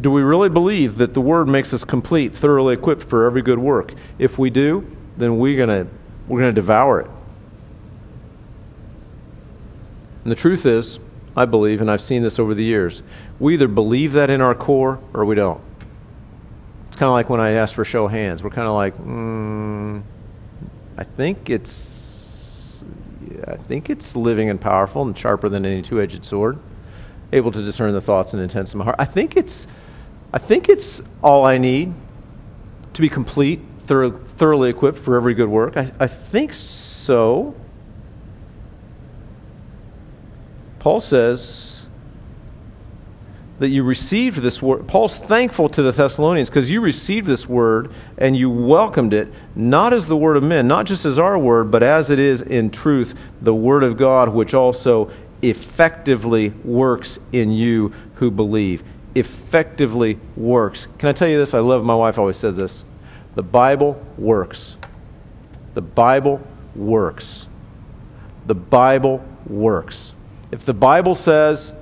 Do 0.00 0.10
we 0.10 0.22
really 0.22 0.48
believe 0.48 0.96
that 0.98 1.14
the 1.14 1.20
Word 1.20 1.46
makes 1.46 1.74
us 1.74 1.84
complete, 1.84 2.34
thoroughly 2.34 2.74
equipped 2.74 3.02
for 3.02 3.26
every 3.26 3.42
good 3.42 3.58
work? 3.58 3.94
If 4.18 4.38
we 4.38 4.50
do, 4.50 4.96
then 5.16 5.38
we're 5.38 5.56
going 5.56 5.90
we're 6.26 6.40
going 6.40 6.54
to 6.54 6.60
devour 6.60 7.00
it. 7.00 7.10
And 10.22 10.30
the 10.30 10.36
truth 10.36 10.64
is, 10.64 11.00
I 11.36 11.44
believe, 11.44 11.80
and 11.80 11.90
I've 11.90 12.00
seen 12.00 12.22
this 12.22 12.38
over 12.38 12.54
the 12.54 12.64
years, 12.64 13.02
we 13.38 13.54
either 13.54 13.68
believe 13.68 14.12
that 14.12 14.30
in 14.30 14.40
our 14.40 14.54
core 14.54 15.00
or 15.12 15.24
we 15.24 15.34
don't. 15.34 15.60
It's 16.88 16.96
kind 16.96 17.08
of 17.08 17.12
like 17.12 17.30
when 17.30 17.40
I 17.40 17.52
asked 17.52 17.74
for 17.74 17.84
show 17.84 18.06
of 18.06 18.10
hands. 18.10 18.42
We're 18.42 18.50
kind 18.50 18.68
of 18.68 18.74
like, 18.74 18.96
mm, 18.96 20.02
I 21.00 21.04
think 21.04 21.50
it's, 21.50 22.84
I 23.48 23.56
think 23.56 23.90
it's 23.90 24.14
living 24.14 24.50
and 24.50 24.60
powerful 24.60 25.02
and 25.02 25.16
sharper 25.16 25.48
than 25.48 25.66
any 25.66 25.82
two-edged 25.82 26.24
sword, 26.24 26.58
able 27.32 27.50
to 27.50 27.62
discern 27.62 27.92
the 27.94 28.00
thoughts 28.00 28.34
and 28.34 28.42
intents 28.42 28.72
of 28.72 28.78
my 28.78 28.84
heart. 28.84 28.96
I 28.98 29.06
think 29.06 29.36
it's, 29.36 29.66
I 30.32 30.38
think 30.38 30.68
it's 30.68 31.02
all 31.22 31.46
I 31.46 31.58
need 31.58 31.94
to 32.92 33.00
be 33.00 33.08
complete 33.08 33.60
thoroughly 33.80 34.70
equipped 34.70 34.98
for 34.98 35.16
every 35.16 35.34
good 35.34 35.48
work? 35.48 35.76
I, 35.76 35.90
I 35.98 36.06
think 36.06 36.52
so. 36.52 37.54
Paul 40.78 41.00
says 41.00 41.79
that 43.60 43.68
you 43.68 43.84
received 43.84 44.38
this 44.38 44.62
word. 44.62 44.88
Paul's 44.88 45.14
thankful 45.14 45.68
to 45.68 45.82
the 45.82 45.92
Thessalonians 45.92 46.48
because 46.48 46.70
you 46.70 46.80
received 46.80 47.26
this 47.26 47.46
word 47.46 47.92
and 48.16 48.34
you 48.34 48.48
welcomed 48.48 49.12
it, 49.12 49.28
not 49.54 49.92
as 49.92 50.06
the 50.06 50.16
word 50.16 50.38
of 50.38 50.42
men, 50.42 50.66
not 50.66 50.86
just 50.86 51.04
as 51.04 51.18
our 51.18 51.38
word, 51.38 51.70
but 51.70 51.82
as 51.82 52.08
it 52.08 52.18
is 52.18 52.40
in 52.40 52.70
truth, 52.70 53.14
the 53.42 53.54
word 53.54 53.84
of 53.84 53.98
God, 53.98 54.30
which 54.30 54.54
also 54.54 55.10
effectively 55.42 56.50
works 56.64 57.18
in 57.32 57.52
you 57.52 57.92
who 58.14 58.30
believe. 58.30 58.82
Effectively 59.14 60.18
works. 60.36 60.88
Can 60.96 61.10
I 61.10 61.12
tell 61.12 61.28
you 61.28 61.36
this? 61.36 61.52
I 61.52 61.58
love 61.58 61.84
my 61.84 61.94
wife 61.94 62.18
always 62.18 62.38
said 62.38 62.56
this. 62.56 62.82
The 63.34 63.42
Bible 63.42 64.02
works. 64.16 64.78
The 65.74 65.82
Bible 65.82 66.40
works. 66.74 67.46
The 68.46 68.54
Bible 68.54 69.22
works. 69.46 70.14
If 70.50 70.64
the 70.64 70.74
Bible 70.74 71.14
says, 71.14 71.74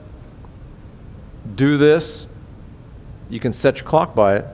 do 1.55 1.79
this, 1.79 2.27
you 3.31 3.41
can 3.41 3.53
set 3.53 3.79
your 3.79 3.87
clock 3.87 4.15
by 4.15 4.37
it. 4.37 4.47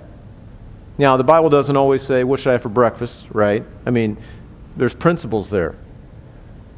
Now, 0.99 1.17
the 1.17 1.25
Bible 1.25 1.51
doesn't 1.51 1.77
always 1.77 2.03
say, 2.03 2.25
What 2.25 2.41
should 2.41 2.51
I 2.51 2.53
have 2.53 2.63
for 2.63 2.69
breakfast, 2.69 3.27
right? 3.33 3.65
I 3.85 3.91
mean, 3.91 4.17
there's 4.77 4.95
principles 4.95 5.51
there. 5.51 5.75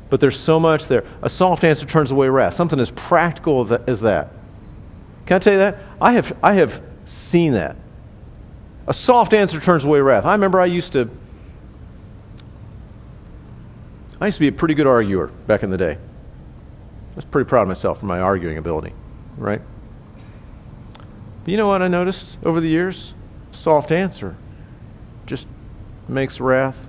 But 0.09 0.21
there's 0.21 0.39
so 0.39 0.61
much 0.61 0.87
there. 0.87 1.05
A 1.23 1.29
soft 1.29 1.65
answer 1.65 1.87
turns 1.87 2.11
away 2.11 2.29
wrath. 2.29 2.55
Something 2.55 2.79
as 2.79 2.91
practical 2.93 3.73
as 3.89 4.01
that. 4.03 4.31
Can 5.27 5.37
I 5.37 5.39
tell 5.41 5.53
you 5.53 5.59
that? 5.59 5.79
I 6.01 6.13
have, 6.13 6.37
I 6.43 6.53
have 6.55 6.81
seen 7.05 7.53
that. 7.53 7.77
A 8.87 8.95
soft 8.95 9.35
answer 9.35 9.61
turns 9.61 9.85
away 9.85 10.01
wrath. 10.01 10.25
I 10.25 10.33
remember 10.33 10.61
I 10.61 10.67
used 10.67 10.93
to. 10.93 11.11
I 14.21 14.27
used 14.27 14.37
to 14.37 14.41
be 14.41 14.49
a 14.49 14.53
pretty 14.53 14.75
good 14.75 14.87
arguer 14.87 15.27
back 15.27 15.63
in 15.63 15.71
the 15.71 15.77
day. 15.77 15.93
I 15.93 17.17
was 17.17 17.25
pretty 17.25 17.49
proud 17.49 17.63
of 17.63 17.69
myself 17.69 18.01
for 18.01 18.07
my 18.07 18.21
arguing 18.21 18.59
ability, 18.59 18.93
right? 19.37 19.61
But 21.47 21.53
you 21.53 21.59
know 21.59 21.69
what 21.69 21.81
I 21.81 21.87
noticed 21.87 22.39
over 22.45 22.61
the 22.61 22.67
years? 22.67 23.15
Soft 23.53 23.93
answer 23.93 24.35
just 25.27 25.47
makes 26.09 26.41
wrath 26.41 26.89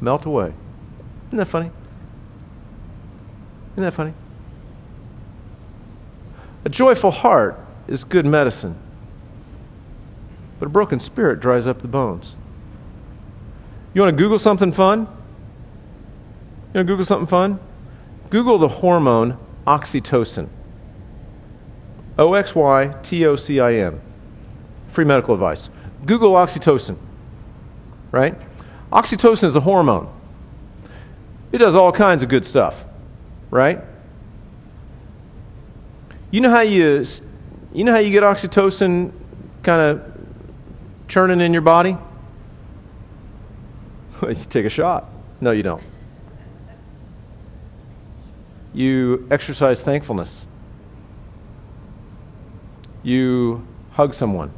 melt 0.00 0.24
away. 0.24 0.54
Isn't 1.26 1.36
that 1.36 1.44
funny? 1.44 1.70
Isn't 3.72 3.82
that 3.82 3.92
funny? 3.92 4.14
A 6.64 6.70
joyful 6.70 7.10
heart 7.10 7.62
is 7.86 8.04
good 8.04 8.24
medicine, 8.24 8.74
but 10.58 10.64
a 10.64 10.70
broken 10.70 10.98
spirit 10.98 11.40
dries 11.40 11.68
up 11.68 11.82
the 11.82 11.88
bones. 11.88 12.34
You 13.92 14.00
want 14.00 14.16
to 14.16 14.22
Google 14.22 14.38
something 14.38 14.72
fun? 14.72 15.00
You 15.00 15.06
want 16.72 16.74
to 16.74 16.84
Google 16.84 17.04
something 17.04 17.28
fun? 17.28 17.60
Google 18.30 18.56
the 18.56 18.68
hormone 18.68 19.36
oxytocin. 19.66 20.48
O 22.20 22.34
X 22.34 22.54
Y 22.54 22.94
T 23.02 23.26
O 23.26 23.34
C 23.34 23.58
I 23.58 23.74
N. 23.74 24.00
Free 24.88 25.04
medical 25.04 25.34
advice. 25.34 25.68
Google 26.06 26.32
oxytocin. 26.34 26.96
Right? 28.12 28.36
Oxytocin 28.92 29.44
is 29.44 29.56
a 29.56 29.60
hormone. 29.60 30.08
It 31.50 31.58
does 31.58 31.74
all 31.74 31.90
kinds 31.90 32.22
of 32.22 32.28
good 32.28 32.44
stuff. 32.44 32.84
Right? 33.50 33.80
You 36.30 36.40
know 36.40 36.50
how 36.50 36.60
you 36.60 37.04
you 37.72 37.82
know 37.82 37.90
how 37.90 37.98
you 37.98 38.12
get 38.12 38.22
oxytocin 38.22 39.12
kind 39.64 39.80
of 39.80 40.12
churning 41.08 41.40
in 41.40 41.52
your 41.52 41.62
body? 41.62 41.96
you 44.22 44.34
take 44.34 44.66
a 44.66 44.70
shot. 44.70 45.08
No, 45.40 45.50
you 45.50 45.64
don't 45.64 45.82
you 48.72 49.26
exercise 49.30 49.80
thankfulness. 49.80 50.46
You 53.02 53.66
hug 53.92 54.14
someone. 54.14 54.52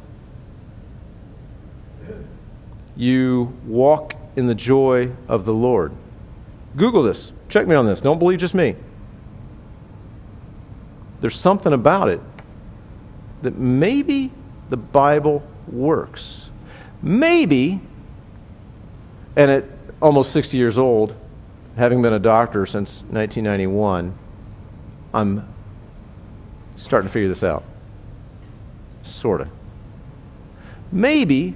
You 2.95 3.53
walk 3.65 4.15
in 4.35 4.47
the 4.47 4.55
joy 4.55 5.11
of 5.27 5.45
the 5.45 5.53
Lord. 5.53 5.91
Google 6.75 7.03
this. 7.03 7.31
Check 7.49 7.67
me 7.67 7.75
on 7.75 7.85
this. 7.85 8.01
Don't 8.01 8.19
believe 8.19 8.39
just 8.39 8.53
me. 8.53 8.75
There's 11.21 11.39
something 11.39 11.73
about 11.73 12.09
it 12.09 12.19
that 13.41 13.57
maybe 13.57 14.31
the 14.69 14.77
Bible 14.77 15.43
works. 15.71 16.49
Maybe, 17.01 17.81
and 19.35 19.51
at 19.51 19.65
almost 20.01 20.31
60 20.31 20.57
years 20.57 20.77
old, 20.77 21.15
having 21.75 22.01
been 22.01 22.13
a 22.13 22.19
doctor 22.19 22.65
since 22.65 23.01
1991, 23.03 24.17
I'm 25.13 25.47
starting 26.75 27.07
to 27.07 27.13
figure 27.13 27.29
this 27.29 27.43
out. 27.43 27.63
Sort 29.03 29.41
of. 29.41 29.49
Maybe 30.91 31.55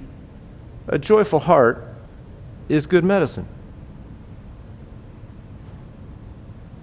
a 0.86 0.98
joyful 0.98 1.40
heart 1.40 1.84
is 2.68 2.86
good 2.86 3.04
medicine. 3.04 3.46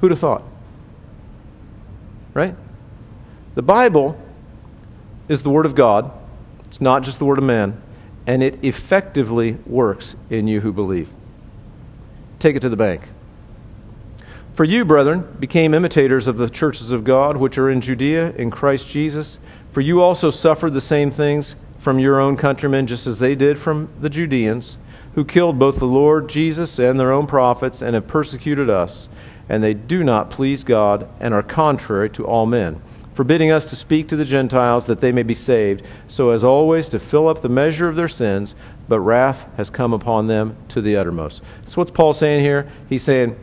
Who'd 0.01 0.11
have 0.11 0.20
thought? 0.20 0.43
Right? 2.34 2.55
The 3.55 3.61
Bible 3.61 4.20
is 5.28 5.43
the 5.43 5.49
Word 5.49 5.66
of 5.66 5.76
God, 5.76 6.11
it's 6.66 6.82
not 6.82 7.03
just 7.03 7.20
the 7.20 7.26
Word 7.26 7.38
of 7.38 7.43
man, 7.43 7.82
and 8.28 8.43
it 8.43 8.63
effectively 8.63 9.53
works 9.66 10.16
in 10.30 10.47
you 10.47 10.61
who 10.61 10.74
believe. 10.74 11.09
Take 12.39 12.55
it 12.55 12.59
to 12.61 12.70
the 12.70 12.76
bank. 12.76 13.09
For 14.53 14.63
you, 14.63 14.86
brethren, 14.86 15.36
became 15.39 15.74
imitators 15.74 16.28
of 16.28 16.38
the 16.38 16.49
churches 16.49 16.91
of 16.91 17.03
God 17.03 17.38
which 17.38 17.57
are 17.57 17.70
in 17.70 17.82
Judea 17.82 18.32
in 18.36 18.51
Christ 18.51 18.88
Jesus. 18.88 19.38
For 19.76 19.82
you 19.82 20.01
also 20.01 20.30
suffered 20.30 20.71
the 20.71 20.80
same 20.80 21.11
things 21.11 21.57
from 21.80 21.99
your 21.99 22.17
own 22.17 22.38
countrymen, 22.38 22.88
just 22.88 23.07
as 23.07 23.19
they 23.19 23.36
did 23.36 23.59
from 23.59 23.89
the 23.99 24.09
Judeans, 24.09 24.78
who 25.15 25.26
killed 25.26 25.59
both 25.59 25.80
the 25.80 25.86
Lord 25.86 26.30
Jesus 26.30 26.80
and 26.80 26.97
their 26.97 27.11
own 27.11 27.28
prophets, 27.28 27.82
and 27.82 27.93
have 27.93 28.07
persecuted 28.07 28.69
us. 28.69 29.09
And 29.49 29.61
they 29.61 29.73
do 29.73 30.01
not 30.01 30.30
please 30.30 30.63
God, 30.63 31.09
and 31.19 31.34
are 31.34 31.43
contrary 31.43 32.09
to 32.11 32.26
all 32.26 32.45
men, 32.45 32.82
forbidding 33.13 33.51
us 33.51 33.65
to 33.65 33.76
speak 33.76 34.07
to 34.07 34.15
the 34.15 34.23
Gentiles 34.23 34.86
that 34.86 35.01
they 35.01 35.11
may 35.11 35.23
be 35.23 35.34
saved, 35.34 35.86
so 36.07 36.30
as 36.30 36.41
always 36.41 36.88
to 36.88 36.97
fill 36.97 37.28
up 37.28 37.41
the 37.41 37.49
measure 37.49 37.89
of 37.89 37.97
their 37.97 38.07
sins. 38.07 38.55
But 38.88 39.01
wrath 39.01 39.45
has 39.57 39.69
come 39.69 39.91
upon 39.91 40.28
them 40.28 40.55
to 40.69 40.80
the 40.80 40.95
uttermost. 40.95 41.43
So, 41.65 41.82
what's 41.82 41.91
Paul 41.91 42.13
saying 42.13 42.45
here? 42.45 42.71
He's 42.88 43.03
saying, 43.03 43.36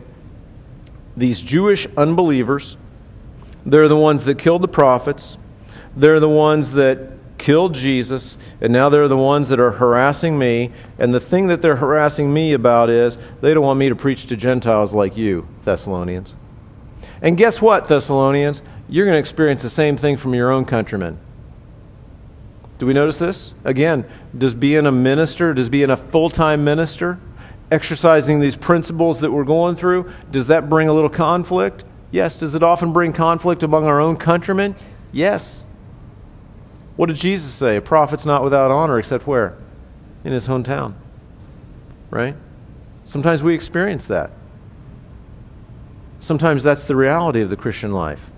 these 1.15 1.41
Jewish 1.41 1.85
unbelievers. 1.95 2.75
They're 3.67 3.87
the 3.87 3.95
ones 3.95 4.25
that 4.25 4.39
killed 4.39 4.63
the 4.63 4.67
prophets. 4.67 5.37
They're 5.95 6.19
the 6.19 6.29
ones 6.29 6.71
that 6.73 7.11
killed 7.37 7.73
Jesus, 7.73 8.37
and 8.61 8.71
now 8.71 8.89
they're 8.89 9.07
the 9.07 9.17
ones 9.17 9.49
that 9.49 9.59
are 9.59 9.71
harassing 9.71 10.39
me. 10.39 10.71
And 10.97 11.13
the 11.13 11.19
thing 11.19 11.47
that 11.47 11.61
they're 11.61 11.75
harassing 11.75 12.33
me 12.33 12.53
about 12.53 12.89
is 12.89 13.17
they 13.41 13.53
don't 13.53 13.63
want 13.63 13.79
me 13.79 13.89
to 13.89 13.95
preach 13.95 14.27
to 14.27 14.37
Gentiles 14.37 14.93
like 14.93 15.17
you, 15.17 15.47
Thessalonians. 15.63 16.33
And 17.21 17.37
guess 17.37 17.61
what, 17.61 17.87
Thessalonians? 17.87 18.61
You're 18.87 19.05
going 19.05 19.15
to 19.15 19.19
experience 19.19 19.61
the 19.61 19.69
same 19.69 19.97
thing 19.97 20.17
from 20.17 20.33
your 20.33 20.51
own 20.51 20.65
countrymen. 20.65 21.19
Do 22.79 22.85
we 22.85 22.93
notice 22.93 23.19
this? 23.19 23.53
Again, 23.63 24.05
does 24.37 24.55
being 24.55 24.85
a 24.85 24.91
minister, 24.91 25.53
does 25.53 25.69
being 25.69 25.89
a 25.89 25.97
full 25.97 26.29
time 26.29 26.63
minister, 26.63 27.19
exercising 27.71 28.39
these 28.39 28.55
principles 28.55 29.19
that 29.21 29.31
we're 29.31 29.45
going 29.45 29.75
through, 29.75 30.11
does 30.31 30.47
that 30.47 30.69
bring 30.69 30.87
a 30.87 30.93
little 30.93 31.09
conflict? 31.09 31.83
Yes. 32.11 32.37
Does 32.37 32.55
it 32.55 32.63
often 32.63 32.93
bring 32.93 33.13
conflict 33.13 33.63
among 33.63 33.85
our 33.85 33.99
own 33.99 34.17
countrymen? 34.17 34.75
Yes. 35.11 35.63
What 36.95 37.07
did 37.07 37.17
Jesus 37.17 37.51
say? 37.51 37.77
A 37.77 37.81
prophet's 37.81 38.25
not 38.25 38.43
without 38.43 38.71
honor 38.71 38.99
except 38.99 39.25
where? 39.25 39.57
In 40.23 40.31
his 40.31 40.47
hometown. 40.47 40.93
Right? 42.09 42.35
Sometimes 43.03 43.41
we 43.41 43.53
experience 43.55 44.05
that. 44.05 44.31
Sometimes 46.19 46.63
that's 46.63 46.85
the 46.85 46.95
reality 46.95 47.41
of 47.41 47.49
the 47.49 47.57
Christian 47.57 47.91
life. 47.91 48.29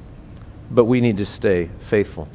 But 0.72 0.86
we 0.86 1.01
need 1.01 1.18
to 1.18 1.26
stay 1.26 1.70
faithful. 1.80 2.28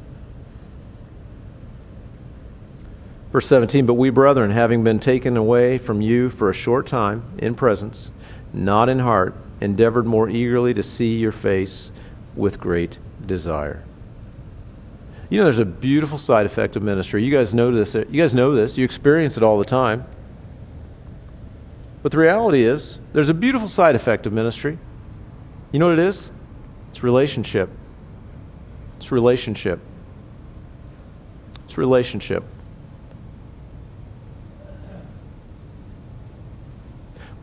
Verse 3.31 3.47
17, 3.47 3.85
but 3.85 3.93
we, 3.93 4.09
brethren, 4.09 4.51
having 4.51 4.83
been 4.83 4.99
taken 4.99 5.37
away 5.37 5.77
from 5.77 6.01
you 6.01 6.29
for 6.29 6.49
a 6.49 6.53
short 6.53 6.85
time 6.85 7.23
in 7.37 7.55
presence, 7.55 8.11
not 8.53 8.89
in 8.89 8.99
heart, 8.99 9.33
endeavored 9.61 10.05
more 10.05 10.29
eagerly 10.29 10.73
to 10.73 10.83
see 10.83 11.17
your 11.17 11.31
face 11.31 11.91
with 12.35 12.59
great 12.59 12.97
desire. 13.25 13.83
You 15.31 15.37
know, 15.37 15.45
there's 15.45 15.59
a 15.59 15.65
beautiful 15.65 16.17
side 16.17 16.45
effect 16.45 16.75
of 16.75 16.83
ministry. 16.83 17.23
You 17.23 17.31
guys 17.31 17.53
know 17.53 17.71
this. 17.71 17.95
You 17.95 18.21
guys 18.21 18.33
know 18.33 18.53
this. 18.53 18.77
You 18.77 18.83
experience 18.83 19.37
it 19.37 19.43
all 19.43 19.57
the 19.57 19.65
time. 19.65 20.05
But 22.03 22.11
the 22.11 22.17
reality 22.17 22.65
is, 22.65 22.99
there's 23.13 23.29
a 23.29 23.33
beautiful 23.33 23.69
side 23.69 23.95
effect 23.95 24.25
of 24.25 24.33
ministry. 24.33 24.77
You 25.71 25.79
know 25.79 25.87
what 25.87 25.97
it 25.97 26.05
is? 26.05 26.31
It's 26.89 27.01
relationship. 27.01 27.69
It's 28.97 29.09
relationship. 29.09 29.79
It's 31.63 31.77
relationship. 31.77 32.43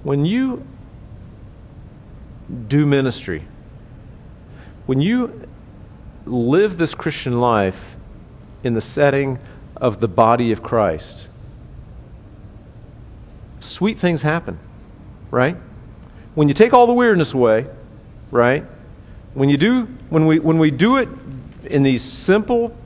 When 0.03 0.26
you 0.26 0.62
do 2.68 2.84
ministry, 2.84 3.45
when 4.84 5.01
you 5.01 5.48
live 6.29 6.79
this 6.79 6.95
Christian 6.95 7.41
life 7.41 7.97
in 8.62 8.74
the 8.74 8.81
setting 8.81 9.39
of 9.76 10.01
the 10.01 10.09
body 10.09 10.53
of 10.53 10.62
Christ, 10.62 11.29
sweet 13.61 13.99
things 13.99 14.22
happen, 14.22 14.59
right? 15.31 15.57
When 16.35 16.49
you 16.49 16.55
take 16.55 16.72
all 16.72 16.87
the 16.87 16.93
weirdness 16.93 17.33
away, 17.35 17.66
right? 18.31 18.64
When 19.35 19.49
you 19.49 19.57
do 19.57 19.85
when 20.09 20.26
we 20.26 20.39
when 20.39 20.59
we 20.59 20.70
do 20.70 20.97
it 20.97 21.09
in 21.64 21.83
these 21.83 22.03
simple 22.03 22.76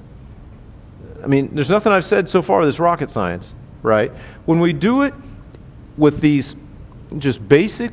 I 1.22 1.26
mean, 1.26 1.54
there's 1.54 1.70
nothing 1.70 1.92
I've 1.92 2.04
said 2.04 2.28
so 2.28 2.42
far 2.42 2.64
that's 2.64 2.80
rocket 2.80 3.10
science, 3.10 3.54
right? 3.82 4.10
When 4.44 4.58
we 4.58 4.72
do 4.72 5.02
it 5.02 5.14
with 5.96 6.20
these 6.20 6.56
just 7.18 7.48
basic 7.48 7.92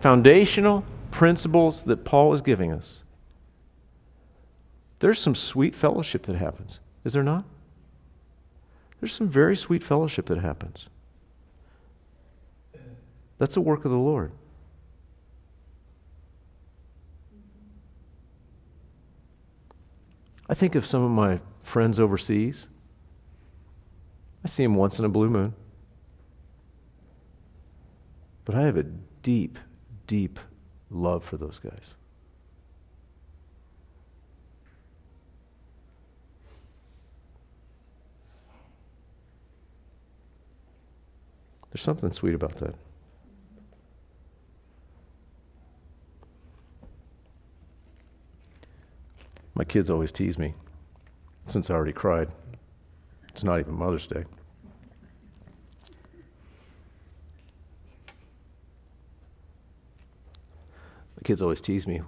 foundational 0.00 0.84
principles 1.10 1.82
that 1.82 2.04
Paul 2.04 2.32
is 2.32 2.40
giving 2.40 2.72
us, 2.72 3.02
there's 5.04 5.18
some 5.18 5.34
sweet 5.34 5.74
fellowship 5.74 6.22
that 6.22 6.36
happens. 6.36 6.80
Is 7.04 7.12
there 7.12 7.22
not? 7.22 7.44
There's 8.98 9.12
some 9.12 9.28
very 9.28 9.54
sweet 9.54 9.82
fellowship 9.82 10.24
that 10.28 10.38
happens. 10.38 10.88
That's 13.36 13.54
a 13.58 13.60
work 13.60 13.84
of 13.84 13.90
the 13.90 13.98
Lord. 13.98 14.32
I 20.48 20.54
think 20.54 20.74
of 20.74 20.86
some 20.86 21.02
of 21.02 21.10
my 21.10 21.38
friends 21.62 22.00
overseas. 22.00 22.66
I 24.42 24.48
see 24.48 24.62
them 24.62 24.74
once 24.74 24.98
in 24.98 25.04
a 25.04 25.10
blue 25.10 25.28
moon. 25.28 25.52
But 28.46 28.54
I 28.54 28.62
have 28.62 28.78
a 28.78 28.84
deep, 29.22 29.58
deep 30.06 30.40
love 30.88 31.22
for 31.24 31.36
those 31.36 31.58
guys. 31.58 31.94
There's 41.74 41.82
something 41.82 42.12
sweet 42.12 42.36
about 42.36 42.54
that. 42.58 42.76
My 49.56 49.64
kids 49.64 49.90
always 49.90 50.12
tease 50.12 50.38
me 50.38 50.54
since 51.48 51.70
I 51.70 51.74
already 51.74 51.92
cried. 51.92 52.28
It's 53.28 53.42
not 53.42 53.58
even 53.58 53.74
Mother's 53.74 54.06
Day. 54.06 54.22
The 61.16 61.24
kids 61.24 61.42
always 61.42 61.60
tease 61.60 61.88
me. 61.88 62.02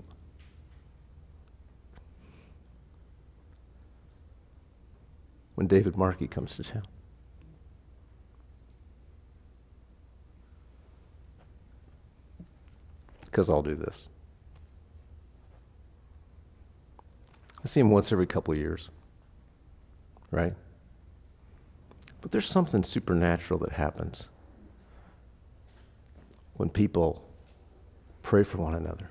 When 5.56 5.66
David 5.66 5.96
Markey 5.96 6.28
comes 6.28 6.54
to 6.54 6.62
town. 6.62 6.84
Because 13.36 13.50
I'll 13.50 13.60
do 13.60 13.74
this. 13.74 14.08
I 17.62 17.68
see 17.68 17.80
him 17.80 17.90
once 17.90 18.10
every 18.10 18.26
couple 18.26 18.54
of 18.54 18.58
years, 18.58 18.88
right? 20.30 20.54
But 22.22 22.30
there's 22.30 22.46
something 22.48 22.82
supernatural 22.82 23.60
that 23.60 23.72
happens 23.72 24.30
when 26.54 26.70
people 26.70 27.28
pray 28.22 28.42
for 28.42 28.56
one 28.56 28.74
another. 28.74 29.10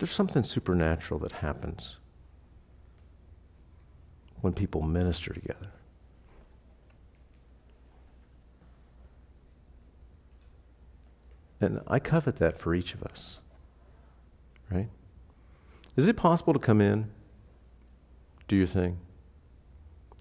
There's 0.00 0.10
something 0.10 0.42
supernatural 0.42 1.20
that 1.20 1.30
happens 1.30 1.98
when 4.40 4.52
people 4.52 4.82
minister 4.82 5.32
together. 5.32 5.75
And 11.60 11.80
I 11.86 11.98
covet 11.98 12.36
that 12.36 12.58
for 12.58 12.74
each 12.74 12.94
of 12.94 13.02
us, 13.02 13.38
right? 14.70 14.88
Is 15.96 16.06
it 16.06 16.16
possible 16.16 16.52
to 16.52 16.58
come 16.58 16.80
in, 16.80 17.10
do 18.48 18.56
your 18.56 18.66
thing, 18.66 18.98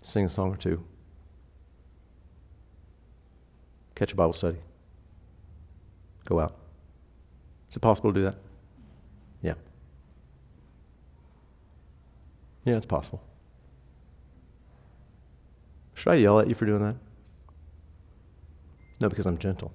sing 0.01 0.25
a 0.25 0.29
song 0.29 0.53
or 0.53 0.57
two, 0.57 0.83
catch 3.95 4.13
a 4.13 4.15
Bible 4.15 4.33
study, 4.33 4.59
go 6.23 6.39
out? 6.39 6.55
Is 7.69 7.75
it 7.75 7.81
possible 7.81 8.13
to 8.13 8.19
do 8.19 8.23
that? 8.23 8.37
Yeah. 9.41 9.55
Yeah, 12.63 12.77
it's 12.77 12.85
possible. 12.85 13.21
Should 15.95 16.11
I 16.11 16.15
yell 16.15 16.39
at 16.39 16.47
you 16.47 16.55
for 16.55 16.65
doing 16.65 16.83
that? 16.83 16.95
No, 19.01 19.09
because 19.09 19.25
I'm 19.25 19.37
gentle. 19.37 19.73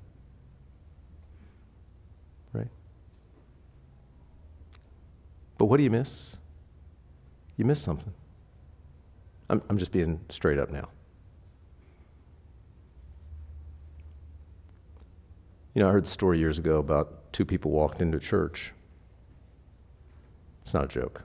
But 5.60 5.66
what 5.66 5.76
do 5.76 5.82
you 5.82 5.90
miss? 5.90 6.38
You 7.58 7.66
miss 7.66 7.82
something. 7.82 8.14
I'm, 9.50 9.60
I'm 9.68 9.76
just 9.76 9.92
being 9.92 10.20
straight 10.30 10.58
up 10.58 10.70
now. 10.70 10.88
You 15.74 15.82
know, 15.82 15.90
I 15.90 15.92
heard 15.92 16.06
the 16.06 16.08
story 16.08 16.38
years 16.38 16.58
ago 16.58 16.78
about 16.78 17.30
two 17.34 17.44
people 17.44 17.72
walked 17.72 18.00
into 18.00 18.18
church. 18.18 18.72
It's 20.62 20.72
not 20.72 20.84
a 20.84 20.88
joke. 20.88 21.24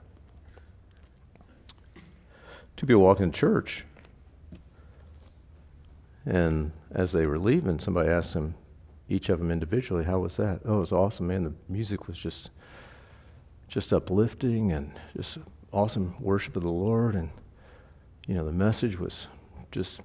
Two 2.76 2.84
people 2.84 3.00
walked 3.00 3.22
into 3.22 3.38
church, 3.38 3.86
and 6.26 6.72
as 6.90 7.12
they 7.12 7.24
were 7.24 7.38
leaving, 7.38 7.78
somebody 7.78 8.10
asked 8.10 8.34
them, 8.34 8.54
each 9.08 9.30
of 9.30 9.38
them 9.38 9.50
individually, 9.50 10.04
How 10.04 10.18
was 10.18 10.36
that? 10.36 10.60
Oh, 10.66 10.76
it 10.76 10.80
was 10.80 10.92
awesome, 10.92 11.28
man. 11.28 11.44
The 11.44 11.54
music 11.70 12.06
was 12.06 12.18
just 12.18 12.50
just 13.68 13.92
uplifting 13.92 14.72
and 14.72 14.92
just 15.16 15.38
awesome 15.72 16.14
worship 16.20 16.56
of 16.56 16.62
the 16.62 16.72
Lord. 16.72 17.14
And, 17.14 17.30
you 18.26 18.34
know, 18.34 18.44
the 18.44 18.52
message 18.52 18.98
was 18.98 19.28
just 19.70 20.00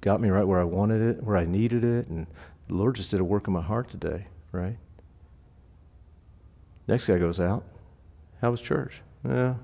got 0.00 0.20
me 0.20 0.28
right 0.28 0.46
where 0.46 0.60
I 0.60 0.64
wanted 0.64 1.00
it, 1.02 1.22
where 1.22 1.36
I 1.36 1.44
needed 1.44 1.84
it. 1.84 2.08
And 2.08 2.26
the 2.68 2.74
Lord 2.74 2.96
just 2.96 3.10
did 3.10 3.20
a 3.20 3.24
work 3.24 3.46
in 3.46 3.52
my 3.52 3.62
heart 3.62 3.88
today, 3.88 4.26
right? 4.52 4.78
Next 6.86 7.06
guy 7.06 7.18
goes 7.18 7.40
out. 7.40 7.64
How 8.40 8.50
was 8.50 8.60
church? 8.60 9.02
Yeah. 9.28 9.54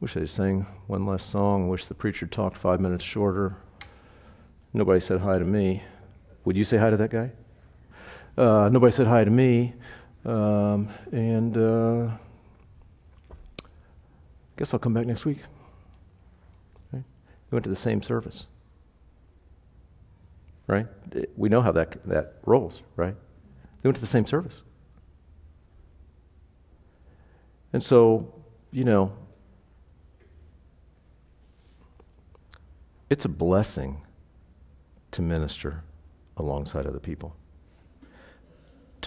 Wish 0.00 0.14
they'd 0.14 0.28
sang 0.28 0.66
one 0.86 1.06
less 1.06 1.24
song. 1.24 1.68
Wish 1.68 1.86
the 1.86 1.94
preacher 1.94 2.26
talked 2.26 2.56
five 2.56 2.80
minutes 2.80 3.02
shorter. 3.02 3.56
Nobody 4.72 5.00
said 5.00 5.20
hi 5.20 5.38
to 5.38 5.44
me. 5.44 5.82
Would 6.44 6.56
you 6.56 6.64
say 6.64 6.76
hi 6.76 6.90
to 6.90 6.96
that 6.98 7.10
guy? 7.10 7.32
Uh, 8.36 8.68
nobody 8.68 8.92
said 8.92 9.08
hi 9.08 9.24
to 9.24 9.30
me. 9.30 9.74
Um, 10.24 10.90
and 11.12 11.56
uh, 11.56 12.10
I 13.60 13.64
guess 14.56 14.74
I'll 14.74 14.80
come 14.80 14.94
back 14.94 15.06
next 15.06 15.24
week. 15.24 15.38
Right? 16.92 17.04
We 17.50 17.56
went 17.56 17.64
to 17.64 17.70
the 17.70 17.76
same 17.76 18.02
service. 18.02 18.46
Right? 20.66 20.86
We 21.36 21.48
know 21.48 21.62
how 21.62 21.72
that, 21.72 22.04
that 22.06 22.34
rolls, 22.44 22.82
right? 22.96 23.14
They 23.82 23.88
went 23.88 23.96
to 23.96 24.00
the 24.00 24.06
same 24.06 24.26
service. 24.26 24.62
And 27.72 27.82
so, 27.82 28.34
you 28.70 28.84
know, 28.84 29.12
it's 33.08 33.24
a 33.24 33.28
blessing 33.28 34.02
to 35.12 35.22
minister 35.22 35.82
alongside 36.36 36.86
other 36.86 37.00
people 37.00 37.34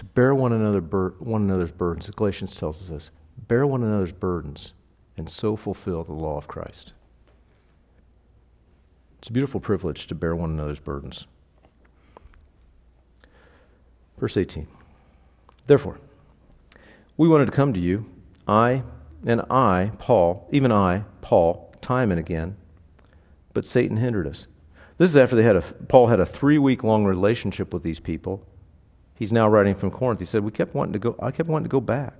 to 0.02 0.06
bear 0.14 0.34
one, 0.34 0.52
another 0.52 0.80
bur- 0.80 1.14
one 1.20 1.42
another's 1.42 1.70
burdens. 1.70 2.10
Galatians 2.10 2.56
tells 2.56 2.82
us 2.82 2.88
this 2.88 3.10
bear 3.36 3.64
one 3.64 3.84
another's 3.84 4.12
burdens 4.12 4.72
and 5.16 5.30
so 5.30 5.54
fulfill 5.54 6.02
the 6.02 6.12
law 6.12 6.36
of 6.36 6.48
Christ. 6.48 6.92
It's 9.18 9.28
a 9.28 9.32
beautiful 9.32 9.60
privilege 9.60 10.08
to 10.08 10.16
bear 10.16 10.34
one 10.34 10.50
another's 10.50 10.80
burdens. 10.80 11.28
Verse 14.18 14.36
18. 14.36 14.66
Therefore, 15.68 16.00
we 17.16 17.28
wanted 17.28 17.46
to 17.46 17.52
come 17.52 17.72
to 17.72 17.80
you, 17.80 18.10
I 18.48 18.82
and 19.24 19.42
I, 19.48 19.92
Paul, 20.00 20.48
even 20.50 20.72
I, 20.72 21.04
Paul, 21.20 21.72
time 21.80 22.10
and 22.10 22.18
again, 22.18 22.56
but 23.52 23.64
Satan 23.64 23.98
hindered 23.98 24.26
us. 24.26 24.48
This 24.98 25.10
is 25.10 25.16
after 25.16 25.36
they 25.36 25.44
had 25.44 25.56
a, 25.56 25.62
Paul 25.62 26.08
had 26.08 26.18
a 26.18 26.26
three 26.26 26.58
week 26.58 26.82
long 26.82 27.04
relationship 27.04 27.72
with 27.72 27.84
these 27.84 28.00
people 28.00 28.44
He's 29.22 29.30
now 29.30 29.46
writing 29.46 29.76
from 29.76 29.92
Corinth. 29.92 30.18
He 30.18 30.26
said, 30.26 30.42
We 30.42 30.50
kept 30.50 30.74
wanting 30.74 30.94
to 30.94 30.98
go, 30.98 31.14
I 31.22 31.30
kept 31.30 31.48
wanting 31.48 31.66
to 31.66 31.70
go 31.70 31.80
back. 31.80 32.14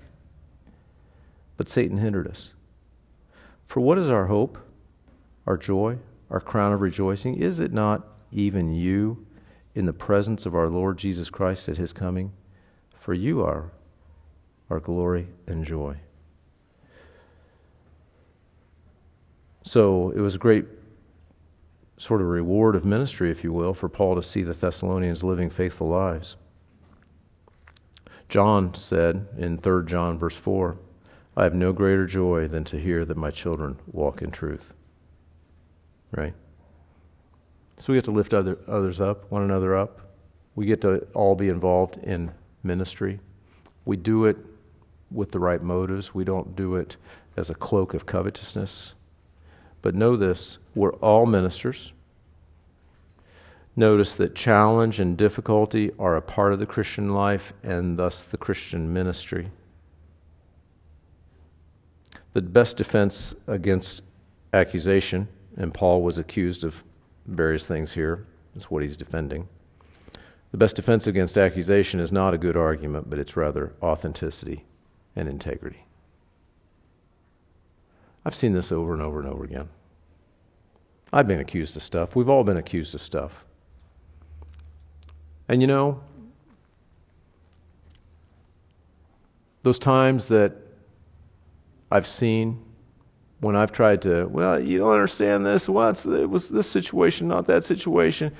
But 1.57 1.68
Satan 1.68 1.98
hindered 1.98 2.28
us. 2.28 2.53
For 3.66 3.80
what 3.80 3.98
is 3.98 4.09
our 4.09 4.26
hope, 4.26 4.57
our 5.44 5.57
joy, 5.57 5.98
our 6.30 6.38
crown 6.38 6.72
of 6.72 6.80
rejoicing? 6.80 7.34
Is 7.34 7.59
it 7.59 7.72
not 7.72 8.07
even 8.30 8.72
you 8.72 9.26
in 9.74 9.86
the 9.86 9.92
presence 9.92 10.46
of 10.46 10.55
our 10.55 10.68
Lord 10.68 10.96
Jesus 10.96 11.28
Christ 11.28 11.68
at 11.68 11.76
his 11.76 11.92
coming? 11.92 12.30
For 13.00 13.14
you 13.14 13.42
are 13.42 13.72
our 14.70 14.78
glory 14.78 15.26
and 15.48 15.64
joy. 15.64 15.96
So 19.64 20.11
it 20.11 20.20
was 20.20 20.36
a 20.36 20.38
great 20.38 20.66
sort 21.96 22.20
of 22.20 22.28
reward 22.28 22.76
of 22.76 22.84
ministry, 22.84 23.32
if 23.32 23.42
you 23.42 23.53
will, 23.53 23.74
for 23.74 23.88
Paul 23.88 24.14
to 24.14 24.22
see 24.22 24.44
the 24.44 24.53
Thessalonians 24.53 25.24
living 25.24 25.50
faithful 25.50 25.88
lives. 25.88 26.36
John 28.33 28.72
said 28.72 29.28
in 29.37 29.59
3 29.59 29.85
John, 29.85 30.18
verse 30.18 30.35
4, 30.35 30.78
I 31.37 31.45
have 31.45 31.55
no 31.55 31.74
greater 31.74 32.07
joy 32.07 32.49
than 32.49 32.64
to 32.64 32.80
hear 32.80 33.05
that 33.05 33.18
my 33.18 33.30
children 33.30 33.78
walk 33.87 34.22
in 34.22 34.30
truth. 34.30 34.72
Right? 36.12 36.33
So 37.76 37.93
we 37.93 37.99
get 37.99 38.07
to 38.07 38.11
lift 38.11 38.33
other, 38.33 38.57
others 38.66 39.03
up, 39.03 39.30
one 39.30 39.43
another 39.43 39.76
up. 39.76 40.01
We 40.55 40.64
get 40.64 40.80
to 40.80 41.07
all 41.12 41.35
be 41.35 41.51
involved 41.51 41.99
in 41.99 42.33
ministry. 42.62 43.20
We 43.85 43.99
do 43.99 44.24
it 44.24 44.39
with 45.11 45.33
the 45.33 45.39
right 45.39 45.62
motives. 45.62 46.14
We 46.14 46.24
don't 46.24 46.57
do 46.57 46.76
it 46.76 46.97
as 47.37 47.51
a 47.51 47.55
cloak 47.55 47.93
of 47.93 48.07
covetousness. 48.07 48.95
But 49.83 49.95
know 49.95 50.16
this 50.16 50.57
we're 50.74 50.95
all 50.95 51.26
ministers. 51.26 51.93
Notice 53.75 54.14
that 54.16 54.35
challenge 54.35 55.01
and 55.01 55.16
difficulty 55.16 55.93
are 55.99 56.16
a 56.16 56.23
part 56.23 56.53
of 56.53 56.59
the 56.59 56.66
Christian 56.66 57.14
life 57.14 57.55
and 57.62 57.99
thus 57.99 58.23
the 58.23 58.37
Christian 58.37 58.93
ministry. 58.93 59.51
The 62.35 62.43
best 62.43 62.77
defense 62.77 63.35
against 63.47 64.03
accusation, 64.53 65.29
and 65.57 65.73
Paul 65.73 66.03
was 66.03 66.18
accused 66.18 66.64
of 66.64 66.85
various 67.27 67.66
things 67.66 67.93
here, 67.93 68.27
is 68.55 68.64
what 68.64 68.83
he's 68.83 68.97
defending. 68.97 69.49
The 70.51 70.59
best 70.59 70.77
defense 70.77 71.07
against 71.07 71.39
accusation 71.39 71.99
is 71.99 72.12
not 72.12 72.35
a 72.35 72.39
good 72.39 72.59
argument, 72.59 73.09
but 73.09 73.18
it's 73.18 73.37
rather 73.37 73.73
authenticity 73.83 74.64
and 75.16 75.29
integrity. 75.29 75.87
I've 78.25 78.35
seen 78.35 78.53
this 78.53 78.70
over 78.70 78.93
and 78.93 79.03
over 79.03 79.18
and 79.18 79.29
over 79.29 79.45
again. 79.45 79.70
I've 81.11 81.27
been 81.27 81.41
accused 81.41 81.77
of 81.77 81.83
stuff. 81.83 82.14
We've 82.14 82.29
all 82.29 82.45
been 82.45 82.59
accused 82.59 82.95
of 82.95 83.03
stuff. 83.03 83.45
And 85.49 85.61
you 85.61 85.66
know, 85.66 86.01
those 89.62 89.78
times 89.78 90.26
that 90.26 90.53
I've 91.90 92.07
seen 92.07 92.62
when 93.40 93.57
I've 93.57 93.72
tried 93.72 94.03
to, 94.03 94.26
well, 94.26 94.61
you 94.61 94.78
don't 94.78 94.93
understand 94.93 95.45
this. 95.45 95.68
What's 95.68 96.07
it 96.07 96.30
was 96.30 96.49
this 96.49 96.70
situation, 96.70 97.26
not 97.26 97.49
that 97.49 97.64
situation. 97.64 98.32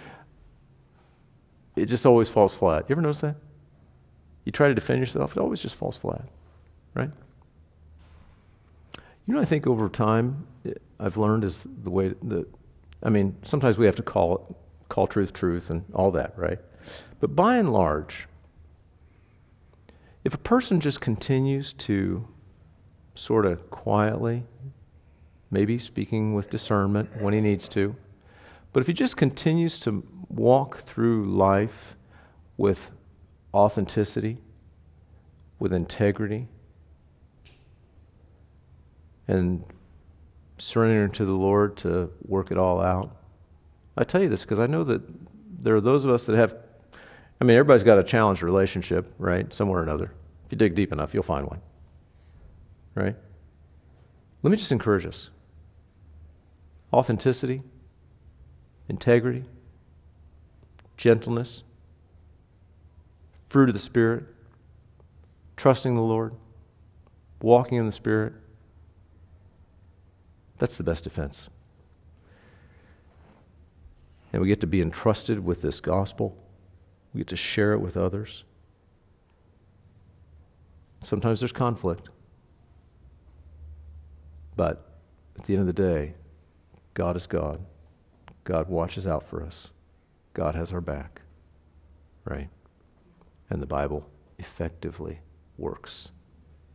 It 1.75 1.87
just 1.87 2.07
always 2.07 2.29
falls 2.29 2.55
flat. 2.55 2.85
You 2.89 2.95
ever 2.95 3.01
notice 3.01 3.23
that? 3.23 3.37
You 4.45 4.53
try 4.53 4.69
to 4.69 4.75
defend 4.75 5.01
yourself, 5.01 5.37
it 5.37 5.41
always 5.41 5.61
just 5.61 5.75
falls 5.75 5.97
flat, 5.97 6.25
right? 6.95 7.11
You 9.27 9.35
know, 9.35 9.41
I 9.41 9.45
think 9.45 9.67
over 9.67 9.89
time, 9.89 10.47
I've 10.99 11.17
learned 11.17 11.45
is 11.45 11.65
the 11.83 11.91
way 11.91 12.15
that, 12.23 12.47
I 13.03 13.09
mean, 13.09 13.37
sometimes 13.43 13.79
we 13.79 13.87
have 13.87 13.97
to 13.97 14.03
call 14.03 14.37
it, 14.37 14.57
call 14.89 15.07
truth 15.07 15.33
truth 15.33 15.71
and 15.71 15.85
all 15.95 16.11
that, 16.13 16.35
right? 16.37 16.59
But 17.23 17.37
by 17.37 17.59
and 17.59 17.73
large, 17.73 18.27
if 20.25 20.35
a 20.35 20.39
person 20.39 20.81
just 20.81 21.01
continues 21.01 21.73
to 21.75 22.27
sort 23.15 23.47
of 23.47 23.71
quietly, 23.71 24.43
maybe 25.49 25.79
speaking 25.79 26.35
with 26.35 26.51
discernment 26.51 27.23
when 27.23 27.33
he 27.33 27.41
needs 27.41 27.69
to, 27.69 27.95
but 28.73 28.81
if 28.81 28.89
he 28.89 28.93
just 28.93 29.17
continues 29.17 29.79
to 29.81 30.05
walk 30.29 30.79
through 30.79 31.27
life 31.27 31.95
with 32.57 32.91
authenticity, 33.55 34.39
with 35.61 35.73
integrity, 35.73 36.49
and 39.29 39.65
surrendering 40.59 41.13
to 41.13 41.25
the 41.25 41.35
Lord 41.35 41.77
to 41.77 42.11
work 42.27 42.51
it 42.51 42.59
all 42.59 42.81
out. 42.81 43.15
I 43.97 44.03
tell 44.03 44.21
you 44.21 44.29
this 44.29 44.43
because 44.43 44.59
I 44.59 44.67
know 44.67 44.83
that 44.83 45.03
there 45.61 45.77
are 45.77 45.81
those 45.81 46.05
of 46.05 46.11
us 46.11 46.25
that 46.25 46.35
have, 46.35 46.57
I 47.43 47.45
mean, 47.45 47.57
everybody's 47.57 47.83
got 47.83 47.99
a 47.99 48.05
challenged 48.05 48.41
relationship, 48.41 49.13
right? 49.19 49.53
Somewhere 49.53 49.81
or 49.81 49.83
another. 49.83 50.13
If 50.47 50.53
you 50.53 50.59
dig 50.59 50.77
deep 50.77 50.93
enough, 50.93 51.13
you'll 51.13 51.25
find 51.25 51.45
one, 51.45 51.61
right? 52.95 53.17
Let 54.45 54.51
me 54.53 54.57
just 54.57 54.71
encourage 54.71 55.05
us 55.05 55.29
authenticity, 56.93 57.63
integrity, 58.89 59.45
gentleness, 60.97 61.65
fruit 63.49 63.69
of 63.69 63.73
the 63.73 63.81
Spirit, 63.81 64.23
trusting 65.57 65.97
the 65.97 66.01
Lord, 66.01 66.37
walking 67.41 67.77
in 67.77 67.87
the 67.87 67.91
Spirit. 67.91 68.35
That's 70.59 70.77
the 70.77 70.85
best 70.85 71.03
defense. 71.03 71.49
And 74.33 74.41
we 74.41 74.47
get 74.47 74.61
to 74.61 74.69
be 74.69 74.81
entrusted 74.81 75.45
with 75.45 75.61
this 75.61 75.81
gospel. 75.81 76.39
We 77.13 77.19
get 77.19 77.29
to 77.29 77.37
share 77.37 77.73
it 77.73 77.81
with 77.81 77.97
others. 77.97 78.45
Sometimes 81.03 81.41
there's 81.41 81.53
conflict. 81.53 82.09
But 84.57 84.87
at 85.39 85.45
the 85.45 85.55
end 85.55 85.61
of 85.61 85.67
the 85.67 85.73
day, 85.73 86.15
God 86.95 87.17
is 87.17 87.27
God. 87.27 87.61
God 88.45 88.69
watches 88.69 89.07
out 89.07 89.27
for 89.27 89.43
us. 89.43 89.71
God 90.35 90.55
has 90.55 90.73
our 90.73 90.81
back. 90.81 91.23
Right? 92.25 92.49
And 93.51 93.61
the 93.61 93.67
Bible 93.67 94.09
effectively 94.39 95.21
works 95.59 96.11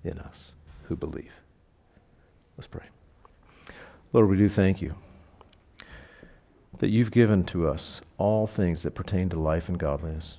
in 0.04 0.20
us 0.20 0.54
who 0.84 0.96
believe. 0.96 1.34
Let's 2.58 2.68
pray. 2.68 2.86
Lord, 4.14 4.30
we 4.30 4.38
do 4.38 4.50
thank 4.50 4.82
you 4.82 4.96
that 6.80 6.90
you've 6.90 7.12
given 7.12 7.44
to 7.46 7.68
us 7.68 8.02
all 8.18 8.48
things 8.48 8.84
that 8.84 8.96
pertain 8.96 9.30
to 9.30 9.40
life 9.40 9.68
and 9.70 9.78
godliness. 9.78 10.38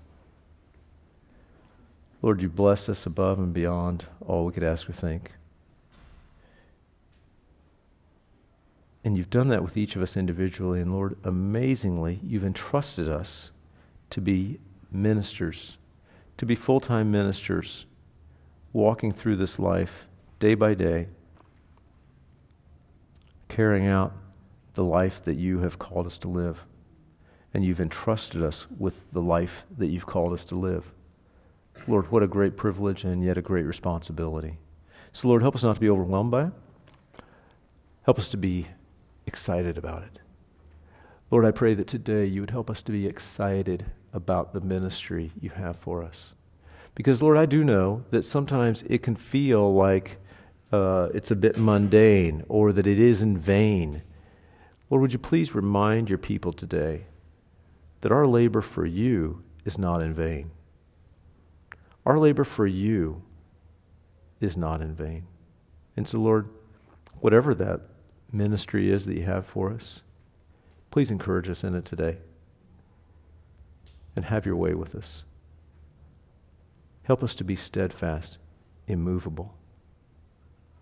Lord, 2.23 2.43
you 2.43 2.49
bless 2.49 2.89
us 2.89 3.07
above 3.07 3.39
and 3.39 3.53
beyond 3.53 4.07
all 4.27 4.45
we 4.45 4.53
could 4.53 4.65
ask 4.65 4.89
or 4.89 4.93
think. 4.93 5.33
And 9.05 9.17
you've 9.17 9.31
done 9.31 9.49
that 9.49 9.63
with 9.63 9.77
each 9.77 9.97
of 9.97 10.03
us 10.03 10.17
individually. 10.17 10.81
And 10.81 10.93
Lord, 10.93 11.17
amazingly, 11.25 12.21
you've 12.23 12.45
entrusted 12.45 13.09
us 13.09 13.53
to 14.11 14.21
be 14.21 14.59
ministers, 14.91 15.79
to 16.37 16.45
be 16.45 16.55
full 16.55 16.81
time 16.81 17.11
ministers, 17.11 17.87
walking 18.73 19.13
through 19.13 19.37
this 19.37 19.59
life 19.59 20.09
day 20.41 20.55
by 20.55 20.75
day, 20.75 21.09
carrying 23.49 23.87
out 23.87 24.13
the 24.79 24.85
life 24.85 25.25
that 25.25 25.37
you 25.37 25.59
have 25.59 25.77
called 25.77 26.07
us 26.07 26.19
to 26.19 26.29
live. 26.29 26.65
And 27.53 27.65
you've 27.65 27.81
entrusted 27.81 28.45
us 28.45 28.69
with 28.79 29.11
the 29.11 29.21
life 29.21 29.65
that 29.77 29.89
you've 29.89 30.07
called 30.07 30.33
us 30.33 30.45
to 30.45 30.55
live. 30.55 30.93
Lord, 31.89 32.13
what 32.13 32.23
a 32.23 32.29
great 32.29 32.57
privilege 32.57 33.03
and 33.03 33.25
yet 33.25 33.37
a 33.37 33.43
great 33.43 33.65
responsibility. 33.65 34.59
So, 35.11 35.27
Lord, 35.27 35.43
help 35.43 35.57
us 35.57 35.65
not 35.65 35.75
to 35.75 35.81
be 35.81 35.91
overwhelmed 35.91 36.31
by 36.31 36.45
it. 36.45 36.53
Help 38.05 38.21
us 38.21 38.29
to 38.29 38.37
be 38.37 38.69
excited 39.27 39.77
about 39.77 40.05
it. 40.05 40.21
Lord, 41.33 41.45
I 41.45 41.51
pray 41.51 41.75
that 41.75 41.89
today 41.89 42.27
you 42.27 42.41
would 42.41 42.51
help 42.51 42.71
us 42.71 42.81
to 42.83 42.93
be 42.93 43.05
excited 43.05 43.85
about 44.13 44.53
the 44.53 44.61
ministry 44.61 45.33
you 45.41 45.51
have 45.51 45.75
for 45.75 46.05
us. 46.05 46.35
Because, 46.95 47.21
Lord, 47.21 47.37
I 47.37 47.47
do 47.47 47.65
know 47.65 48.05
that 48.13 48.25
sometimes 48.25 48.83
it 48.83 49.03
can 49.03 49.17
feel 49.17 49.75
like 49.75 50.19
uh, 50.71 51.09
it's 51.13 51.33
a 51.33 51.37
bit 51.37 51.59
mundane 51.59 52.45
or 52.49 52.73
that 52.73 52.87
it 52.87 53.01
is 53.01 53.23
in 53.23 53.37
vain. 53.37 54.03
Lord, 54.91 55.03
would 55.03 55.13
you 55.13 55.19
please 55.19 55.55
remind 55.55 56.09
your 56.09 56.19
people 56.19 56.53
today 56.53 57.07
that 58.01 58.13
our 58.13 58.27
labor 58.27 58.63
for 58.63 58.87
you 58.87 59.43
is 59.65 59.79
not 59.79 60.03
in 60.03 60.15
vain? 60.15 60.51
Our 62.07 62.19
labor 62.19 62.45
for 62.45 62.67
you 62.67 63.23
is 64.41 64.57
not 64.57 64.81
in 64.81 64.95
vain. 64.95 65.27
And 65.97 66.09
so, 66.09 66.19
Lord, 66.19 66.49
whatever 67.21 67.55
that 67.57 67.83
ministry 68.33 68.91
is 68.91 69.05
that 69.07 69.17
you 69.17 69.25
have 69.25 69.45
for 69.45 69.73
us, 69.73 70.03
please 70.91 71.11
encourage 71.11 71.51
us 71.51 71.65
in 71.65 71.75
it 71.75 71.85
today 71.85 72.19
and 74.17 74.25
have 74.25 74.47
your 74.47 74.57
way 74.57 74.75
with 74.75 74.95
us. 74.95 75.25
Help 77.03 77.23
us 77.23 77.35
to 77.35 77.45
be 77.45 77.57
steadfast, 77.57 78.39
immovable, 78.87 79.55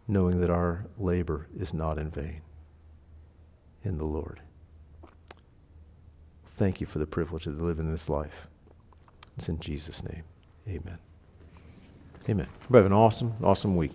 knowing 0.07 0.41
that 0.41 0.51
our 0.51 0.87
labor 0.97 1.49
is 1.59 1.75
not 1.75 1.99
in 1.99 2.11
vain 2.11 2.43
in 3.87 3.99
the 3.99 4.05
Lord. 4.05 4.41
Thank 6.45 6.81
you 6.81 6.87
for 6.87 6.99
the 6.99 7.07
privilege 7.07 7.47
of 7.47 7.61
living 7.61 7.91
this 7.91 8.09
life. 8.09 8.49
It's 9.37 9.49
in 9.49 9.61
Jesus' 9.61 10.03
name. 10.03 10.25
Amen. 10.69 10.99
Amen. 12.29 12.49
Everybody 12.63 12.83
have 12.83 12.87
an 12.87 12.93
awesome, 12.93 13.35
awesome 13.43 13.77
week. 13.77 13.93